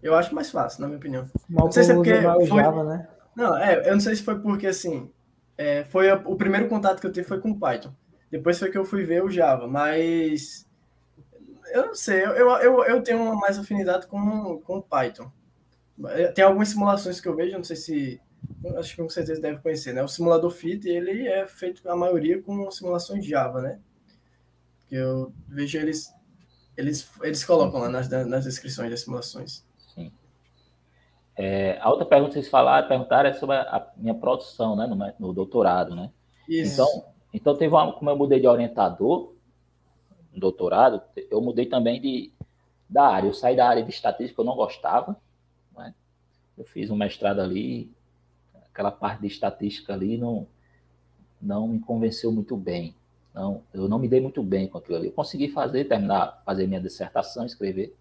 Eu 0.04 0.14
acho 0.14 0.36
mais 0.36 0.52
fácil, 0.52 0.82
na 0.82 0.88
minha 0.88 0.98
opinião. 0.98 1.30
Mal 1.50 1.66
não 1.66 1.72
sei 1.72 1.84
se 1.84 1.92
é 1.92 1.96
porque 1.96 2.14
foi... 2.48 2.62
Java, 2.62 2.84
né? 2.84 3.08
Não, 3.36 3.58
é, 3.58 3.88
eu 3.88 3.94
não 3.94 4.00
sei 4.00 4.16
se 4.16 4.24
foi 4.24 4.40
porque 4.40 4.68
assim, 4.68 5.12
é, 5.58 5.84
foi 5.86 6.12
o 6.12 6.36
primeiro 6.36 6.68
contato 6.68 7.00
que 7.00 7.08
eu 7.08 7.12
tive 7.12 7.28
foi 7.28 7.40
com 7.40 7.52
o 7.52 7.60
Python. 7.60 7.94
Depois 8.30 8.60
foi 8.60 8.70
que 8.70 8.78
eu 8.78 8.86
fui 8.86 9.04
ver 9.04 9.24
o 9.24 9.30
Java, 9.30 9.68
mas 9.68 10.68
eu 11.72 11.88
não 11.88 11.96
sei, 11.96 12.24
eu, 12.26 12.36
eu, 12.36 12.84
eu 12.84 13.02
tenho 13.02 13.36
mais 13.36 13.58
afinidade 13.58 14.06
com, 14.08 14.60
com 14.60 14.82
Python. 14.82 15.32
Tem 16.36 16.44
algumas 16.44 16.70
simulações 16.70 17.20
que 17.20 17.28
eu 17.28 17.36
vejo, 17.36 17.58
não 17.58 17.64
sei 17.64 17.76
se. 17.76 18.22
Acho 18.78 18.96
que 18.96 19.02
com 19.02 19.10
certeza 19.10 19.42
deve 19.42 19.62
conhecer, 19.62 19.94
né? 19.94 20.04
O 20.04 20.08
simulador 20.08 20.52
FIT, 20.52 20.88
ele 20.88 21.28
é 21.28 21.46
feito, 21.48 21.88
a 21.90 21.96
maioria, 21.96 22.42
com 22.42 22.70
simulações 22.70 23.26
Java, 23.26 23.62
né? 23.62 23.80
Que 24.88 24.96
eu 24.96 25.34
vejo 25.48 25.78
eles. 25.78 26.14
Eles, 26.76 27.12
eles 27.24 27.44
colocam 27.44 27.80
lá 27.80 27.90
nas, 27.90 28.08
nas 28.08 28.46
descrições 28.46 28.92
das 28.92 29.02
simulações. 29.02 29.66
Sim. 29.96 30.12
É, 31.36 31.80
a 31.82 31.90
outra 31.90 32.06
pergunta 32.06 32.34
que 32.34 32.40
vocês 32.40 32.50
falaram, 32.50 32.88
perguntaram 32.88 33.30
é 33.30 33.34
sobre 33.34 33.56
a, 33.56 33.92
minha 33.98 34.14
produção, 34.14 34.76
né? 34.76 34.86
No, 34.86 35.28
no 35.28 35.34
doutorado, 35.34 35.96
né? 35.96 36.12
Isso. 36.48 36.74
Então, 36.74 37.06
então 37.34 37.56
teve 37.56 37.74
uma, 37.74 37.92
como 37.94 38.10
eu 38.10 38.16
mudei 38.16 38.40
de 38.40 38.48
orientador, 38.48 39.34
doutorado, 40.40 41.02
eu 41.30 41.42
mudei 41.42 41.66
também 41.66 42.00
de, 42.00 42.32
da 42.90 43.08
área. 43.08 43.28
Eu 43.28 43.34
saí 43.34 43.56
da 43.56 43.68
área 43.68 43.84
de 43.84 43.90
estatística 43.90 44.42
eu 44.42 44.46
não 44.46 44.56
gostava. 44.56 45.20
Né? 45.76 45.94
Eu 46.58 46.66
fiz 46.66 46.90
um 46.90 46.96
mestrado 46.96 47.40
ali, 47.40 47.92
aquela 48.72 48.92
parte 48.92 49.22
de 49.22 49.28
estatística 49.28 49.94
ali 49.94 50.18
não, 50.18 50.48
não 51.42 51.68
me 51.68 51.80
convenceu 51.80 52.32
muito 52.32 52.56
bem. 52.56 52.96
Não, 53.38 53.64
eu 53.74 53.88
não 53.88 54.00
me 54.00 54.08
dei 54.08 54.20
muito 54.20 54.42
bem 54.42 54.68
com 54.68 54.78
aquilo 54.78 54.98
ali. 54.98 55.08
Eu 55.08 55.14
consegui 55.14 55.48
fazer, 55.48 55.86
terminar, 55.86 56.42
fazer 56.46 56.68
minha 56.68 56.82
dissertação, 56.82 57.46
escrever. 57.46 57.96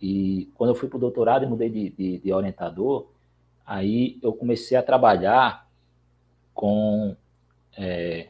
E 0.00 0.50
quando 0.54 0.70
eu 0.70 0.74
fui 0.74 0.88
para 0.88 0.96
o 0.96 1.00
doutorado 1.00 1.44
e 1.44 1.48
mudei 1.48 1.70
de, 1.70 1.90
de, 1.90 2.18
de 2.18 2.32
orientador, 2.32 3.06
aí 3.64 4.18
eu 4.22 4.32
comecei 4.32 4.76
a 4.76 4.82
trabalhar 4.82 5.68
com, 6.52 7.16
é, 7.76 8.28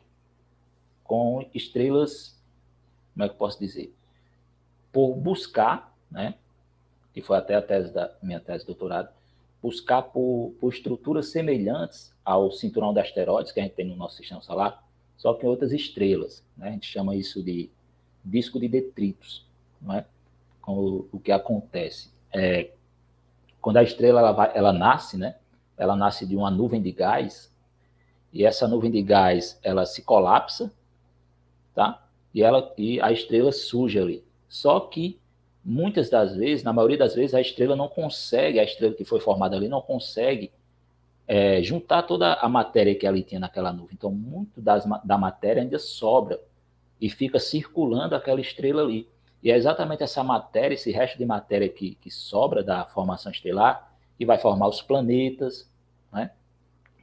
com 1.02 1.44
estrelas 1.52 2.34
como 3.12 3.24
é 3.24 3.28
que 3.28 3.34
eu 3.34 3.38
posso 3.38 3.58
dizer? 3.58 3.94
por 4.94 5.16
buscar, 5.16 5.92
né, 6.08 6.36
que 7.12 7.20
foi 7.20 7.36
até 7.36 7.56
a 7.56 7.60
tese 7.60 7.92
da 7.92 8.16
minha 8.22 8.38
tese 8.38 8.60
de 8.60 8.66
doutorado, 8.66 9.08
buscar 9.60 10.02
por, 10.02 10.54
por 10.60 10.72
estruturas 10.72 11.30
semelhantes 11.30 12.14
ao 12.24 12.52
cinturão 12.52 12.94
de 12.94 13.00
asteroides 13.00 13.50
que 13.50 13.58
a 13.58 13.64
gente 13.64 13.74
tem 13.74 13.84
no 13.84 13.96
nosso 13.96 14.16
sistema 14.16 14.40
solar, 14.40 14.83
só 15.16 15.34
que 15.34 15.46
em 15.46 15.48
outras 15.48 15.72
estrelas. 15.72 16.44
Né? 16.56 16.68
A 16.68 16.70
gente 16.72 16.86
chama 16.86 17.14
isso 17.14 17.42
de 17.42 17.70
disco 18.24 18.58
de 18.58 18.68
detritos. 18.68 19.46
Não 19.80 19.94
é? 19.94 20.04
o, 20.66 21.06
o 21.12 21.20
que 21.20 21.32
acontece 21.32 22.10
é 22.32 22.70
quando 23.60 23.78
a 23.78 23.82
estrela 23.82 24.20
ela, 24.20 24.32
vai, 24.32 24.52
ela 24.54 24.72
nasce, 24.72 25.16
né? 25.16 25.36
Ela 25.76 25.96
nasce 25.96 26.26
de 26.26 26.36
uma 26.36 26.50
nuvem 26.50 26.82
de 26.82 26.92
gás 26.92 27.52
e 28.32 28.44
essa 28.44 28.68
nuvem 28.68 28.90
de 28.90 29.02
gás 29.02 29.58
ela 29.62 29.86
se 29.86 30.02
colapsa, 30.02 30.72
tá? 31.74 32.06
E 32.34 32.42
ela 32.42 32.72
e 32.76 33.00
a 33.00 33.10
estrela 33.10 33.52
surge 33.52 33.98
ali. 33.98 34.24
Só 34.48 34.80
que 34.80 35.18
muitas 35.64 36.10
das 36.10 36.36
vezes, 36.36 36.62
na 36.62 36.72
maioria 36.72 36.98
das 36.98 37.14
vezes, 37.14 37.34
a 37.34 37.40
estrela 37.40 37.74
não 37.74 37.88
consegue, 37.88 38.60
a 38.60 38.64
estrela 38.64 38.94
que 38.94 39.04
foi 39.04 39.20
formada 39.20 39.56
ali 39.56 39.68
não 39.68 39.80
consegue 39.80 40.52
é, 41.26 41.62
juntar 41.62 42.02
toda 42.02 42.34
a 42.34 42.48
matéria 42.48 42.94
que 42.94 43.06
ali 43.06 43.22
tinha 43.22 43.40
naquela 43.40 43.72
nuvem. 43.72 43.94
Então, 43.94 44.10
muito 44.10 44.60
das, 44.60 44.84
da 45.04 45.18
matéria 45.18 45.62
ainda 45.62 45.78
sobra 45.78 46.40
e 47.00 47.08
fica 47.08 47.38
circulando 47.38 48.14
aquela 48.14 48.40
estrela 48.40 48.82
ali. 48.82 49.08
E 49.42 49.50
é 49.50 49.56
exatamente 49.56 50.02
essa 50.02 50.22
matéria, 50.22 50.74
esse 50.74 50.90
resto 50.90 51.18
de 51.18 51.26
matéria 51.26 51.68
que, 51.68 51.96
que 51.96 52.10
sobra 52.10 52.62
da 52.62 52.86
formação 52.86 53.30
estelar, 53.30 53.92
que 54.16 54.24
vai 54.24 54.38
formar 54.38 54.68
os 54.68 54.80
planetas, 54.80 55.70
né? 56.12 56.30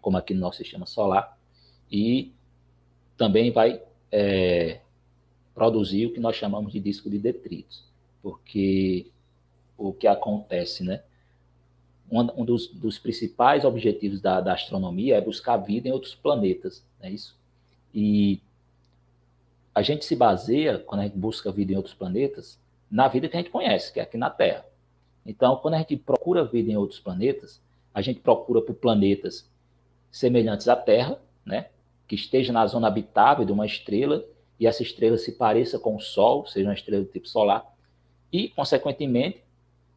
como 0.02 0.18
aqui 0.18 0.34
no 0.34 0.40
nosso 0.40 0.58
sistema 0.58 0.86
solar, 0.86 1.38
e 1.92 2.34
também 3.18 3.52
vai 3.52 3.82
é, 4.12 4.82
produzir 5.54 6.08
o 6.08 6.14
que 6.14 6.20
nós 6.20 6.36
chamamos 6.36 6.72
de 6.72 6.80
disco 6.80 7.10
de 7.10 7.20
detritos 7.20 7.92
porque 8.22 9.12
o 9.78 9.92
que 9.92 10.08
acontece, 10.08 10.84
né? 10.84 11.04
Um, 12.12 12.44
dos, 12.44 12.68
dos, 12.68 13.00
principais 13.00 13.64
objetivos 13.64 14.20
da, 14.20 14.42
da, 14.42 14.54
astronomia 14.54 15.16
é 15.16 15.22
buscar 15.22 15.56
vida 15.56 15.88
em 15.88 15.92
outros 15.94 16.14
planetas, 16.14 16.84
é 17.00 17.10
isso? 17.10 17.40
E 17.94 18.42
a 19.74 19.82
gente 19.82 20.04
se 20.04 20.14
baseia, 20.14 20.78
quando 20.78 21.02
a 21.02 21.04
gente 21.06 21.18
busca 21.18 21.50
vida 21.54 21.72
em 21.72 21.78
outros 21.78 21.94
planetas, 21.94 22.60
na 22.90 23.08
vida 23.08 23.30
que 23.30 23.38
a 23.38 23.40
gente 23.40 23.50
conhece, 23.50 23.94
que 23.94 24.00
é 24.02 24.04
aqui 24.04 24.18
na 24.18 24.30
Terra. 24.30 24.66
Então, 25.26 25.56
quando 25.56 25.76
a 25.76 25.78
gente 25.78 25.96
procura 25.96 26.44
vida 26.44 26.70
em 26.70 26.76
outros 26.76 27.00
planetas, 27.00 27.62
a 27.94 28.02
gente 28.02 28.20
procura 28.20 28.62
por 28.62 28.76
planetas 28.76 29.50
semelhantes 30.12 30.68
à 30.68 30.76
Terra, 30.76 31.18
né? 31.46 31.68
Que 32.08 32.16
esteja 32.16 32.52
na 32.52 32.68
zona 32.68 32.88
habitável 32.88 33.46
de 33.46 33.52
uma 33.54 33.66
estrela 33.66 34.26
e 34.60 34.68
essa 34.68 34.84
estrela 34.84 35.18
se 35.18 35.32
pareça 35.32 35.80
com 35.80 35.96
o 35.96 36.00
Sol, 36.00 36.46
seja 36.46 36.68
uma 36.68 36.74
estrela 36.74 37.04
do 37.04 37.10
tipo 37.10 37.28
solar, 37.28 37.66
e, 38.32 38.50
consequentemente, 38.50 39.44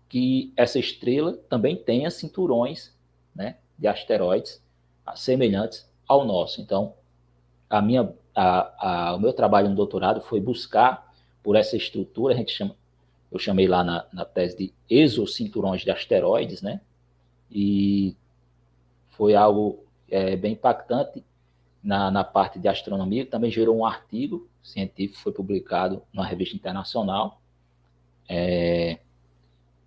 que 0.09 0.53
essa 0.57 0.79
estrela 0.79 1.33
também 1.49 1.77
tenha 1.77 2.11
cinturões 2.11 2.95
né, 3.35 3.57
de 3.79 3.87
asteroides 3.87 4.63
semelhantes 5.15 5.89
ao 6.07 6.25
nosso. 6.25 6.61
Então, 6.61 6.95
a 7.69 7.83
minha, 7.83 8.13
a, 8.35 9.11
a, 9.11 9.15
o 9.17 9.21
meu 9.21 9.33
trabalho 9.33 9.69
no 9.69 9.75
doutorado 9.75 10.21
foi 10.21 10.41
buscar 10.41 11.13
por 11.43 11.57
essa 11.57 11.77
estrutura, 11.77 12.33
a 12.33 12.37
gente 12.37 12.53
chama, 12.53 12.75
eu 13.31 13.39
chamei 13.39 13.67
lá 13.67 13.83
na, 13.85 14.07
na 14.13 14.25
tese 14.25 14.57
de 14.57 14.73
exocinturões 14.89 15.83
de 15.83 15.91
asteroides, 15.91 16.63
né? 16.63 16.81
E 17.51 18.17
foi 19.11 19.35
algo 19.35 19.85
é, 20.09 20.37
bem 20.37 20.53
impactante 20.53 21.25
na, 21.83 22.11
na 22.11 22.25
parte 22.25 22.59
de 22.59 22.69
astronomia, 22.69 23.27
também 23.27 23.51
gerou 23.51 23.77
um 23.77 23.85
artigo 23.85 24.49
científico, 24.63 25.21
foi 25.21 25.33
publicado 25.33 26.03
numa 26.13 26.25
revista 26.25 26.57
internacional, 26.57 27.43
é, 28.29 28.99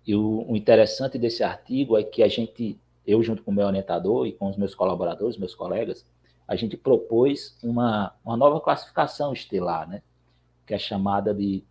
e 0.08 0.14
o, 0.14 0.50
o, 0.50 0.56
interessante 0.56 1.18
desse 1.18 1.44
artigo 1.44 1.98
é 1.98 2.02
que 2.02 2.22
a 2.22 2.28
gente, 2.28 2.80
eu 3.06 3.22
junto 3.22 3.42
com 3.42 3.50
o 3.50 3.54
meu 3.54 3.66
orientador 3.66 4.26
e 4.26 4.32
com 4.32 4.48
os 4.48 4.56
meus 4.56 4.74
colaboradores, 4.74 5.36
meus 5.36 5.54
colegas, 5.54 6.06
a 6.48 6.56
gente 6.56 6.78
propôs 6.78 7.58
uma, 7.62 8.14
uma 8.24 8.34
nova 8.34 8.58
classificação 8.58 9.34
estelar, 9.34 9.86
né? 9.86 10.00
Que 10.66 10.72
é 10.72 10.78
chamada 10.78 11.34
de 11.34 11.62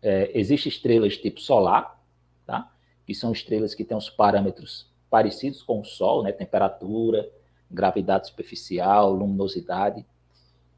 é, 0.00 0.30
existe 0.32 0.70
estrelas 0.70 1.18
tipo 1.18 1.38
solar, 1.38 2.02
tá? 2.46 2.72
Que 3.06 3.14
são 3.14 3.30
estrelas 3.30 3.74
que 3.74 3.84
têm 3.84 3.94
os 3.94 4.08
parâmetros 4.08 4.90
parecidos 5.10 5.62
com 5.62 5.80
o 5.80 5.84
Sol, 5.84 6.22
né? 6.22 6.32
Temperatura, 6.32 7.30
gravidade 7.70 8.28
superficial, 8.28 9.12
luminosidade. 9.12 10.06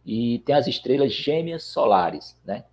E 0.04 0.40
tem 0.40 0.56
as 0.56 0.66
estrelas 0.66 1.12
gêmeas 1.12 1.62
solares, 1.62 2.36
né? 2.44 2.64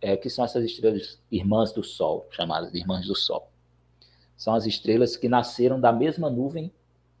É, 0.00 0.16
que 0.16 0.30
são 0.30 0.44
essas 0.44 0.64
estrelas 0.64 1.18
irmãs 1.30 1.72
do 1.72 1.82
Sol, 1.82 2.26
chamadas 2.30 2.72
de 2.72 2.78
irmãs 2.78 3.06
do 3.06 3.14
Sol. 3.14 3.50
São 4.36 4.54
as 4.54 4.64
estrelas 4.66 5.16
que 5.16 5.28
nasceram 5.28 5.80
da 5.80 5.92
mesma 5.92 6.30
nuvem, 6.30 6.72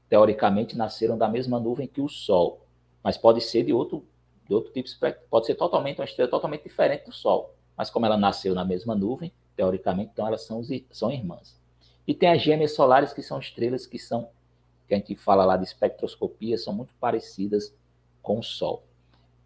teoricamente 0.08 0.76
nasceram 0.76 1.18
da 1.18 1.28
mesma 1.28 1.60
nuvem 1.60 1.86
que 1.86 2.00
o 2.00 2.08
Sol, 2.08 2.66
mas 3.02 3.16
pode 3.16 3.40
ser 3.40 3.64
de 3.64 3.72
outro, 3.72 4.04
de 4.48 4.54
outro 4.54 4.72
tipo, 4.72 4.88
pode 5.28 5.46
ser 5.46 5.54
totalmente 5.54 6.00
uma 6.00 6.04
estrela 6.04 6.30
totalmente 6.30 6.64
diferente 6.64 7.04
do 7.04 7.12
Sol, 7.12 7.54
mas 7.76 7.90
como 7.90 8.06
ela 8.06 8.16
nasceu 8.16 8.54
na 8.54 8.64
mesma 8.64 8.94
nuvem, 8.94 9.32
teoricamente, 9.54 10.10
então 10.12 10.26
elas 10.26 10.42
são, 10.42 10.62
são 10.90 11.12
irmãs. 11.12 11.58
E 12.06 12.14
tem 12.14 12.30
as 12.30 12.42
gêmeas 12.42 12.74
solares, 12.74 13.12
que 13.12 13.22
são 13.22 13.38
estrelas 13.38 13.86
que 13.86 13.98
são, 13.98 14.30
que 14.88 14.94
a 14.94 14.96
gente 14.96 15.14
fala 15.14 15.44
lá 15.44 15.56
de 15.56 15.64
espectroscopia, 15.64 16.56
são 16.56 16.72
muito 16.72 16.94
parecidas 16.98 17.74
com 18.22 18.38
o 18.38 18.42
Sol. 18.42 18.82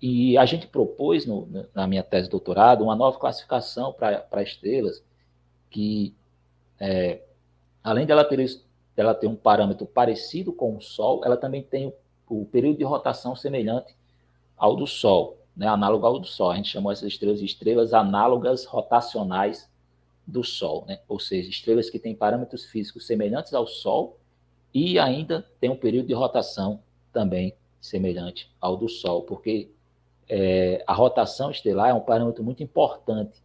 E 0.01 0.36
a 0.36 0.45
gente 0.45 0.66
propôs, 0.66 1.24
no, 1.24 1.49
na 1.74 1.86
minha 1.86 2.03
tese 2.03 2.26
de 2.26 2.30
doutorado, 2.30 2.84
uma 2.84 2.97
nova 2.97 3.18
classificação 3.18 3.92
para 3.92 4.42
estrelas, 4.42 5.03
que, 5.70 6.14
é, 6.78 7.22
além 7.82 8.07
dela 8.07 8.24
ter, 8.24 8.45
dela 8.95 9.14
ter 9.14 9.26
um 9.26 9.36
parâmetro 9.36 9.86
parecido 9.86 10.53
com 10.53 10.76
o 10.76 10.80
Sol, 10.80 11.22
ela 11.24 11.36
também 11.36 11.62
tem 11.62 11.86
o, 11.86 11.95
o 12.28 12.47
período 12.47 12.78
de 12.78 12.84
rotação 12.84 13.34
semelhante 13.34 13.95
ao 14.57 14.76
do 14.76 14.86
Sol, 14.86 15.38
né, 15.57 15.66
análogo 15.66 16.07
ao 16.07 16.18
do 16.18 16.26
Sol. 16.26 16.51
A 16.51 16.57
gente 16.57 16.68
chamou 16.68 16.92
essas 16.92 17.09
estrelas 17.09 17.40
de 17.40 17.47
estrelas 17.47 17.95
análogas 17.95 18.64
rotacionais 18.64 19.70
do 20.26 20.42
Sol, 20.42 20.84
né? 20.86 21.01
ou 21.09 21.18
seja, 21.18 21.51
estrelas 21.51 21.90
que 21.90 21.99
têm 21.99 22.14
parâmetros 22.14 22.64
físicos 22.64 23.07
semelhantes 23.07 23.53
ao 23.53 23.66
Sol 23.66 24.18
e 24.72 24.99
ainda 24.99 25.47
tem 25.61 25.70
um 25.70 25.76
período 25.76 26.09
de 26.09 26.14
rotação 26.14 26.82
também 27.12 27.55
semelhante 27.80 28.51
ao 28.61 28.76
do 28.76 28.88
Sol, 28.88 29.22
porque 29.22 29.70
é, 30.29 30.83
a 30.87 30.95
rotação 30.95 31.51
estelar 31.51 31.91
é 31.91 31.95
um 31.95 32.01
parâmetro 32.01 32.43
muito 32.43 32.62
importante. 32.62 33.43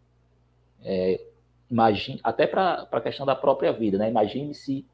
É, 0.82 1.22
imagine, 1.70 2.20
até 2.24 2.48
para 2.48 2.88
a 2.92 3.02
questão 3.02 3.26
da 3.26 3.36
própria 3.36 3.72
vida, 3.72 3.98
né? 3.98 4.10
Imagine 4.10 4.54
se 4.54 4.86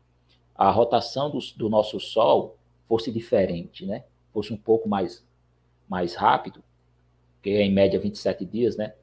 a 0.56 0.70
rotação 0.72 1.30
do, 1.30 1.40
do, 1.56 1.70
nosso 1.70 2.00
Sol 2.00 2.58
fosse 2.86 3.12
diferente, 3.12 3.86
né? 3.86 4.04
Fosse 4.34 4.54
um 4.54 4.58
pouco 4.58 4.88
mais, 4.90 5.24
mais 5.88 6.16
rápido, 6.16 6.64
que 7.42 7.52
é 7.52 7.62
em 7.62 7.72
média 7.72 8.00
27 8.00 8.46
dias, 8.46 8.76
né? 8.76 8.94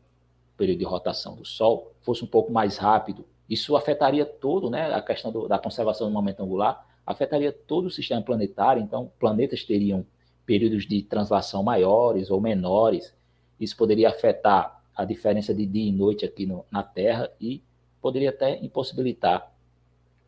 O 0.55 0.59
período 0.59 0.78
de 0.78 0.85
rotação 0.85 1.37
do 1.37 1.45
Sol, 1.45 1.93
fosse 2.01 2.24
um 2.24 2.26
pouco 2.28 2.53
mais 2.53 2.76
rápido. 2.76 3.24
Isso 3.49 3.76
afetaria 3.76 4.26
todo, 4.26 4.68
né? 4.68 4.93
A 4.93 5.01
questão 5.01 5.30
do, 5.30 5.47
da 5.47 5.59
conservação 5.59 6.09
do 6.09 6.12
momento 6.12 6.43
angular 6.43 6.87
afetaria 7.07 7.53
todo 7.53 7.87
o 7.87 7.91
sistema 7.91 8.22
planetário. 8.22 8.83
Então, 8.83 9.11
planetas 9.18 9.64
teriam 9.64 10.07
períodos 10.45 10.86
de 10.86 11.03
translação 11.03 11.62
maiores 11.62 12.30
ou 12.30 12.40
menores. 12.40 13.14
Isso 13.59 13.76
poderia 13.76 14.09
afetar 14.09 14.82
a 14.95 15.05
diferença 15.05 15.55
de 15.55 15.64
dia 15.64 15.88
e 15.88 15.93
noite 15.93 16.24
aqui 16.24 16.47
no, 16.47 16.64
na 16.70 16.82
Terra 16.82 17.30
e 17.40 17.62
poderia 18.01 18.30
até 18.30 18.59
impossibilitar 18.64 19.53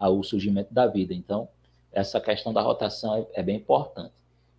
o 0.00 0.22
surgimento 0.22 0.72
da 0.72 0.86
vida. 0.86 1.14
Então, 1.14 1.48
essa 1.92 2.20
questão 2.20 2.52
da 2.52 2.60
rotação 2.60 3.16
é, 3.16 3.40
é 3.40 3.42
bem 3.42 3.56
importante. 3.56 4.12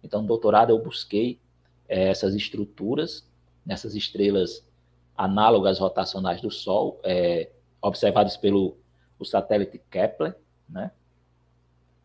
Então, 0.04 0.22
no 0.22 0.28
doutorado, 0.28 0.70
eu 0.70 0.80
busquei 0.80 1.40
é, 1.88 2.10
essas 2.10 2.36
estruturas 2.36 3.28
nessas 3.66 3.96
estrelas 3.96 4.66
análogas 5.18 5.80
rotacionais 5.80 6.42
do 6.42 6.52
Sol, 6.52 7.00
é, 7.04 7.50
observadas 7.82 8.38
pelo 8.38 8.78
o 9.18 9.26
satélite 9.26 9.82
Kepler, 9.90 10.36
né? 10.68 10.92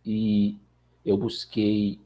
E 0.04 0.56
eu 1.04 1.16
busquei 1.16 1.98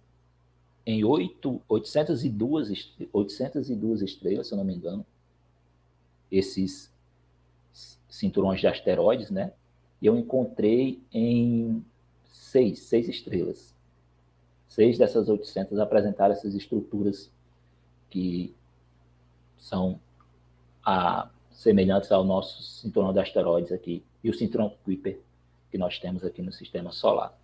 em 0.87 1.05
8, 1.05 1.63
802, 1.69 2.95
802 3.13 4.03
estrelas, 4.03 4.47
se 4.47 4.53
eu 4.53 4.59
não 4.59 4.65
me 4.65 4.75
engano, 4.75 5.05
esses 6.31 6.93
cinturões 8.09 8.61
de 8.61 8.67
asteroides, 8.67 9.31
né? 9.31 9.53
Eu 10.03 10.17
encontrei 10.17 11.03
em 11.13 11.85
seis, 12.29 12.81
seis 12.81 13.09
estrelas. 13.09 13.75
Seis 14.69 14.99
dessas 14.99 15.29
800 15.29 15.79
apresentaram 15.79 16.33
essas 16.33 16.55
estruturas 16.55 17.31
que 18.11 18.55
são 19.57 19.99
a, 20.85 21.31
semelhantes 21.51 22.13
ao 22.13 22.25
nosso 22.25 22.63
cinturão 22.63 23.13
de 23.13 23.21
asteroides 23.21 23.73
aqui 23.73 24.05
e 24.23 24.29
o 24.29 24.35
cinturão 24.35 24.77
Kuiper 24.85 25.19
que 25.71 25.79
nós 25.79 25.99
temos 25.99 26.25
aqui 26.25 26.43
no 26.43 26.53
sistema 26.53 26.93
solar. 26.93 27.37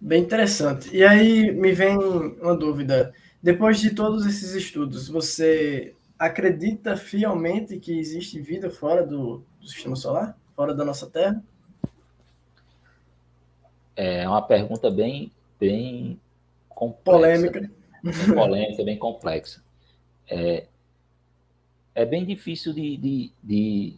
Bem 0.00 0.22
interessante. 0.22 0.96
E 0.96 1.04
aí 1.04 1.52
me 1.52 1.72
vem 1.72 1.96
uma 1.98 2.56
dúvida. 2.56 3.12
Depois 3.42 3.78
de 3.78 3.94
todos 3.94 4.24
esses 4.24 4.54
estudos, 4.54 5.08
você 5.08 5.94
acredita 6.18 6.96
fielmente 6.96 7.78
que 7.78 7.98
existe 7.98 8.40
vida 8.40 8.70
fora 8.70 9.06
do, 9.06 9.44
do 9.60 9.68
sistema 9.68 9.96
solar, 9.96 10.38
fora 10.56 10.74
da 10.74 10.84
nossa 10.84 11.06
Terra? 11.06 11.42
É 13.94 14.26
uma 14.26 14.40
pergunta 14.40 14.90
bem, 14.90 15.30
bem 15.58 16.18
complexa. 16.68 17.50
Polêmica. 17.50 17.70
Bem 18.02 18.34
polêmica, 18.34 18.84
bem 18.84 18.98
complexa. 18.98 19.62
É, 20.26 20.66
é 21.94 22.06
bem 22.06 22.24
difícil 22.24 22.72
de, 22.72 22.96
de, 22.96 23.32
de, 23.42 23.96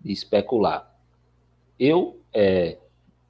de 0.00 0.12
especular. 0.12 0.92
Eu, 1.78 2.20
é, 2.32 2.78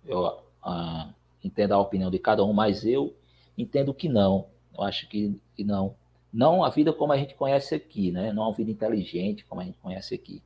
eu 0.06 0.42
ah, 0.62 1.12
entendo 1.44 1.72
a 1.72 1.78
opinião 1.78 2.10
de 2.10 2.18
cada 2.18 2.44
um, 2.44 2.52
mas 2.52 2.84
eu 2.84 3.14
entendo 3.56 3.94
que 3.94 4.08
não. 4.08 4.46
Eu 4.76 4.82
acho 4.82 5.08
que, 5.08 5.38
que 5.54 5.62
não. 5.62 5.94
Não 6.32 6.64
a 6.64 6.70
vida 6.70 6.92
como 6.92 7.12
a 7.12 7.16
gente 7.16 7.34
conhece 7.34 7.74
aqui, 7.74 8.10
né? 8.10 8.32
Não 8.32 8.48
a 8.48 8.52
vida 8.52 8.70
inteligente 8.70 9.44
como 9.44 9.60
a 9.60 9.64
gente 9.64 9.78
conhece 9.78 10.14
aqui. 10.14 10.42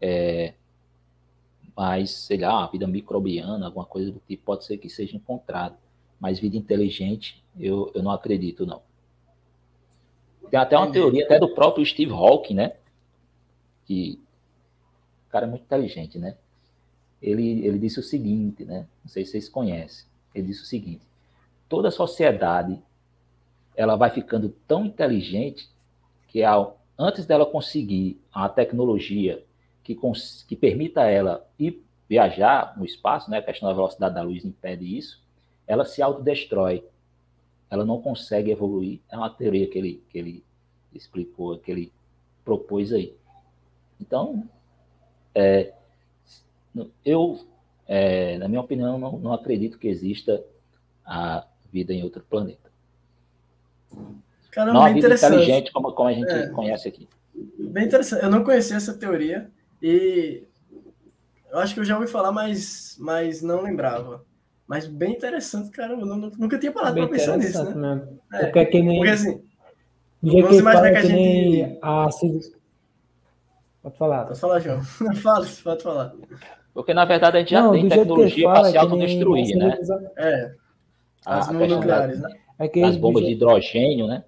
É, 0.00 0.54
mas, 1.76 2.10
sei 2.10 2.38
lá, 2.38 2.58
uma 2.58 2.70
vida 2.70 2.86
microbiana, 2.86 3.66
alguma 3.66 3.84
coisa 3.84 4.10
do 4.10 4.20
tipo, 4.26 4.44
pode 4.44 4.64
ser 4.64 4.78
que 4.78 4.88
seja 4.88 5.16
encontrado. 5.16 5.76
Mas 6.18 6.38
vida 6.38 6.56
inteligente, 6.56 7.44
eu, 7.58 7.92
eu 7.94 8.02
não 8.02 8.10
acredito, 8.10 8.64
não. 8.64 8.82
Tem 10.50 10.58
até 10.58 10.76
uma 10.76 10.90
teoria 10.90 11.24
até 11.24 11.38
do 11.38 11.52
próprio 11.54 11.84
Steve 11.84 12.12
Hawking, 12.12 12.54
né? 12.54 12.76
Que 13.84 14.20
o 15.28 15.30
cara 15.30 15.46
é 15.46 15.48
muito 15.48 15.62
inteligente, 15.62 16.18
né? 16.18 16.36
Ele, 17.20 17.66
ele 17.66 17.78
disse 17.78 17.98
o 17.98 18.02
seguinte, 18.02 18.64
né? 18.64 18.86
Não 19.02 19.08
sei 19.08 19.24
se 19.24 19.32
vocês 19.32 19.48
conhecem. 19.48 20.06
Ele 20.34 20.48
disse 20.48 20.62
o 20.62 20.66
seguinte: 20.66 21.02
toda 21.68 21.90
sociedade 21.90 22.80
ela 23.76 23.96
vai 23.96 24.10
ficando 24.10 24.50
tão 24.66 24.84
inteligente 24.84 25.68
que 26.28 26.42
ao, 26.42 26.80
antes 26.98 27.26
dela 27.26 27.46
conseguir 27.46 28.20
a 28.32 28.48
tecnologia 28.48 29.44
que, 29.82 29.98
que 30.46 30.56
permita 30.56 31.02
ela 31.02 31.46
ir 31.58 31.82
viajar 32.08 32.76
no 32.76 32.84
espaço, 32.84 33.30
né? 33.30 33.38
A 33.38 33.42
questão 33.42 33.68
da 33.68 33.74
velocidade 33.74 34.14
da 34.14 34.22
luz 34.22 34.44
impede 34.44 34.96
isso. 34.96 35.22
Ela 35.66 35.84
se 35.84 36.02
autodestrói 36.02 36.84
ela 37.74 37.84
não 37.84 38.00
consegue 38.00 38.52
evoluir. 38.52 39.00
É 39.10 39.16
uma 39.16 39.28
teoria 39.28 39.66
que 39.68 39.76
ele, 39.76 40.02
que 40.08 40.18
ele 40.18 40.44
explicou, 40.92 41.58
que 41.58 41.70
ele 41.70 41.92
propôs 42.44 42.92
aí. 42.92 43.16
Então, 44.00 44.48
é, 45.34 45.74
eu, 47.04 47.44
é, 47.86 48.38
na 48.38 48.48
minha 48.48 48.60
opinião, 48.60 48.98
não, 48.98 49.18
não 49.18 49.32
acredito 49.32 49.78
que 49.78 49.88
exista 49.88 50.42
a 51.04 51.46
vida 51.70 51.92
em 51.92 52.02
outro 52.02 52.24
planeta. 52.28 52.70
Caramba, 54.50 54.74
não 54.74 54.84
a 54.84 54.92
vida 54.92 55.12
inteligente 55.12 55.72
como, 55.72 55.92
como 55.92 56.08
a 56.08 56.12
gente 56.12 56.30
é, 56.30 56.48
conhece 56.48 56.88
aqui. 56.88 57.08
Bem 57.58 57.84
interessante. 57.86 58.22
Eu 58.22 58.30
não 58.30 58.44
conhecia 58.44 58.76
essa 58.76 58.94
teoria 58.94 59.50
e 59.82 60.44
eu 61.50 61.58
acho 61.58 61.74
que 61.74 61.80
eu 61.80 61.84
já 61.84 61.96
ouvi 61.96 62.06
falar, 62.06 62.32
mas, 62.32 62.96
mas 62.98 63.42
não 63.42 63.62
lembrava. 63.62 64.24
Mas 64.66 64.86
bem 64.86 65.12
interessante, 65.12 65.70
cara. 65.70 65.92
Eu 65.92 66.06
nunca 66.06 66.58
tinha 66.58 66.72
parado 66.72 66.96
para 66.96 67.08
pensar 67.08 67.36
nisso, 67.36 67.64
né? 67.74 67.94
Mesmo. 67.96 68.20
É, 68.32 68.44
porque, 68.46 68.58
é 68.60 68.64
que 68.64 68.82
nem, 68.82 68.96
porque 68.96 69.10
assim, 69.10 69.42
vamos 70.22 70.58
imaginar 70.58 70.90
que 70.90 70.96
a 70.96 71.02
gente. 71.02 71.78
A... 71.82 72.08
Pode 73.82 73.98
falar. 73.98 74.24
Pode 74.24 74.40
falar, 74.40 74.60
João. 74.60 74.82
Fala, 75.22 75.46
pode 75.62 75.82
falar. 75.82 76.14
Porque, 76.74 76.92
na 76.92 77.04
verdade, 77.04 77.36
a 77.36 77.40
gente 77.40 77.52
já 77.52 77.62
Não, 77.62 77.72
tem 77.72 77.88
tecnologia 77.88 78.48
para 78.48 78.64
se 78.64 78.76
autodestruir, 78.76 79.56
né? 79.56 79.78
É. 80.16 80.54
As 81.24 81.48
bombas 81.48 81.70
nucleares, 81.70 82.20
né? 82.20 82.36
É 82.58 82.82
as 82.84 82.96
bombas 82.96 83.24
de 83.24 83.30
hidrogênio, 83.30 84.06
né? 84.06 84.24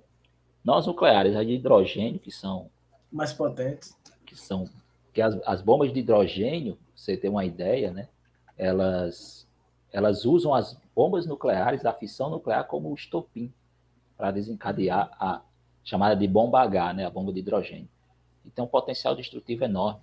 Não 0.65 0.75
as 0.75 0.87
nucleares, 0.87 1.35
as 1.37 1.47
de 1.47 1.55
hidrogênio, 1.55 2.21
que 2.21 2.31
são. 2.31 2.71
Mais 3.13 3.33
potentes. 3.33 3.97
Que 4.25 4.37
são. 4.37 4.69
Que 5.13 5.21
as, 5.21 5.37
as 5.45 5.61
bombas 5.61 5.93
de 5.93 5.99
hidrogênio, 5.99 6.79
você 6.95 7.17
ter 7.17 7.29
uma 7.29 7.45
ideia, 7.45 7.91
né? 7.91 8.09
Elas 8.57 9.47
elas 9.93 10.27
usam 10.27 10.55
as 10.55 10.79
bombas 10.95 11.27
nucleares, 11.27 11.87
a 11.87 11.93
fissão 11.93 12.29
nuclear, 12.29 12.67
como 12.67 12.93
estopim 12.95 13.51
para 14.15 14.31
desencadear 14.31 15.11
a 15.19 15.41
chamada 15.83 16.15
de 16.15 16.27
bomba 16.27 16.61
H, 16.61 16.93
né, 16.93 17.07
a 17.07 17.11
bomba 17.11 17.33
de 17.33 17.39
hidrogênio. 17.39 17.89
E 18.45 18.51
tem 18.51 18.63
um 18.63 18.69
potencial 18.69 19.15
destrutivo 19.15 19.65
enorme. 19.65 20.01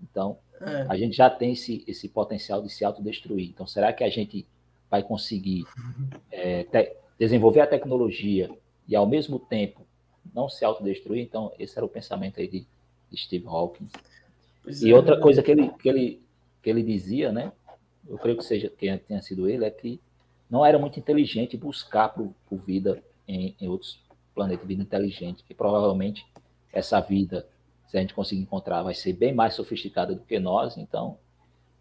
Então, 0.00 0.38
é. 0.60 0.86
a 0.88 0.96
gente 0.96 1.16
já 1.16 1.28
tem 1.28 1.52
esse, 1.52 1.84
esse 1.86 2.08
potencial 2.08 2.62
de 2.62 2.68
se 2.68 2.84
autodestruir. 2.84 3.48
Então, 3.48 3.66
será 3.66 3.92
que 3.92 4.04
a 4.04 4.08
gente 4.08 4.46
vai 4.90 5.02
conseguir 5.02 5.64
é, 6.30 6.64
te, 6.64 6.96
desenvolver 7.18 7.60
a 7.60 7.66
tecnologia 7.66 8.50
e, 8.88 8.94
ao 8.94 9.06
mesmo 9.06 9.38
tempo, 9.38 9.86
não 10.34 10.48
se 10.48 10.64
autodestruir? 10.64 11.22
Então, 11.22 11.52
esse 11.58 11.76
era 11.78 11.84
o 11.84 11.88
pensamento 11.88 12.40
aí 12.40 12.48
de, 12.48 12.66
de 13.10 13.16
Steve 13.16 13.46
Hawking. 13.46 13.88
Pois 14.62 14.82
e 14.82 14.90
é, 14.90 14.94
outra 14.94 15.20
coisa 15.20 15.42
que 15.42 15.50
ele, 15.50 15.68
que, 15.70 15.88
ele, 15.88 16.22
que 16.62 16.70
ele 16.70 16.82
dizia, 16.82 17.32
né? 17.32 17.52
eu 18.08 18.18
creio 18.18 18.36
que 18.36 18.44
seja 18.44 18.68
que 18.68 18.96
tenha 18.98 19.20
sido 19.20 19.48
ele, 19.48 19.64
é 19.64 19.70
que 19.70 20.00
não 20.48 20.64
era 20.64 20.78
muito 20.78 20.98
inteligente 20.98 21.56
buscar 21.56 22.10
por, 22.10 22.32
por 22.48 22.58
vida 22.58 23.02
em, 23.26 23.54
em, 23.60 23.68
outros 23.68 24.00
planetas, 24.34 24.66
vida 24.66 24.82
inteligente, 24.82 25.42
que 25.44 25.54
provavelmente 25.54 26.24
essa 26.72 27.00
vida, 27.00 27.46
a 27.98 28.02
gente 28.02 28.14
conseguir 28.14 28.42
encontrar, 28.42 28.82
vai 28.82 28.94
ser 28.94 29.12
bem 29.12 29.34
mais 29.34 29.54
sofisticada 29.54 30.14
do 30.14 30.22
que 30.22 30.38
nós, 30.38 30.76
então 30.76 31.18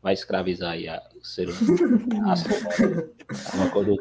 vai 0.01 0.13
escravizar 0.13 0.71
aí 0.71 0.87
a, 0.87 1.01
o 1.19 1.25
ser 1.25 1.49
humano. 1.49 2.07
uma 3.55 3.69
coisa 3.71 3.95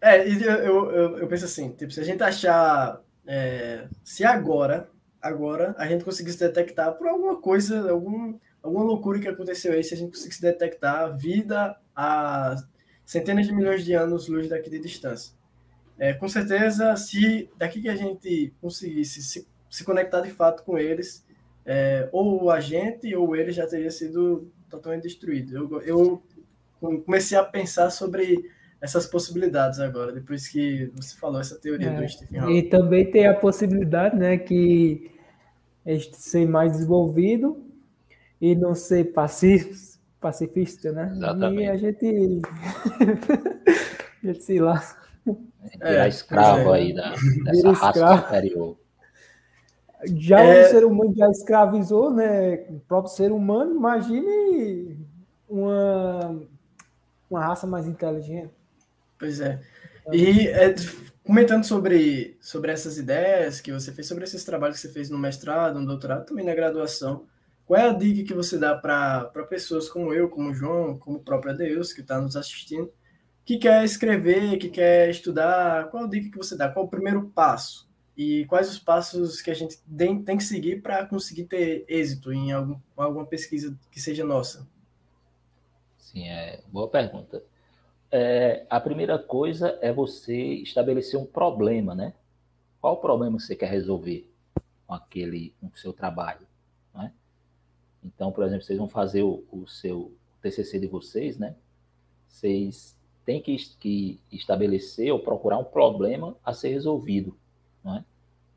é, 0.00 0.18
é 0.18 0.28
eu, 0.28 0.90
eu, 0.90 1.18
eu 1.18 1.28
penso 1.28 1.44
assim, 1.44 1.70
tipo, 1.70 1.90
se 1.90 2.00
a 2.00 2.04
gente 2.04 2.22
achar, 2.22 3.00
é, 3.26 3.88
se 4.04 4.24
agora, 4.24 4.88
agora 5.20 5.74
a 5.78 5.86
gente 5.86 6.04
conseguisse 6.04 6.38
detectar 6.38 6.92
por 6.94 7.08
alguma 7.08 7.40
coisa, 7.40 7.90
algum 7.90 8.38
alguma 8.62 8.84
loucura 8.84 9.18
que 9.18 9.28
aconteceu 9.28 9.72
aí, 9.72 9.82
se 9.82 9.94
a 9.94 9.96
gente 9.96 10.10
conseguisse 10.10 10.42
detectar 10.42 11.16
vida 11.16 11.76
a 11.94 12.56
centenas 13.04 13.46
de 13.46 13.54
milhões 13.54 13.84
de 13.84 13.94
anos 13.94 14.28
luz 14.28 14.48
daqui 14.48 14.68
de 14.68 14.78
distância. 14.78 15.34
É, 15.98 16.12
com 16.12 16.28
certeza, 16.28 16.94
se 16.96 17.50
daqui 17.56 17.80
que 17.80 17.88
a 17.88 17.96
gente 17.96 18.52
conseguisse 18.60 19.22
se, 19.22 19.48
se 19.68 19.84
conectar 19.84 20.20
de 20.20 20.30
fato 20.30 20.62
com 20.64 20.78
eles, 20.78 21.24
é, 21.64 22.08
ou 22.12 22.50
a 22.50 22.60
gente 22.60 23.14
ou 23.14 23.36
eles 23.36 23.54
já 23.54 23.66
teria 23.66 23.90
sido 23.90 24.50
totalmente 24.70 25.02
destruído. 25.02 25.56
Eu, 25.56 25.82
eu 25.82 26.22
comecei 26.80 27.36
a 27.36 27.44
pensar 27.44 27.90
sobre 27.90 28.50
essas 28.80 29.06
possibilidades 29.06 29.80
agora, 29.80 30.12
depois 30.12 30.48
que 30.48 30.90
você 30.94 31.16
falou 31.16 31.40
essa 31.40 31.58
teoria 31.58 31.90
é, 31.90 32.00
do 32.00 32.08
Stephen 32.08 32.40
Hawking. 32.40 32.56
E 32.56 32.62
também 32.62 33.10
tem 33.10 33.26
a 33.26 33.34
possibilidade, 33.34 34.16
né, 34.16 34.38
que 34.38 35.10
este 35.84 36.16
ser 36.16 36.46
mais 36.46 36.72
desenvolvido 36.72 37.64
e 38.40 38.54
não 38.54 38.74
ser 38.74 39.12
pacif, 39.12 39.98
pacifista, 40.20 40.92
né? 40.92 41.12
Exatamente. 41.16 41.62
E 41.62 41.68
a 41.68 41.76
gente, 41.76 42.42
a 44.22 44.26
gente 44.26 44.42
se 44.42 44.58
lá. 44.58 44.82
Virar 45.26 46.06
é, 46.06 46.08
escravo 46.08 46.74
é, 46.74 46.78
aí 46.78 46.94
da, 46.94 47.14
dessa 47.44 47.72
raça 47.72 48.16
superior. 48.22 48.76
Já 50.04 50.40
é... 50.40 50.66
o 50.66 50.70
ser 50.70 50.84
humano 50.84 51.14
já 51.16 51.28
escravizou, 51.30 52.12
né? 52.12 52.54
O 52.70 52.80
próprio 52.86 53.14
ser 53.14 53.32
humano, 53.32 53.74
imagine 53.76 54.96
uma, 55.48 56.40
uma 57.30 57.40
raça 57.40 57.66
mais 57.66 57.86
inteligente. 57.86 58.52
Pois 59.18 59.40
é. 59.40 59.60
E 60.12 60.48
é, 60.48 60.74
comentando 61.24 61.64
sobre, 61.64 62.36
sobre 62.40 62.72
essas 62.72 62.96
ideias 62.96 63.60
que 63.60 63.72
você 63.72 63.92
fez, 63.92 64.06
sobre 64.06 64.24
esses 64.24 64.44
trabalhos 64.44 64.76
que 64.76 64.86
você 64.86 64.92
fez 64.92 65.10
no 65.10 65.18
mestrado, 65.18 65.80
no 65.80 65.86
doutorado, 65.86 66.24
também 66.24 66.44
na 66.44 66.54
graduação, 66.54 67.26
qual 67.66 67.78
é 67.78 67.88
a 67.88 67.92
dica 67.92 68.26
que 68.26 68.34
você 68.34 68.56
dá 68.56 68.74
para 68.74 69.28
pessoas 69.48 69.90
como 69.90 70.14
eu, 70.14 70.28
como 70.28 70.50
o 70.50 70.54
João, 70.54 70.96
como 70.98 71.18
o 71.18 71.22
próprio 71.22 71.52
Adeus, 71.52 71.92
que 71.92 72.00
está 72.00 72.18
nos 72.20 72.36
assistindo, 72.36 72.90
que 73.44 73.58
quer 73.58 73.84
escrever, 73.84 74.58
que 74.58 74.70
quer 74.70 75.10
estudar? 75.10 75.90
Qual 75.90 76.04
a 76.04 76.08
dica 76.08 76.30
que 76.30 76.38
você 76.38 76.56
dá? 76.56 76.70
Qual 76.70 76.86
o 76.86 76.88
primeiro 76.88 77.28
passo? 77.34 77.87
E 78.18 78.44
quais 78.46 78.68
os 78.68 78.78
passos 78.78 79.40
que 79.40 79.50
a 79.50 79.54
gente 79.54 79.78
tem, 79.96 80.22
tem 80.22 80.36
que 80.36 80.42
seguir 80.42 80.82
para 80.82 81.06
conseguir 81.06 81.44
ter 81.44 81.84
êxito 81.88 82.32
em 82.32 82.50
algum, 82.50 82.76
alguma 82.96 83.24
pesquisa 83.24 83.78
que 83.92 84.00
seja 84.00 84.24
nossa? 84.24 84.68
Sim, 85.96 86.28
é 86.28 86.60
boa 86.66 86.88
pergunta. 86.88 87.42
É, 88.10 88.66
a 88.68 88.80
primeira 88.80 89.18
coisa 89.18 89.78
é 89.80 89.92
você 89.92 90.36
estabelecer 90.36 91.18
um 91.18 91.26
problema, 91.26 91.94
né? 91.94 92.12
Qual 92.80 92.94
o 92.94 93.00
problema 93.00 93.36
que 93.36 93.44
você 93.44 93.54
quer 93.54 93.70
resolver 93.70 94.28
com 94.86 94.94
aquele, 94.94 95.54
com 95.60 95.68
o 95.68 95.76
seu 95.76 95.92
trabalho? 95.92 96.48
Então, 98.02 98.32
por 98.32 98.44
exemplo, 98.44 98.64
vocês 98.64 98.78
vão 98.78 98.88
fazer 98.88 99.22
o, 99.22 99.44
o 99.50 99.66
seu 99.66 100.12
TCC 100.40 100.78
de 100.78 100.86
vocês, 100.86 101.38
né? 101.38 101.54
Vocês 102.26 102.96
têm 103.24 103.40
que, 103.40 103.56
que, 103.78 104.20
estabelecer 104.30 105.12
ou 105.12 105.20
procurar 105.20 105.58
um 105.58 105.64
problema 105.64 106.36
a 106.44 106.52
ser 106.52 106.70
resolvido, 106.70 107.36
é? 107.96 108.04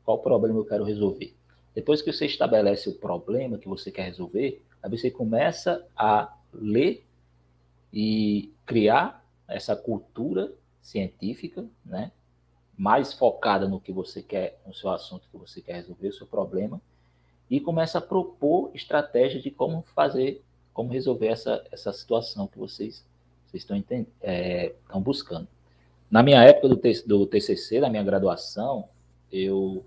Qual 0.04 0.18
problema 0.18 0.58
eu 0.58 0.64
quero 0.64 0.84
resolver? 0.84 1.34
Depois 1.74 2.02
que 2.02 2.12
você 2.12 2.26
estabelece 2.26 2.88
o 2.88 2.94
problema 2.94 3.58
que 3.58 3.68
você 3.68 3.90
quer 3.90 4.04
resolver, 4.04 4.62
aí 4.82 4.90
você 4.90 5.10
começa 5.10 5.86
a 5.96 6.36
ler 6.52 7.06
e 7.92 8.52
criar 8.66 9.24
essa 9.48 9.76
cultura 9.76 10.52
científica, 10.80 11.64
né? 11.84 12.10
Mais 12.76 13.12
focada 13.12 13.68
no 13.68 13.80
que 13.80 13.92
você 13.92 14.22
quer, 14.22 14.60
no 14.66 14.74
seu 14.74 14.90
assunto 14.90 15.28
que 15.30 15.36
você 15.36 15.60
quer 15.60 15.74
resolver, 15.74 16.08
o 16.08 16.12
seu 16.12 16.26
problema, 16.26 16.80
e 17.48 17.60
começa 17.60 17.98
a 17.98 18.00
propor 18.00 18.70
estratégias 18.74 19.42
de 19.42 19.50
como 19.50 19.82
fazer, 19.82 20.42
como 20.72 20.90
resolver 20.90 21.28
essa, 21.28 21.64
essa 21.70 21.92
situação 21.92 22.46
que 22.46 22.58
vocês, 22.58 23.06
vocês 23.46 23.62
estão, 23.62 23.82
é, 24.20 24.74
estão 24.82 25.00
buscando. 25.00 25.46
Na 26.10 26.22
minha 26.22 26.42
época 26.42 26.68
do, 26.68 26.80
do 27.06 27.26
TCC, 27.26 27.80
da 27.80 27.90
minha 27.90 28.02
graduação, 28.02 28.88
eu 29.32 29.84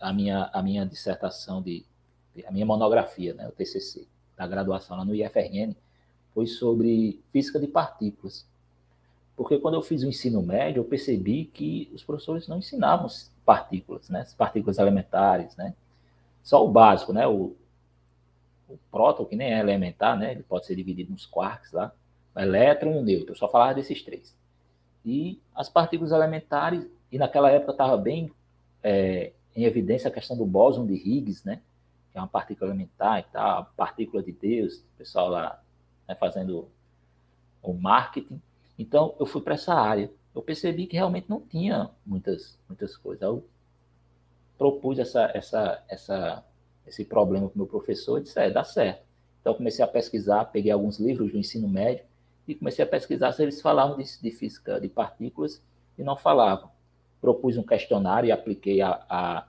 a 0.00 0.12
minha, 0.12 0.50
a 0.52 0.62
minha 0.62 0.84
dissertação 0.84 1.62
de, 1.62 1.84
a 2.46 2.50
minha 2.50 2.66
monografia, 2.66 3.34
né, 3.34 3.48
o 3.48 3.52
TCC, 3.52 4.06
da 4.36 4.46
graduação 4.46 4.96
lá 4.96 5.04
no 5.04 5.14
IFRN, 5.14 5.74
foi 6.32 6.46
sobre 6.46 7.20
física 7.30 7.58
de 7.58 7.66
partículas. 7.66 8.46
Porque 9.36 9.58
quando 9.58 9.74
eu 9.74 9.82
fiz 9.82 10.02
o 10.02 10.06
ensino 10.06 10.42
médio, 10.42 10.80
eu 10.80 10.84
percebi 10.84 11.44
que 11.44 11.90
os 11.92 12.02
professores 12.02 12.46
não 12.48 12.58
ensinavam 12.58 13.08
partículas, 13.44 14.08
né, 14.08 14.26
partículas 14.36 14.78
elementares, 14.78 15.56
né, 15.56 15.74
só 16.42 16.64
o 16.64 16.70
básico, 16.70 17.12
né, 17.12 17.26
o, 17.26 17.56
o 18.68 18.78
próton, 18.90 19.24
que 19.24 19.36
nem 19.36 19.54
é 19.54 19.60
elementar, 19.60 20.16
né, 20.16 20.32
ele 20.32 20.42
pode 20.42 20.66
ser 20.66 20.76
dividido 20.76 21.12
nos 21.12 21.26
quarks 21.26 21.72
lá, 21.72 21.92
o 22.34 22.40
elétron 22.40 22.92
e 22.92 22.98
o 22.98 23.02
nêutron, 23.02 23.34
só 23.34 23.48
falava 23.48 23.74
desses 23.74 24.02
três. 24.02 24.36
E 25.04 25.40
as 25.54 25.68
partículas 25.68 26.12
elementares, 26.12 26.86
e 27.10 27.18
naquela 27.18 27.50
época 27.50 27.72
estava 27.72 27.96
bem 27.96 28.30
é, 28.82 29.32
em 29.56 29.64
evidência 29.64 30.08
a 30.08 30.12
questão 30.12 30.36
do 30.36 30.46
bóson 30.46 30.86
de 30.86 30.94
Higgs, 30.94 31.46
né? 31.46 31.60
Que 32.12 32.18
é 32.18 32.20
uma 32.20 32.28
partícula 32.28 32.70
elementar 32.70 33.20
e 33.20 33.22
tal, 33.32 33.72
partícula 33.76 34.22
de 34.22 34.32
Deus, 34.32 34.78
o 34.78 34.98
pessoal 34.98 35.28
lá 35.28 35.62
né, 36.06 36.14
fazendo 36.14 36.68
o 37.62 37.72
marketing. 37.72 38.40
Então, 38.78 39.14
eu 39.18 39.26
fui 39.26 39.40
para 39.40 39.54
essa 39.54 39.74
área. 39.74 40.10
Eu 40.34 40.42
percebi 40.42 40.86
que 40.86 40.96
realmente 40.96 41.28
não 41.28 41.40
tinha 41.40 41.90
muitas, 42.06 42.58
muitas 42.68 42.96
coisas. 42.96 43.22
Eu 43.22 43.44
propus 44.56 44.98
essa, 44.98 45.30
essa, 45.34 45.82
essa, 45.88 46.44
esse 46.86 47.04
problema 47.04 47.48
para 47.48 47.56
o 47.56 47.58
meu 47.58 47.66
professor 47.66 48.18
e 48.18 48.22
disse, 48.22 48.38
é, 48.38 48.50
dá 48.50 48.62
certo. 48.62 49.02
Então, 49.40 49.54
comecei 49.54 49.84
a 49.84 49.88
pesquisar, 49.88 50.44
peguei 50.46 50.70
alguns 50.70 50.98
livros 50.98 51.32
do 51.32 51.38
ensino 51.38 51.68
médio 51.68 52.04
e 52.46 52.54
comecei 52.54 52.84
a 52.84 52.88
pesquisar 52.88 53.32
se 53.32 53.42
eles 53.42 53.60
falavam 53.60 53.96
de, 53.96 54.04
de 54.20 54.30
física 54.30 54.80
de 54.80 54.88
partículas 54.88 55.62
e 55.96 56.02
não 56.02 56.16
falavam 56.16 56.70
propus 57.20 57.56
um 57.56 57.62
questionário 57.62 58.28
e 58.28 58.32
apliquei 58.32 58.80
a, 58.80 59.04
a, 59.08 59.48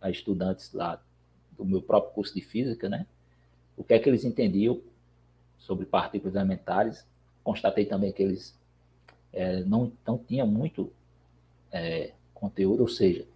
a, 0.00 0.10
estudantes 0.10 0.72
lá 0.72 1.00
do 1.56 1.64
meu 1.64 1.80
próprio 1.80 2.12
curso 2.12 2.34
de 2.34 2.40
física, 2.40 2.88
né? 2.88 3.06
O 3.76 3.84
que 3.84 3.94
é 3.94 3.98
que 3.98 4.08
eles 4.08 4.24
entendiam 4.24 4.80
sobre 5.56 5.86
partículas 5.86 6.34
elementares. 6.34 7.06
Constatei 7.42 7.86
também 7.86 8.12
que 8.12 8.22
eles 8.22 8.58
é, 9.32 9.60
não, 9.64 9.92
não 10.06 10.18
tinham 10.18 10.46
muito 10.46 10.92
é, 11.70 12.12
conteúdo, 12.34 12.82
ou 12.82 12.88
seja, 12.88 13.26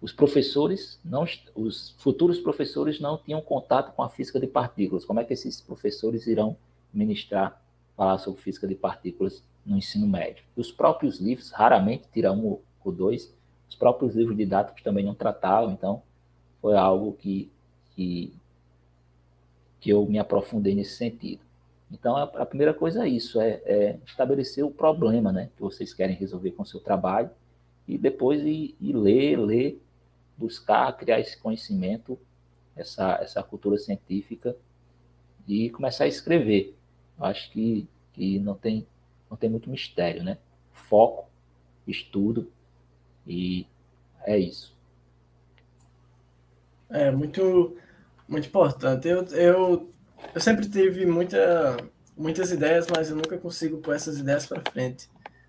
os 0.00 0.12
professores, 0.12 1.00
não, 1.04 1.24
os 1.54 1.94
futuros 1.98 2.38
professores 2.38 3.00
não 3.00 3.16
tinham 3.16 3.40
contato 3.40 3.94
com 3.94 4.02
a 4.02 4.08
física 4.08 4.38
de 4.38 4.46
partículas. 4.46 5.04
Como 5.04 5.18
é 5.18 5.24
que 5.24 5.32
esses 5.32 5.60
professores 5.60 6.26
irão 6.26 6.56
ministrar, 6.92 7.60
falar 7.96 8.18
sobre 8.18 8.40
física 8.42 8.68
de 8.68 8.74
partículas 8.74 9.42
no 9.64 9.76
ensino 9.76 10.06
médio. 10.06 10.44
E 10.56 10.60
os 10.60 10.70
próprios 10.70 11.18
livros, 11.18 11.50
raramente 11.50 12.08
tira 12.12 12.32
um 12.32 12.58
ou 12.84 12.92
dois, 12.92 13.34
os 13.68 13.74
próprios 13.74 14.14
livros 14.14 14.36
didáticos 14.36 14.82
também 14.82 15.04
não 15.04 15.14
tratavam, 15.14 15.72
então 15.72 16.02
foi 16.60 16.76
algo 16.76 17.14
que, 17.14 17.50
que, 17.94 18.32
que 19.80 19.90
eu 19.90 20.06
me 20.06 20.18
aprofundei 20.18 20.74
nesse 20.74 20.96
sentido. 20.96 21.42
Então, 21.90 22.16
a, 22.16 22.24
a 22.24 22.46
primeira 22.46 22.74
coisa 22.74 23.04
é 23.04 23.08
isso, 23.08 23.40
é, 23.40 23.60
é, 23.64 23.98
estabelecer 24.06 24.64
o 24.64 24.70
problema 24.70 25.32
né, 25.32 25.50
que 25.54 25.62
vocês 25.62 25.94
querem 25.94 26.16
resolver 26.16 26.52
com 26.52 26.62
o 26.62 26.66
seu 26.66 26.80
trabalho 26.80 27.30
e 27.86 27.98
depois 27.98 28.42
ir, 28.42 28.74
ir 28.80 28.92
ler, 28.94 29.36
ler, 29.36 29.82
buscar 30.36 30.92
criar 30.96 31.20
esse 31.20 31.36
conhecimento, 31.36 32.18
essa, 32.74 33.18
essa 33.22 33.42
cultura 33.42 33.78
científica 33.78 34.56
e 35.46 35.70
começar 35.70 36.04
a 36.04 36.08
escrever. 36.08 36.76
Eu 37.18 37.24
acho 37.24 37.50
que, 37.50 37.86
que 38.12 38.38
não 38.38 38.54
tem 38.54 38.86
não 39.30 39.36
tem 39.36 39.50
muito 39.50 39.70
mistério, 39.70 40.22
né? 40.22 40.38
Foco, 40.72 41.28
estudo 41.86 42.50
e 43.26 43.66
é 44.24 44.38
isso. 44.38 44.74
É 46.90 47.10
muito, 47.10 47.76
muito 48.28 48.48
importante. 48.48 49.08
Eu, 49.08 49.24
eu, 49.28 49.90
eu 50.34 50.40
sempre 50.40 50.68
tive 50.68 51.06
muita, 51.06 51.76
muitas 52.16 52.50
ideias, 52.50 52.86
mas 52.94 53.10
eu 53.10 53.16
nunca 53.16 53.36
consigo 53.38 53.78
pôr 53.78 53.94
essas 53.94 54.18
ideias 54.18 54.46
para 54.46 54.62
frente. 54.70 55.08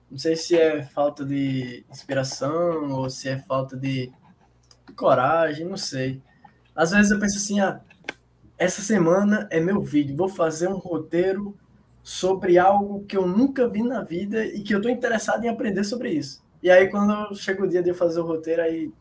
Não 0.10 0.18
sei 0.18 0.36
se 0.36 0.58
é 0.58 0.84
falta 0.84 1.26
de 1.26 1.86
inspiração 1.90 2.92
ou 2.92 3.10
se 3.10 3.28
é 3.28 3.40
falta 3.40 3.76
de 3.76 4.12
coragem, 4.96 5.66
não 5.66 5.78
sei. 5.78 6.22
Às 6.76 6.92
vezes 6.92 7.12
eu 7.12 7.20
penso 7.20 7.38
assim, 7.38 7.60
ah, 7.60 7.82
essa 8.58 8.82
semana 8.82 9.48
é 9.52 9.60
meu 9.60 9.82
vídeo, 9.82 10.16
vou 10.16 10.30
fazer 10.30 10.68
um 10.68 10.78
roteiro 10.78 11.58
sobre 12.06 12.60
algo 12.60 13.04
que 13.06 13.18
eu 13.18 13.28
nunca 13.28 13.68
vi 13.68 13.82
na 13.82 14.04
vida 14.04 14.46
e 14.46 14.62
que 14.62 14.76
eu 14.76 14.78
estou 14.78 14.92
interessado 14.92 15.44
em 15.44 15.50
aprender 15.50 15.84
sobre 15.84 16.12
isso. 16.12 16.46
E 16.62 16.70
aí, 16.70 16.88
quando 16.88 17.34
chega 17.36 17.64
o 17.64 17.68
dia 17.68 17.82
de 17.82 17.90
eu 17.90 17.96
fazer 17.96 18.20
o 18.20 18.26
roteiro, 18.28 18.62
aí 18.62 18.94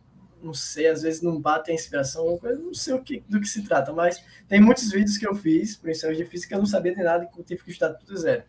não 0.43 0.55
sei, 0.55 0.89
às 0.89 1.03
vezes 1.03 1.21
não 1.21 1.39
bate 1.39 1.71
a 1.71 1.75
inspiração, 1.75 2.41
não 2.43 2.73
sei 2.73 2.95
o 2.95 3.03
que, 3.03 3.23
do 3.29 3.39
que 3.39 3.47
se 3.47 3.63
trata, 3.63 3.93
mas 3.93 4.25
tem 4.49 4.59
muitos 4.59 4.91
vídeos 4.91 5.19
que 5.19 5.29
eu 5.29 5.35
fiz 5.35 5.77
para 5.77 5.91
ensaios 5.91 6.17
de 6.17 6.25
física 6.25 6.49
que 6.49 6.55
eu 6.55 6.61
não 6.61 6.67
sabia 6.67 6.95
de 6.95 7.03
nada 7.03 7.25
e 7.25 7.39
eu 7.39 7.45
tive 7.45 7.63
que 7.63 7.71
estudar 7.73 7.93
tudo 7.93 8.17
zero. 8.17 8.45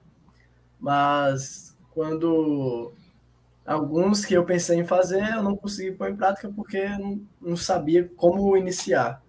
Mas 0.80 1.78
quando 1.92 2.94
alguns 3.66 4.24
que 4.24 4.36
eu 4.36 4.46
pensei 4.46 4.80
em 4.80 4.86
fazer, 4.86 5.36
eu 5.36 5.44
não 5.44 5.58
consegui 5.58 5.92
pôr 5.92 6.10
em 6.10 6.16
prática 6.16 6.50
porque 6.50 6.88
não, 6.98 7.22
não 7.42 7.58
sabia 7.58 8.10
como 8.16 8.56
iniciar. 8.56 9.22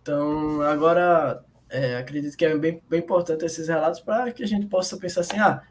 Então, 0.00 0.62
agora 0.62 1.44
é, 1.70 1.96
acredito 1.96 2.36
que 2.36 2.44
é 2.44 2.56
bem, 2.56 2.82
bem 2.88 3.00
importante 3.00 3.44
esses 3.44 3.68
relatos 3.68 4.00
para 4.00 4.32
que 4.32 4.42
a 4.42 4.46
gente 4.46 4.66
possa 4.66 4.96
pensar 4.96 5.20
assim, 5.20 5.38
ah, 5.38 5.62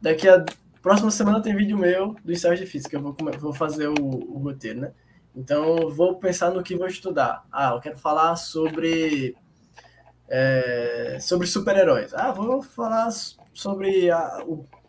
daqui 0.00 0.28
a 0.28 0.44
próxima 0.82 1.10
semana 1.10 1.42
tem 1.42 1.54
vídeo 1.54 1.78
meu 1.78 2.16
do 2.24 2.32
ensaio 2.32 2.56
de 2.56 2.66
física, 2.66 2.96
eu 2.96 3.02
vou, 3.02 3.16
vou 3.38 3.52
fazer 3.52 3.88
o, 3.88 3.94
o 3.94 4.38
roteiro, 4.38 4.80
né? 4.80 4.92
Então, 5.36 5.90
vou 5.90 6.16
pensar 6.16 6.50
no 6.50 6.62
que 6.62 6.76
vou 6.76 6.86
estudar. 6.86 7.44
Ah, 7.50 7.72
eu 7.74 7.80
quero 7.80 7.98
falar 7.98 8.36
sobre 8.36 9.34
é, 10.28 11.18
sobre 11.20 11.46
super-heróis. 11.46 12.14
Ah, 12.14 12.30
vou 12.32 12.62
falar 12.62 13.08
sobre 13.52 14.10
a, 14.10 14.44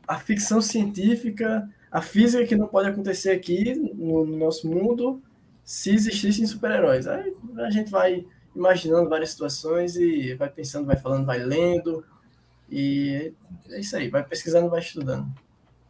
a 0.08 0.20
ficção 0.20 0.62
científica, 0.62 1.68
a 1.92 2.02
física 2.02 2.46
que 2.46 2.56
não 2.56 2.68
pode 2.68 2.90
acontecer 2.90 3.32
aqui 3.32 3.74
no, 3.76 4.26
no 4.26 4.38
nosso 4.38 4.70
mundo 4.70 5.22
se 5.64 5.94
existissem 5.94 6.46
super-heróis. 6.46 7.08
Aí 7.08 7.34
a 7.58 7.70
gente 7.72 7.90
vai 7.90 8.26
imaginando 8.56 9.10
várias 9.10 9.32
situações 9.32 9.96
e 9.96 10.34
vai 10.36 10.50
pensando, 10.50 10.86
vai 10.86 10.96
falando, 10.96 11.26
vai 11.26 11.40
lendo. 11.40 12.04
E 12.70 13.34
é 13.70 13.80
isso 13.80 13.96
aí, 13.96 14.10
vai 14.10 14.24
pesquisando, 14.24 14.70
vai 14.70 14.80
estudando. 14.80 15.28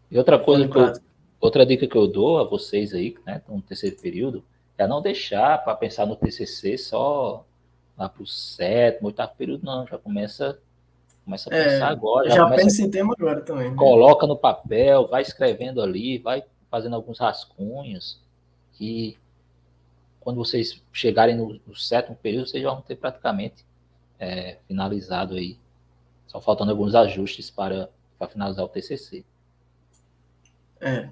E 0.09 0.17
outra 0.17 0.37
coisa 0.39 0.67
que 0.67 0.77
eu, 0.77 0.93
outra 1.39 1.65
dica 1.65 1.87
que 1.87 1.95
eu 1.95 2.07
dou 2.07 2.39
a 2.39 2.43
vocês 2.43 2.93
aí, 2.93 3.15
né, 3.25 3.41
no 3.47 3.61
terceiro 3.61 3.95
período, 3.97 4.43
é 4.77 4.87
não 4.87 5.01
deixar 5.01 5.63
para 5.63 5.75
pensar 5.75 6.05
no 6.05 6.15
TCC 6.15 6.77
só 6.77 7.45
lá 7.97 8.09
para 8.09 8.23
o 8.23 8.27
sétimo, 8.27 9.07
oitavo 9.07 9.33
período, 9.37 9.63
não. 9.63 9.87
Já 9.87 9.97
começa, 9.97 10.59
começa 11.23 11.49
a 11.49 11.57
é, 11.57 11.63
pensar 11.63 11.89
é, 11.89 11.91
agora. 11.91 12.29
Já, 12.29 12.35
já 12.35 12.49
pensa 12.49 12.81
em 12.81 12.89
tema 12.89 13.15
agora 13.17 13.41
também. 13.41 13.71
Né? 13.71 13.77
Coloca 13.77 14.27
no 14.27 14.35
papel, 14.35 15.07
vai 15.07 15.21
escrevendo 15.21 15.81
ali, 15.81 16.17
vai 16.17 16.43
fazendo 16.69 16.95
alguns 16.95 17.19
rascunhos, 17.19 18.21
que 18.73 19.17
quando 20.25 20.37
vocês 20.37 20.83
chegarem 20.91 21.37
no, 21.37 21.61
no 21.67 21.75
sétimo 21.75 22.15
período, 22.15 22.47
vocês 22.47 22.63
já 22.63 22.71
vão 22.71 22.81
ter 22.81 22.95
praticamente 22.95 23.63
é, 24.19 24.57
finalizado 24.67 25.35
aí. 25.35 25.59
Só 26.25 26.41
faltando 26.41 26.71
alguns 26.71 26.95
ajustes 26.95 27.51
para, 27.51 27.91
para 28.17 28.27
finalizar 28.27 28.65
o 28.65 28.67
TCC. 28.67 29.23
É. 30.81 31.09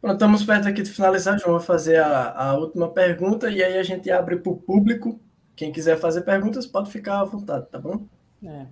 Pronto, 0.00 0.14
estamos 0.14 0.42
perto 0.42 0.66
aqui 0.66 0.82
de 0.82 0.90
finalizar, 0.90 1.38
João. 1.38 1.52
Vou 1.52 1.60
fazer 1.60 2.02
a, 2.02 2.32
a 2.32 2.58
última 2.58 2.90
pergunta 2.90 3.48
e 3.48 3.62
aí 3.62 3.78
a 3.78 3.84
gente 3.84 4.10
abre 4.10 4.36
para 4.38 4.50
o 4.50 4.56
público. 4.56 5.20
Quem 5.54 5.70
quiser 5.70 5.96
fazer 5.96 6.22
perguntas, 6.22 6.66
pode 6.66 6.90
ficar 6.90 7.20
à 7.20 7.24
vontade, 7.24 7.68
tá 7.70 7.78
bom? 7.78 8.04
É. 8.44 8.66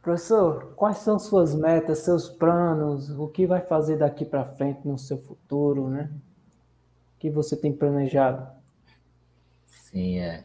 Professor, 0.00 0.72
quais 0.76 0.98
são 0.98 1.18
suas 1.18 1.52
metas, 1.52 1.98
seus 1.98 2.28
planos, 2.28 3.10
o 3.10 3.26
que 3.26 3.44
vai 3.44 3.60
fazer 3.60 3.96
daqui 3.96 4.24
para 4.24 4.44
frente 4.44 4.86
no 4.86 4.96
seu 4.96 5.18
futuro, 5.18 5.88
né? 5.88 6.08
Que 7.20 7.30
você 7.30 7.54
tem 7.54 7.70
planejado? 7.70 8.50
Sim, 9.66 10.18
é. 10.18 10.44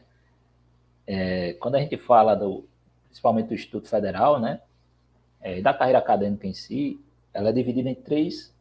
é 1.07 1.53
quando 1.53 1.75
a 1.75 1.79
gente 1.79 1.97
fala 1.97 2.35
do, 2.35 2.67
principalmente 3.05 3.47
do 3.47 3.55
Instituto 3.55 3.87
Federal, 3.87 4.39
né, 4.39 4.61
é, 5.39 5.61
da 5.61 5.73
carreira 5.73 5.99
acadêmica 5.99 6.45
em 6.45 6.53
si, 6.53 6.99
ela 7.33 7.49
é 7.49 7.53
dividida 7.53 7.89
em 7.89 7.95
três, 7.95 8.53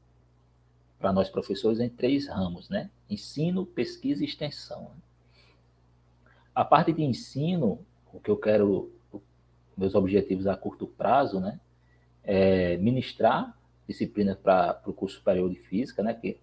para 0.98 1.12
nós 1.12 1.28
professores, 1.28 1.80
em 1.80 1.88
três 1.88 2.28
ramos, 2.28 2.70
né? 2.70 2.88
Ensino, 3.10 3.66
pesquisa 3.66 4.22
e 4.22 4.26
extensão. 4.26 4.90
A 6.54 6.64
parte 6.64 6.92
de 6.92 7.02
ensino, 7.02 7.78
o 8.12 8.20
que 8.20 8.30
eu 8.30 8.36
quero, 8.36 8.92
meus 9.76 9.94
objetivos 9.94 10.46
a 10.46 10.56
curto 10.56 10.86
prazo, 10.86 11.40
né, 11.40 11.60
é 12.22 12.76
ministrar 12.76 13.56
disciplinas 13.88 14.38
para 14.38 14.80
o 14.86 14.92
curso 14.92 15.16
superior 15.16 15.50
de 15.50 15.56
física, 15.56 16.02
né, 16.02 16.14
que 16.14 16.38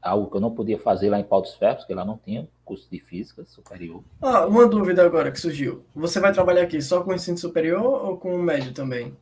algo 0.00 0.30
que 0.30 0.36
eu 0.36 0.40
não 0.40 0.54
podia 0.54 0.78
fazer 0.78 1.10
lá 1.10 1.18
em 1.18 1.24
Pau 1.24 1.42
dos 1.42 1.54
Ferros, 1.54 1.82
porque 1.82 1.94
lá 1.94 2.04
não 2.04 2.18
tinha 2.18 2.48
curso 2.64 2.88
de 2.90 3.00
física 3.00 3.44
superior. 3.44 4.02
Ah, 4.20 4.46
uma 4.46 4.66
dúvida 4.66 5.04
agora 5.04 5.30
que 5.30 5.40
surgiu. 5.40 5.84
Você 5.94 6.20
vai 6.20 6.32
trabalhar 6.32 6.62
aqui 6.62 6.80
só 6.80 7.02
com 7.02 7.14
ensino 7.14 7.38
superior 7.38 7.82
ou 7.82 8.16
com 8.16 8.34
o 8.34 8.42
médio 8.42 8.72
também? 8.72 9.16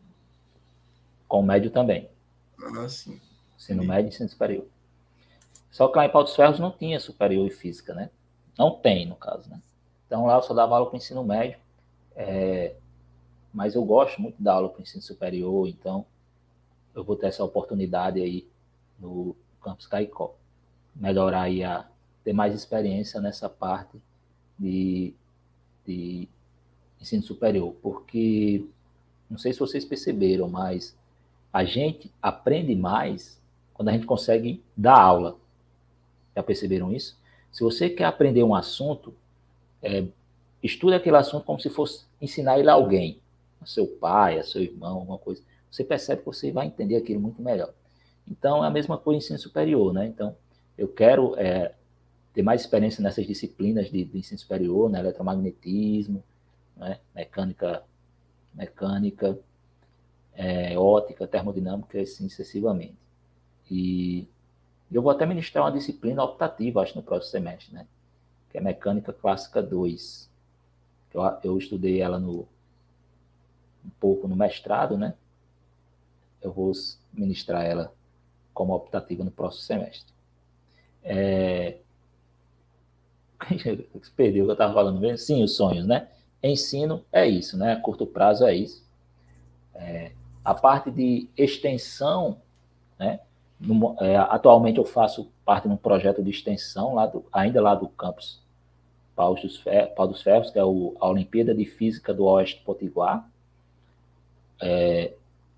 Com 1.27 1.41
o 1.41 1.43
médio 1.43 1.70
também. 1.70 2.09
Ah, 2.62 2.89
sim. 2.89 3.20
Ensino 3.57 3.85
médio 3.85 4.07
e 4.07 4.09
ensino 4.09 4.29
superior. 4.29 4.66
Só 5.70 5.89
que 5.89 5.97
lá 5.97 6.07
em 6.07 6.11
Pau 6.11 6.24
dos 6.24 6.35
Ferros 6.35 6.59
não 6.59 6.70
tinha 6.70 6.99
superior 7.01 7.47
e 7.47 7.51
física, 7.51 7.95
né? 7.95 8.11
Não 8.59 8.70
tem, 8.70 9.07
no 9.07 9.16
caso, 9.16 9.49
né? 9.51 9.61
Então 10.07 10.27
lá 10.27 10.37
eu 10.37 10.43
só 10.43 10.55
dava 10.55 10.74
aula 10.74 10.87
para 10.87 10.95
o 10.95 10.97
ensino 10.97 11.24
médio. 11.24 11.59
É... 12.14 12.74
Mas 13.53 13.74
eu 13.74 13.85
gosto 13.85 14.20
muito 14.20 14.43
da 14.43 14.55
aula 14.55 14.68
para 14.68 14.81
o 14.81 14.83
ensino 14.83 15.03
superior, 15.03 15.66
então 15.68 16.05
eu 16.95 17.05
vou 17.05 17.16
ter 17.16 17.27
essa 17.27 17.45
oportunidade 17.45 18.20
aí 18.20 18.49
no 18.99 19.37
campus 19.62 19.87
Caicó. 19.87 20.35
Melhorar 20.99 21.43
aí 21.43 21.63
a 21.63 21.87
ter 22.25 22.33
mais 22.33 22.55
experiência 22.55 23.21
nessa 23.21 23.49
parte 23.49 23.97
de, 24.59 25.15
de 25.87 26.29
ensino 27.01 27.23
superior, 27.23 27.75
porque 27.83 28.65
não 29.31 29.39
sei 29.39 29.53
se 29.53 29.59
vocês 29.59 29.85
perceberam, 29.85 30.49
mas 30.49 30.97
a 31.53 31.65
gente 31.65 32.11
aprende 32.21 32.75
mais 32.75 33.41
quando 33.75 33.89
a 33.89 33.93
gente 33.93 34.07
consegue 34.07 34.63
dar 34.77 34.99
aula. 34.99 35.37
Já 36.35 36.43
perceberam 36.43 36.93
isso? 36.93 37.19
Se 37.51 37.63
você 37.63 37.89
quer 37.89 38.05
aprender 38.05 38.43
um 38.43 38.55
assunto, 38.55 39.15
é, 39.83 40.05
estude 40.63 40.95
aquele 40.95 41.17
assunto 41.17 41.45
como 41.45 41.61
se 41.61 41.71
fosse 41.71 42.05
ensinar 42.21 42.59
ele 42.59 42.69
a 42.69 42.75
alguém, 42.75 43.19
a 43.61 43.67
seu 43.67 43.87
pai, 43.87 44.39
a 44.39 44.43
seu 44.43 44.63
irmão, 44.63 44.99
alguma 44.99 45.19
coisa. 45.19 45.43
Você 45.71 45.85
percebe 45.85 46.21
que 46.21 46.27
você 46.27 46.51
vai 46.51 46.67
entender 46.67 46.97
aquilo 46.97 47.21
muito 47.21 47.41
melhor. 47.43 47.73
Então, 48.29 48.65
é 48.65 48.67
a 48.67 48.71
mesma 48.71 48.99
coisa 48.99 49.17
em 49.17 49.19
ensino 49.19 49.39
superior, 49.39 49.93
né? 49.93 50.07
Então, 50.07 50.37
eu 50.77 50.89
quero 50.89 51.35
é, 51.39 51.74
ter 52.33 52.43
mais 52.43 52.61
experiência 52.61 53.03
nessas 53.03 53.27
disciplinas 53.27 53.91
de, 53.91 54.05
de 54.05 54.18
ensino 54.18 54.39
superior, 54.39 54.91
né? 54.91 54.99
eletromagnetismo, 54.99 56.22
né? 56.77 56.99
mecânica, 57.14 57.83
mecânica, 58.55 59.39
é, 60.35 60.79
ótica, 60.79 61.27
termodinâmica, 61.27 62.01
assim 62.01 62.29
sucessivamente. 62.29 62.97
E 63.70 64.29
eu 64.93 65.03
vou 65.03 65.11
até 65.11 65.27
ministrar 65.27 65.64
uma 65.64 65.72
disciplina 65.72 66.22
optativa, 66.22 66.83
acho, 66.83 66.95
no 66.95 67.03
próximo 67.03 67.33
semestre, 67.33 67.74
né? 67.74 67.87
Que 68.51 68.59
é 68.59 68.61
Mecânica 68.61 69.12
Clássica 69.12 69.62
2. 69.62 70.31
Eu, 71.12 71.22
eu 71.43 71.59
estudei 71.59 72.01
ela 72.01 72.20
no, 72.20 72.47
um 73.85 73.91
pouco 73.99 74.29
no 74.29 74.37
mestrado, 74.37 74.97
né? 74.97 75.14
Eu 76.41 76.53
vou 76.53 76.70
ministrar 77.12 77.64
ela 77.64 77.93
como 78.55 78.74
optativa 78.74 79.24
no 79.24 79.31
próximo 79.31 79.64
semestre. 79.64 80.16
É, 81.09 81.77
Perdeu 84.17 84.45
o 84.45 84.47
que 84.47 84.51
eu 84.51 84.53
estava 84.53 84.75
falando 84.75 85.01
mesmo? 85.01 85.19
Sim, 85.19 85.43
os 85.43 85.57
sonhos, 85.57 85.87
né? 85.87 86.09
Ensino 86.43 87.05
é 87.13 87.27
isso, 87.27 87.57
né? 87.57 87.73
A 87.73 87.81
curto 87.81 88.07
prazo 88.07 88.45
é 88.47 88.55
isso. 88.55 88.85
É, 89.75 90.13
a 90.45 90.55
parte 90.55 90.91
de 90.91 91.29
extensão, 91.37 92.39
né? 92.99 93.21
No, 93.59 93.97
é, 94.01 94.17
atualmente 94.17 94.79
eu 94.79 94.85
faço 94.85 95.31
parte 95.45 95.67
de 95.67 95.75
um 95.75 95.77
projeto 95.77 96.23
de 96.23 96.31
extensão, 96.31 96.95
lá 96.95 97.07
do, 97.07 97.25
ainda 97.33 97.61
lá 97.61 97.75
do 97.75 97.89
campus 97.89 98.45
Pau 99.15 99.35
dos, 99.35 99.65
Pau 99.97 100.07
dos 100.07 100.21
Ferros, 100.21 100.51
que 100.51 100.59
é 100.59 100.65
o, 100.65 100.95
a 101.01 101.09
Olimpíada 101.09 101.55
de 101.55 101.65
Física 101.65 102.13
do 102.13 102.27
Oeste 102.27 102.63
Potiguar. 102.63 103.27
É, 104.61 105.15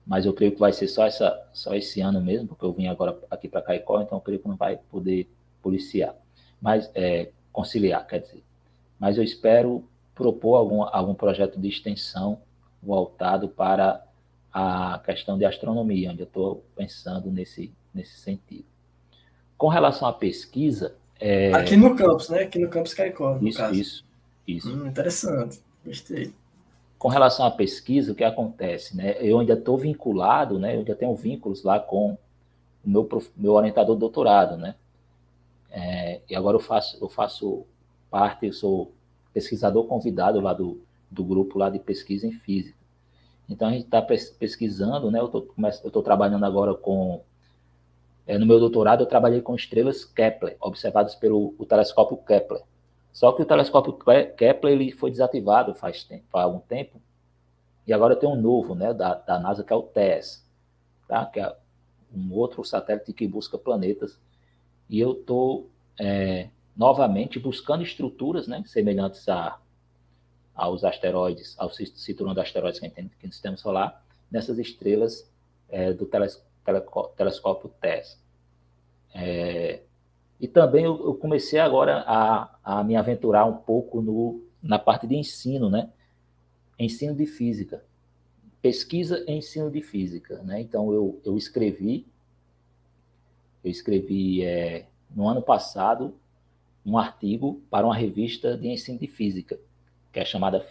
mas 0.07 0.25
eu 0.25 0.33
creio 0.33 0.53
que 0.53 0.61
vai 0.61 0.73
ser 0.73 0.87
só, 0.87 1.07
essa, 1.07 1.49
só 1.53 1.75
esse 1.75 2.01
ano 2.01 2.21
mesmo, 2.21 2.49
porque 2.49 2.65
eu 2.65 2.73
vim 2.73 2.87
agora 2.87 3.19
aqui 3.31 3.49
para 3.49 3.63
Caicó, 3.63 4.01
então 4.01 4.19
eu 4.19 4.23
creio 4.23 4.41
que 4.41 4.49
não 4.49 4.57
vai 4.57 4.77
poder 4.91 5.29
policiar. 5.69 6.15
Mas 6.61 6.91
é, 6.95 7.31
conciliar, 7.53 8.07
quer 8.07 8.21
dizer. 8.21 8.43
Mas 8.99 9.19
eu 9.19 9.23
espero 9.23 9.85
propor 10.15 10.57
algum, 10.57 10.83
algum 10.83 11.15
projeto 11.15 11.61
de 11.61 11.69
extensão 11.69 12.41
voltado 12.83 13.49
para 13.49 14.03
a 14.53 15.01
questão 15.05 15.37
de 15.39 15.45
astronomia, 15.45 16.11
onde 16.11 16.23
eu 16.23 16.27
estou 16.27 16.65
pensando 16.75 17.31
nesse, 17.31 17.73
nesse 17.95 18.19
sentido. 18.19 18.65
Com 19.57 19.69
relação 19.69 20.09
à 20.09 20.13
pesquisa. 20.13 20.97
É... 21.21 21.53
Aqui 21.53 21.77
no 21.77 21.95
campus, 21.95 22.29
né? 22.29 22.43
Aqui 22.43 22.59
no 22.59 22.69
campus 22.69 22.95
Caicó. 22.95 23.39
Isso, 23.43 23.59
caso. 23.59 23.75
isso, 23.75 24.05
isso. 24.47 24.73
Hum, 24.73 24.87
interessante, 24.87 25.61
gostei. 25.85 26.33
Com 26.99 27.09
relação 27.09 27.47
à 27.47 27.51
pesquisa, 27.51 28.11
o 28.11 28.15
que 28.15 28.25
acontece? 28.25 28.97
Né? 28.97 29.17
Eu 29.21 29.39
ainda 29.39 29.53
estou 29.53 29.77
vinculado, 29.77 30.59
né? 30.59 30.75
eu 30.75 30.79
ainda 30.81 30.97
tenho 30.97 31.15
vínculos 31.15 31.63
lá 31.63 31.79
com 31.79 32.19
o 32.85 32.91
meu, 32.91 33.09
meu 33.37 33.53
orientador 33.53 33.95
de 33.95 34.01
doutorado, 34.01 34.57
né? 34.57 34.75
É, 35.71 36.21
e 36.29 36.35
agora 36.35 36.57
eu 36.57 36.61
faço, 36.61 36.99
eu 37.03 37.09
faço 37.09 37.67
parte, 38.11 38.47
eu 38.47 38.53
sou 38.53 38.93
pesquisador 39.33 39.85
convidado 39.85 40.41
lá 40.41 40.53
do, 40.53 40.81
do 41.11 41.25
grupo 41.25 41.59
lá 41.59 41.69
de 41.69 41.79
pesquisa 41.79 42.27
em 42.27 42.33
física. 42.33 42.79
Então 43.49 43.69
a 43.69 43.73
gente 43.73 43.85
está 43.85 44.03
pesquisando, 44.03 45.11
né? 45.11 45.21
Eu 45.21 45.27
estou 45.27 46.03
trabalhando 46.03 46.45
agora 46.45 46.75
com 46.75 47.23
é, 48.27 48.37
no 48.37 48.45
meu 48.45 48.61
doutorado 48.61 49.03
eu 49.03 49.07
trabalhei 49.07 49.41
com 49.41 49.55
estrelas 49.55 50.05
Kepler, 50.05 50.57
observadas 50.61 51.15
pelo 51.15 51.55
telescópio 51.67 52.19
Kepler. 52.19 52.63
Só 53.11 53.33
que 53.33 53.41
o 53.41 53.47
telescópio 53.47 53.99
Kepler 54.37 54.75
ele 54.75 54.93
foi 54.93 55.11
desativado 55.11 55.75
faz, 55.75 56.05
tempo, 56.05 56.25
faz 56.31 56.45
algum 56.45 56.61
tempo, 56.61 57.01
e 57.87 57.93
agora 57.93 58.15
tem 58.15 58.29
um 58.29 58.39
novo, 58.39 58.75
né, 58.75 58.93
da, 58.93 59.15
da 59.15 59.39
NASA, 59.39 59.65
que 59.65 59.73
é 59.73 59.77
o 59.77 59.83
TESS, 59.83 60.47
tá? 61.09 61.25
que 61.25 61.41
é 61.41 61.57
um 62.15 62.35
outro 62.35 62.63
satélite 62.63 63.15
que 63.15 63.27
busca 63.27 63.57
planetas 63.57 64.21
e 64.89 65.01
eu 65.01 65.13
estou 65.13 65.69
é, 65.99 66.49
novamente 66.77 67.39
buscando 67.39 67.83
estruturas 67.83 68.47
né, 68.47 68.63
semelhantes 68.67 69.29
a, 69.29 69.59
aos 70.55 70.85
asteroides, 70.85 71.55
ao 71.59 71.71
cinturão 71.71 72.35
de 72.35 72.41
asteroides 72.41 72.81
que 72.81 72.89
tem 72.89 73.11
no 73.23 73.33
sistema 73.33 73.57
solar, 73.57 74.05
nessas 74.31 74.59
estrelas 74.59 75.31
é, 75.69 75.93
do 75.93 76.07
teles, 76.07 76.43
telescópio 77.17 77.71
TESS. 77.81 78.19
É, 79.15 79.81
e 80.41 80.47
também 80.47 80.85
eu, 80.85 80.99
eu, 81.05 81.15
comecei 81.15 81.59
agora 81.59 82.05
a, 82.07 82.59
a 82.63 82.85
me 82.85 82.95
aventurar 82.95 83.45
um 83.45 83.57
pouco 83.57 84.01
no, 84.01 84.43
na 84.63 84.79
parte 84.79 85.07
de 85.07 85.17
ensino, 85.17 85.69
né? 85.69 85.91
Ensino 86.79 87.15
de 87.15 87.27
física. 87.27 87.83
Pesquisa 88.63 89.25
e 89.27 89.33
ensino 89.33 89.71
de 89.71 89.81
física, 89.81 90.43
né? 90.43 90.61
Então 90.61 90.93
eu, 90.93 91.21
eu 91.25 91.37
escrevi 91.37 92.07
eu 93.69 93.71
escrevi 93.71 94.43
é, 94.43 94.87
no 95.15 95.29
ano 95.29 95.43
passado 95.43 96.15
um 96.85 96.97
artigo 96.97 97.63
para 97.71 97.87
uma 97.87 97.95
revista 97.95 98.57
de 98.57 98.69
ensino 98.69 98.99
de 98.99 99.07
física, 99.07 99.59
que 100.11 100.19
é 100.19 100.25
chamada 100.25 100.67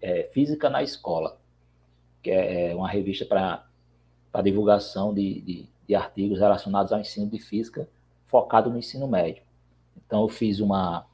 é, 0.00 0.24
Física 0.32 0.70
na 0.70 0.82
Escola, 0.82 1.38
que 2.22 2.30
é, 2.30 2.70
é 2.70 2.74
uma 2.74 2.88
revista 2.88 3.26
para 3.26 4.42
divulgação 4.42 5.12
de, 5.12 5.40
de, 5.42 5.68
de, 5.86 5.94
artigos 5.94 6.38
relacionados 6.38 6.90
ao 6.90 7.00
ensino 7.00 7.28
de 7.28 7.38
física, 7.38 7.86
focado 8.24 8.70
no 8.70 8.78
ensino 8.78 9.06
médio. 9.06 9.42
Então, 10.06 10.22
eu 10.22 10.28
fiz 10.28 10.58
uma, 10.58 11.06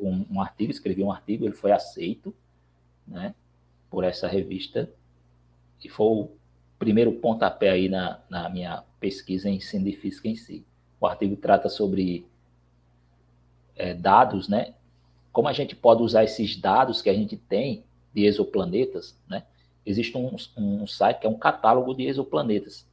um, 0.00 0.26
um 0.30 0.40
artigo, 0.40 0.70
escrevi 0.70 1.02
um 1.02 1.10
artigo, 1.10 1.44
ele 1.44 1.54
foi 1.54 1.72
aceito 1.72 2.32
né, 3.06 3.34
por 3.90 4.04
essa 4.04 4.28
revista, 4.28 4.88
e 5.82 5.88
foi 5.88 6.30
primeiro 6.78 7.12
pontapé 7.12 7.70
aí 7.70 7.88
na, 7.88 8.20
na 8.28 8.48
minha 8.48 8.82
pesquisa 9.00 9.48
em 9.48 9.56
ensino 9.56 9.84
de 9.84 9.92
física 9.92 10.28
em 10.28 10.34
si. 10.34 10.64
O 11.00 11.06
artigo 11.06 11.36
trata 11.36 11.68
sobre 11.68 12.26
é, 13.74 13.94
dados, 13.94 14.48
né? 14.48 14.74
Como 15.32 15.48
a 15.48 15.52
gente 15.52 15.76
pode 15.76 16.02
usar 16.02 16.24
esses 16.24 16.56
dados 16.56 17.02
que 17.02 17.10
a 17.10 17.14
gente 17.14 17.36
tem 17.36 17.84
de 18.14 18.24
exoplanetas, 18.24 19.18
né? 19.28 19.44
Existe 19.84 20.16
um, 20.16 20.34
um 20.56 20.86
site 20.86 21.20
que 21.20 21.26
é 21.26 21.30
um 21.30 21.38
catálogo 21.38 21.94
de 21.94 22.04
exoplanetas. 22.04 22.86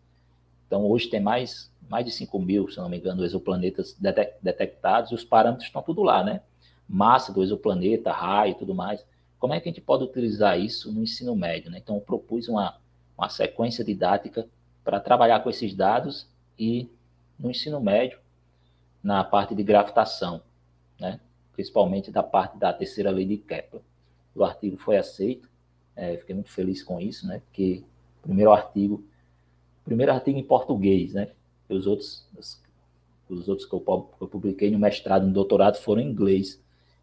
Então, 0.67 0.85
hoje 0.85 1.07
tem 1.07 1.19
mais, 1.19 1.71
mais 1.89 2.05
de 2.05 2.11
5 2.11 2.39
mil, 2.39 2.69
se 2.69 2.77
não 2.77 2.89
me 2.89 2.97
engano, 2.97 3.23
exoplanetas 3.23 3.97
detectados 4.41 5.11
e 5.11 5.15
os 5.15 5.23
parâmetros 5.23 5.67
estão 5.67 5.81
tudo 5.81 6.03
lá, 6.03 6.23
né? 6.23 6.41
Massa 6.87 7.31
do 7.31 7.41
exoplaneta, 7.41 8.11
raio 8.11 8.51
e 8.51 8.55
tudo 8.55 8.75
mais. 8.75 9.03
Como 9.39 9.53
é 9.53 9.59
que 9.59 9.67
a 9.67 9.71
gente 9.71 9.81
pode 9.81 10.03
utilizar 10.03 10.59
isso 10.59 10.91
no 10.91 11.01
ensino 11.01 11.35
médio? 11.35 11.71
Né? 11.71 11.79
Então, 11.81 11.95
eu 11.95 12.01
propus 12.01 12.47
uma, 12.47 12.77
uma 13.17 13.29
sequência 13.29 13.83
didática 13.83 14.47
para 14.83 14.99
trabalhar 14.99 15.39
com 15.41 15.49
esses 15.49 15.73
dados 15.73 16.27
e 16.57 16.89
no 17.39 17.49
ensino 17.49 17.79
médio, 17.79 18.19
na 19.01 19.23
parte 19.23 19.53
de 19.55 19.63
gravitação, 19.63 20.41
né? 20.99 21.19
principalmente 21.53 22.11
da 22.11 22.23
parte 22.23 22.57
da 22.57 22.71
terceira 22.73 23.11
lei 23.11 23.25
de 23.25 23.37
Kepler. 23.37 23.81
O 24.35 24.43
artigo 24.43 24.77
foi 24.77 24.97
aceito, 24.97 25.49
é, 25.95 26.17
fiquei 26.17 26.33
muito 26.33 26.51
feliz 26.51 26.81
com 26.81 26.99
isso, 26.99 27.27
né? 27.27 27.41
porque 27.45 27.83
o 28.19 28.23
primeiro 28.23 28.51
artigo, 28.51 29.03
primeiro 29.83 30.11
artigo 30.11 30.37
em 30.37 30.43
português, 30.43 31.13
né? 31.13 31.29
os 31.69 31.87
outros, 31.87 32.27
os, 32.37 32.61
os 33.29 33.47
outros 33.49 33.67
que 33.67 33.73
eu, 33.73 33.79
que 33.79 34.21
eu 34.21 34.27
publiquei 34.27 34.71
no 34.71 34.79
mestrado 34.79 35.23
e 35.23 35.27
no 35.27 35.33
doutorado 35.33 35.77
foram 35.77 36.01
em 36.01 36.09
inglês, 36.09 36.61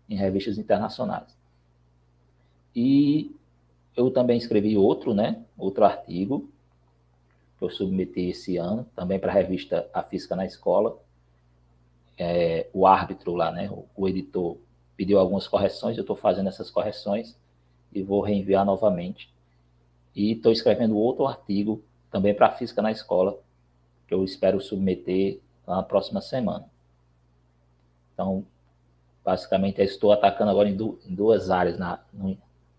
em 0.09 0.17
revistas 0.17 0.59
internacionais. 0.59 1.37
E 2.75 3.35
eu 3.97 4.11
também 4.11 4.39
escrevi 4.39 4.77
outro, 4.77 5.15
né? 5.15 5.45
Outro 5.59 5.85
artigo 5.85 6.49
que 7.61 7.65
eu 7.65 7.71
submeti 7.71 8.31
esse 8.31 8.57
ano, 8.57 8.87
também 8.97 9.19
para 9.19 9.31
a 9.31 9.35
revista 9.35 9.89
A 9.93 10.03
Física 10.03 10.35
na 10.35 10.47
Escola, 10.47 10.99
é, 12.17 12.69
o 12.73 12.87
árbitro 12.87 13.35
lá, 13.35 13.51
né, 13.51 13.71
o, 13.71 13.87
o 13.95 14.09
editor, 14.09 14.57
pediu 14.97 15.19
algumas 15.19 15.47
correções, 15.47 15.97
eu 15.97 16.03
estou 16.03 16.17
fazendo 16.17 16.49
essas 16.49 16.71
correções 16.71 17.37
e 17.93 18.03
vou 18.03 18.23
reenviar 18.23 18.65
novamente. 18.65 19.31
E 20.15 20.33
estou 20.33 20.53
escrevendo 20.53 20.97
outro 20.97 21.27
artigo 21.27 21.83
também 22.11 22.35
para 22.35 22.51
física 22.51 22.81
na 22.81 22.91
escola, 22.91 23.39
que 24.09 24.15
eu 24.15 24.25
espero 24.25 24.61
submeter 24.61 25.39
na 25.67 25.83
próxima 25.83 26.21
semana. 26.21 26.67
Então, 28.15 28.45
basicamente, 29.25 29.83
estou 29.83 30.13
atacando 30.13 30.51
agora 30.51 30.69
em, 30.69 30.77
duas 30.77 31.51
áreas 31.51 31.79
na, 31.79 32.01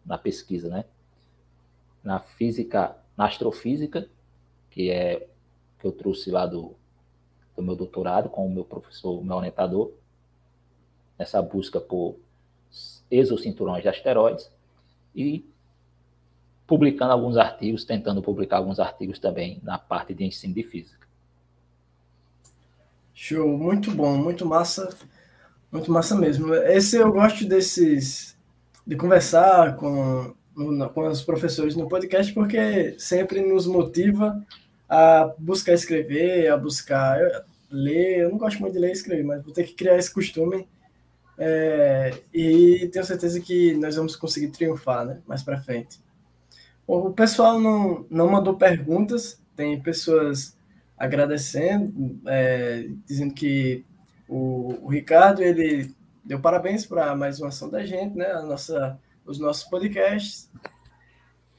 na 0.05 0.17
pesquisa, 0.17 0.69
né? 0.69 0.85
Na 2.03 2.19
física, 2.19 2.97
na 3.15 3.25
astrofísica, 3.25 4.07
que 4.69 4.89
é 4.89 5.27
que 5.79 5.85
eu 5.87 5.91
trouxe 5.91 6.29
lá 6.29 6.45
do, 6.45 6.75
do 7.55 7.63
meu 7.63 7.75
doutorado 7.75 8.29
com 8.29 8.45
o 8.45 8.49
meu 8.49 8.63
professor, 8.63 9.23
meu 9.23 9.35
orientador, 9.35 9.91
nessa 11.17 11.41
busca 11.41 11.79
por 11.79 12.17
exocinturões 13.09 13.81
de 13.81 13.89
asteroides 13.89 14.49
e 15.15 15.45
publicando 16.65 17.11
alguns 17.11 17.35
artigos, 17.35 17.83
tentando 17.83 18.21
publicar 18.21 18.57
alguns 18.57 18.79
artigos 18.79 19.19
também 19.19 19.59
na 19.63 19.77
parte 19.77 20.13
de 20.13 20.23
ensino 20.23 20.53
de 20.53 20.63
física. 20.63 21.05
Show, 23.13 23.57
muito 23.57 23.91
bom, 23.91 24.15
muito 24.17 24.45
massa, 24.45 24.97
muito 25.71 25.91
massa 25.91 26.15
mesmo. 26.15 26.53
Esse 26.53 26.95
eu 26.95 27.11
gosto 27.11 27.45
desses 27.45 28.37
de 28.87 28.95
conversar 28.95 29.75
com 29.75 30.33
com 30.55 31.07
os 31.07 31.21
professores 31.21 31.75
no 31.75 31.87
podcast 31.87 32.33
porque 32.33 32.95
sempre 32.99 33.41
nos 33.41 33.65
motiva 33.65 34.45
a 34.89 35.33
buscar 35.37 35.73
escrever, 35.73 36.49
a 36.49 36.57
buscar 36.57 37.17
ler. 37.69 38.19
Eu 38.19 38.29
não 38.29 38.37
gosto 38.37 38.59
muito 38.59 38.73
de 38.73 38.79
ler 38.79 38.89
e 38.89 38.93
escrever, 38.93 39.23
mas 39.23 39.43
vou 39.43 39.53
ter 39.53 39.63
que 39.63 39.73
criar 39.73 39.97
esse 39.97 40.13
costume. 40.13 40.67
É, 41.37 42.13
e 42.33 42.89
tenho 42.91 43.05
certeza 43.05 43.39
que 43.39 43.73
nós 43.75 43.95
vamos 43.95 44.15
conseguir 44.15 44.49
triunfar 44.49 45.05
né, 45.05 45.19
mais 45.25 45.41
para 45.41 45.61
frente. 45.61 45.99
Bom, 46.87 47.07
o 47.07 47.13
pessoal 47.13 47.59
não, 47.59 48.05
não 48.09 48.29
mandou 48.29 48.57
perguntas, 48.57 49.41
tem 49.55 49.81
pessoas 49.81 50.55
agradecendo, 50.97 52.19
é, 52.27 52.87
dizendo 53.07 53.33
que 53.33 53.83
o, 54.27 54.85
o, 54.85 54.87
Ricardo 54.87 55.41
ele 55.41 55.95
deu 56.23 56.39
parabéns 56.39 56.85
para 56.85 57.15
mais 57.15 57.39
uma 57.39 57.47
ação 57.47 57.69
da 57.69 57.83
gente, 57.85 58.15
né, 58.15 58.31
a 58.31 58.43
nossa, 58.43 58.99
os 59.25 59.39
nossos 59.39 59.63
podcasts. 59.65 60.49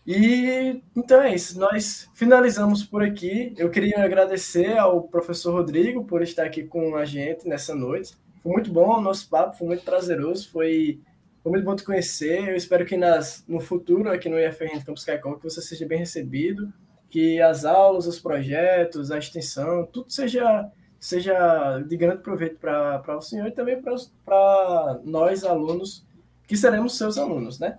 E 0.07 0.83
então 0.97 1.23
é 1.23 1.35
isso, 1.35 1.59
nós 1.59 2.09
finalizamos 2.15 2.85
por 2.85 3.03
aqui. 3.03 3.55
Eu 3.57 3.71
queria 3.71 4.05
agradecer 4.05 4.77
ao 4.77 5.03
professor 5.03 5.53
Rodrigo 5.53 6.05
por 6.05 6.23
estar 6.23 6.45
aqui 6.45 6.65
com 6.65 6.97
a 6.97 7.05
gente 7.05 7.49
nessa 7.49 7.75
noite. 7.75 8.15
Foi 8.43 8.53
muito 8.53 8.73
bom 8.73 8.99
o 8.99 9.01
nosso 9.01 9.29
papo, 9.29 9.57
foi 9.57 9.69
muito 9.69 9.85
prazeroso, 9.85 10.51
foi, 10.51 11.01
foi 11.43 11.53
muito 11.53 11.65
bom 11.65 11.77
te 11.77 11.85
conhecer. 11.85 12.49
Eu 12.49 12.57
espero 12.57 12.85
que 12.85 12.97
nas, 12.97 13.45
no 13.47 13.61
futuro, 13.61 14.11
aqui 14.11 14.29
no 14.29 14.41
IFRN 14.41 14.83
Campus 14.85 15.05
Caicó, 15.05 15.37
que 15.37 15.45
você 15.45 15.63
seja 15.63 15.87
bem 15.87 15.99
recebido, 15.99 16.73
que 17.09 17.41
as 17.41 17.65
aulas, 17.65 18.07
os 18.09 18.19
projetos, 18.19 19.13
a 19.13 19.19
extensão, 19.19 19.87
tudo 19.87 20.11
seja, 20.11 20.69
seja 20.99 21.79
de 21.87 21.97
grande 21.97 22.23
proveito 22.23 22.59
para 22.59 23.17
o 23.17 23.23
senhor 23.23 23.47
e 23.47 23.53
também 23.53 23.81
para 23.81 25.01
nós, 25.05 25.45
alunos, 25.45 26.05
que 26.47 26.57
seremos 26.57 26.97
seus 26.97 27.19
alunos, 27.19 27.59
né? 27.59 27.79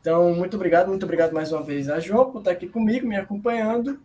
Então, 0.00 0.34
muito 0.34 0.56
obrigado, 0.56 0.88
muito 0.88 1.04
obrigado 1.04 1.32
mais 1.32 1.52
uma 1.52 1.62
vez 1.62 1.88
a 1.88 2.00
João 2.00 2.30
por 2.30 2.38
estar 2.38 2.52
aqui 2.52 2.66
comigo, 2.66 3.06
me 3.06 3.16
acompanhando. 3.16 4.00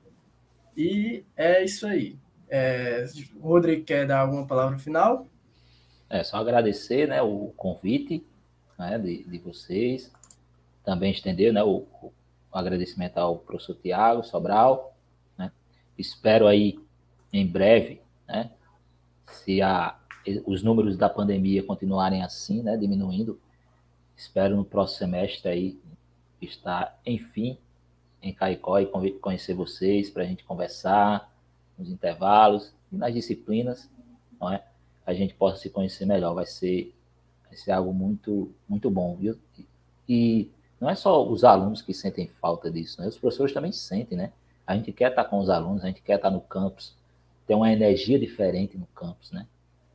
E 0.75 1.23
é 1.37 1.63
isso 1.63 1.87
aí. 1.87 2.17
É, 2.49 3.05
o 3.37 3.47
Rodrigo 3.47 3.85
quer 3.85 4.05
dar 4.05 4.19
alguma 4.19 4.45
palavra 4.45 4.77
final? 4.77 5.25
É 6.09 6.23
só 6.23 6.37
agradecer 6.37 7.07
né, 7.07 7.21
o 7.21 7.53
convite 7.55 8.25
né, 8.77 8.99
de, 8.99 9.23
de 9.23 9.37
vocês. 9.39 10.11
Também 10.83 11.11
estender 11.11 11.53
né, 11.53 11.63
o, 11.63 11.85
o 12.01 12.11
agradecimento 12.51 13.17
ao 13.17 13.37
professor 13.37 13.75
Tiago 13.75 14.21
Sobral. 14.21 14.95
Né? 15.37 15.49
Espero 15.97 16.45
aí 16.45 16.77
em 17.31 17.47
breve, 17.47 18.01
né, 18.27 18.51
se 19.25 19.61
a, 19.61 19.97
os 20.45 20.63
números 20.63 20.97
da 20.97 21.09
pandemia 21.09 21.63
continuarem 21.63 22.23
assim, 22.23 22.61
né, 22.61 22.77
diminuindo, 22.77 23.39
espero 24.15 24.55
no 24.55 24.65
próximo 24.65 24.99
semestre 24.99 25.49
aí 25.49 25.79
estar, 26.41 26.99
enfim, 27.05 27.57
em 28.21 28.33
Caicó 28.33 28.79
e 28.79 29.11
conhecer 29.19 29.53
vocês 29.53 30.09
para 30.09 30.23
a 30.23 30.25
gente 30.25 30.43
conversar 30.43 31.31
nos 31.77 31.89
intervalos 31.89 32.73
e 32.91 32.95
nas 32.95 33.13
disciplinas, 33.13 33.89
não 34.39 34.51
é? 34.51 34.63
A 35.05 35.13
gente 35.13 35.33
possa 35.33 35.61
se 35.61 35.69
conhecer 35.69 36.05
melhor. 36.05 36.33
Vai 36.33 36.45
ser, 36.45 36.93
vai 37.45 37.55
ser 37.55 37.71
algo 37.71 37.93
muito, 37.93 38.51
muito 38.67 38.89
bom, 38.89 39.15
viu? 39.15 39.37
E 40.09 40.49
não 40.79 40.89
é 40.89 40.95
só 40.95 41.27
os 41.27 41.43
alunos 41.43 41.81
que 41.81 41.93
sentem 41.93 42.27
falta 42.27 42.71
disso, 42.71 42.99
né? 42.99 43.07
Os 43.07 43.17
professores 43.17 43.53
também 43.53 43.71
sentem, 43.71 44.17
né? 44.17 44.31
A 44.65 44.75
gente 44.75 44.91
quer 44.91 45.11
estar 45.11 45.25
com 45.25 45.37
os 45.37 45.49
alunos, 45.49 45.83
a 45.83 45.87
gente 45.87 46.01
quer 46.01 46.15
estar 46.15 46.31
no 46.31 46.41
campus, 46.41 46.95
ter 47.45 47.53
uma 47.53 47.71
energia 47.71 48.17
diferente 48.17 48.77
no 48.77 48.87
campus, 48.87 49.31
né? 49.31 49.45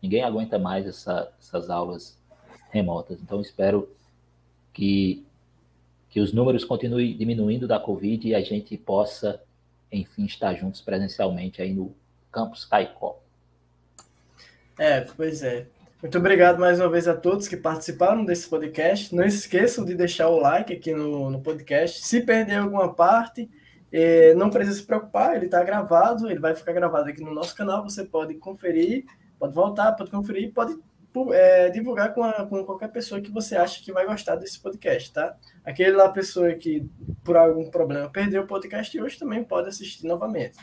Ninguém 0.00 0.22
aguenta 0.22 0.58
mais 0.58 0.86
essa, 0.86 1.32
essas 1.38 1.68
aulas 1.68 2.16
remotas. 2.70 3.20
Então, 3.20 3.40
espero 3.40 3.88
que 4.72 5.24
que 6.10 6.20
os 6.20 6.32
números 6.32 6.64
continuem 6.64 7.16
diminuindo 7.16 7.68
da 7.68 7.78
Covid 7.78 8.28
e 8.28 8.34
a 8.34 8.40
gente 8.42 8.76
possa, 8.76 9.40
enfim, 9.92 10.24
estar 10.24 10.52
juntos 10.54 10.80
presencialmente 10.80 11.62
aí 11.62 11.72
no 11.72 11.94
Campus 12.32 12.64
Caicó. 12.64 13.22
É, 14.76 15.02
pois 15.16 15.42
é. 15.42 15.66
Muito 16.02 16.18
obrigado 16.18 16.58
mais 16.58 16.80
uma 16.80 16.88
vez 16.88 17.06
a 17.06 17.14
todos 17.14 17.46
que 17.46 17.56
participaram 17.56 18.24
desse 18.24 18.48
podcast. 18.48 19.14
Não 19.14 19.22
esqueçam 19.22 19.84
de 19.84 19.94
deixar 19.94 20.28
o 20.28 20.40
like 20.40 20.72
aqui 20.72 20.92
no, 20.92 21.30
no 21.30 21.40
podcast. 21.40 22.04
Se 22.04 22.22
perder 22.22 22.56
alguma 22.56 22.92
parte, 22.92 23.48
eh, 23.92 24.34
não 24.34 24.50
precisa 24.50 24.78
se 24.78 24.86
preocupar, 24.86 25.36
ele 25.36 25.44
está 25.44 25.62
gravado, 25.62 26.28
ele 26.28 26.40
vai 26.40 26.54
ficar 26.54 26.72
gravado 26.72 27.08
aqui 27.08 27.22
no 27.22 27.34
nosso 27.34 27.54
canal. 27.54 27.84
Você 27.84 28.02
pode 28.02 28.34
conferir, 28.34 29.04
pode 29.38 29.54
voltar, 29.54 29.92
pode 29.92 30.10
conferir, 30.10 30.52
pode 30.52 30.76
é, 31.32 31.70
divulgar 31.70 32.14
com, 32.14 32.22
a, 32.22 32.46
com 32.46 32.64
qualquer 32.64 32.88
pessoa 32.88 33.20
que 33.20 33.30
você 33.30 33.56
acha 33.56 33.82
que 33.82 33.92
vai 33.92 34.06
gostar 34.06 34.36
desse 34.36 34.60
podcast, 34.60 35.12
tá? 35.12 35.36
Aquele 35.64 35.92
lá, 35.92 36.08
pessoa 36.08 36.54
que 36.54 36.88
por 37.24 37.36
algum 37.36 37.70
problema 37.70 38.10
perdeu 38.10 38.42
o 38.42 38.46
podcast 38.46 39.00
hoje 39.00 39.18
também 39.18 39.42
pode 39.42 39.68
assistir 39.68 40.06
novamente. 40.06 40.58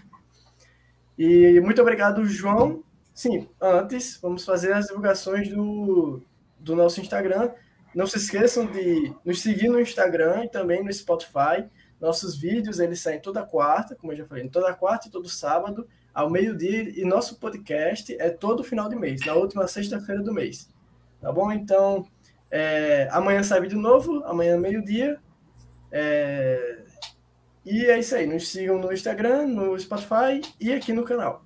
E 1.17 1.59
muito 1.61 1.81
obrigado, 1.81 2.23
João. 2.25 2.83
Sim, 3.13 3.49
antes, 3.59 4.19
vamos 4.21 4.45
fazer 4.45 4.73
as 4.73 4.87
divulgações 4.87 5.49
do, 5.49 6.21
do 6.59 6.75
nosso 6.75 7.01
Instagram. 7.01 7.51
Não 7.93 8.05
se 8.05 8.17
esqueçam 8.17 8.65
de 8.67 9.13
nos 9.25 9.41
seguir 9.41 9.69
no 9.69 9.79
Instagram 9.79 10.45
e 10.45 10.49
também 10.49 10.83
no 10.83 10.93
Spotify. 10.93 11.65
Nossos 11.99 12.37
vídeos, 12.37 12.79
eles 12.79 13.01
saem 13.01 13.19
toda 13.19 13.43
quarta, 13.43 13.95
como 13.95 14.13
eu 14.13 14.17
já 14.17 14.25
falei, 14.25 14.47
toda 14.49 14.73
quarta 14.73 15.07
e 15.07 15.11
todo 15.11 15.27
sábado 15.27 15.87
ao 16.17 16.31
meio-dia 16.31 16.99
e 16.99 17.05
nosso 17.05 17.39
podcast 17.39 18.19
é 18.19 18.31
todo 18.31 18.63
final 18.63 18.89
de 18.89 18.95
mês, 18.95 19.23
na 19.23 19.35
última 19.35 19.67
sexta-feira 19.67 20.19
do 20.19 20.33
mês. 20.33 20.67
Tá 21.21 21.31
bom? 21.31 21.51
Então, 21.51 22.07
é, 22.49 23.07
amanhã 23.11 23.43
sai 23.43 23.61
vídeo 23.61 23.77
novo, 23.77 24.23
amanhã 24.25 24.57
meio-dia. 24.57 25.19
É, 25.91 26.79
e 27.63 27.85
é 27.85 27.99
isso 27.99 28.15
aí. 28.15 28.25
Nos 28.25 28.47
sigam 28.47 28.79
no 28.79 28.91
Instagram, 28.91 29.45
no 29.45 29.77
Spotify 29.79 30.41
e 30.59 30.73
aqui 30.73 30.91
no 30.91 31.03
canal. 31.03 31.43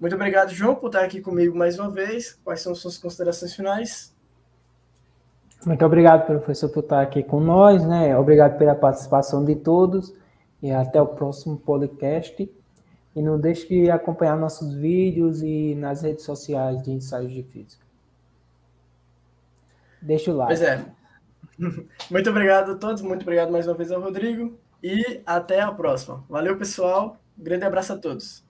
Muito 0.00 0.16
obrigado, 0.16 0.50
João, 0.50 0.74
por 0.74 0.88
estar 0.88 1.04
aqui 1.04 1.20
comigo 1.20 1.56
mais 1.56 1.78
uma 1.78 1.88
vez. 1.88 2.36
Quais 2.42 2.60
são 2.60 2.74
suas 2.74 2.98
considerações 2.98 3.54
finais? 3.54 4.12
Muito 5.64 5.86
obrigado, 5.86 6.26
professor, 6.26 6.68
por 6.68 6.82
estar 6.82 7.00
aqui 7.00 7.22
com 7.22 7.38
nós, 7.38 7.86
né? 7.86 8.18
Obrigado 8.18 8.58
pela 8.58 8.74
participação 8.74 9.44
de 9.44 9.54
todos 9.54 10.12
e 10.60 10.72
até 10.72 11.00
o 11.00 11.06
próximo 11.06 11.56
podcast. 11.56 12.50
E 13.14 13.22
não 13.22 13.38
deixe 13.38 13.68
de 13.68 13.90
acompanhar 13.90 14.36
nossos 14.36 14.74
vídeos 14.74 15.42
e 15.42 15.74
nas 15.74 16.02
redes 16.02 16.24
sociais 16.24 16.82
de 16.82 16.90
ensaios 16.90 17.32
de 17.32 17.42
física. 17.42 17.84
Deixa 20.00 20.32
o 20.32 20.36
like. 20.36 20.58
Pois 20.58 20.62
é. 20.62 20.84
Muito 22.10 22.30
obrigado 22.30 22.72
a 22.72 22.74
todos, 22.74 23.02
muito 23.02 23.22
obrigado 23.22 23.52
mais 23.52 23.68
uma 23.68 23.74
vez 23.74 23.92
ao 23.92 24.00
Rodrigo 24.00 24.58
e 24.82 25.20
até 25.24 25.60
a 25.60 25.70
próxima. 25.70 26.24
Valeu, 26.28 26.56
pessoal. 26.56 27.20
Grande 27.36 27.64
abraço 27.64 27.92
a 27.92 27.98
todos. 27.98 28.44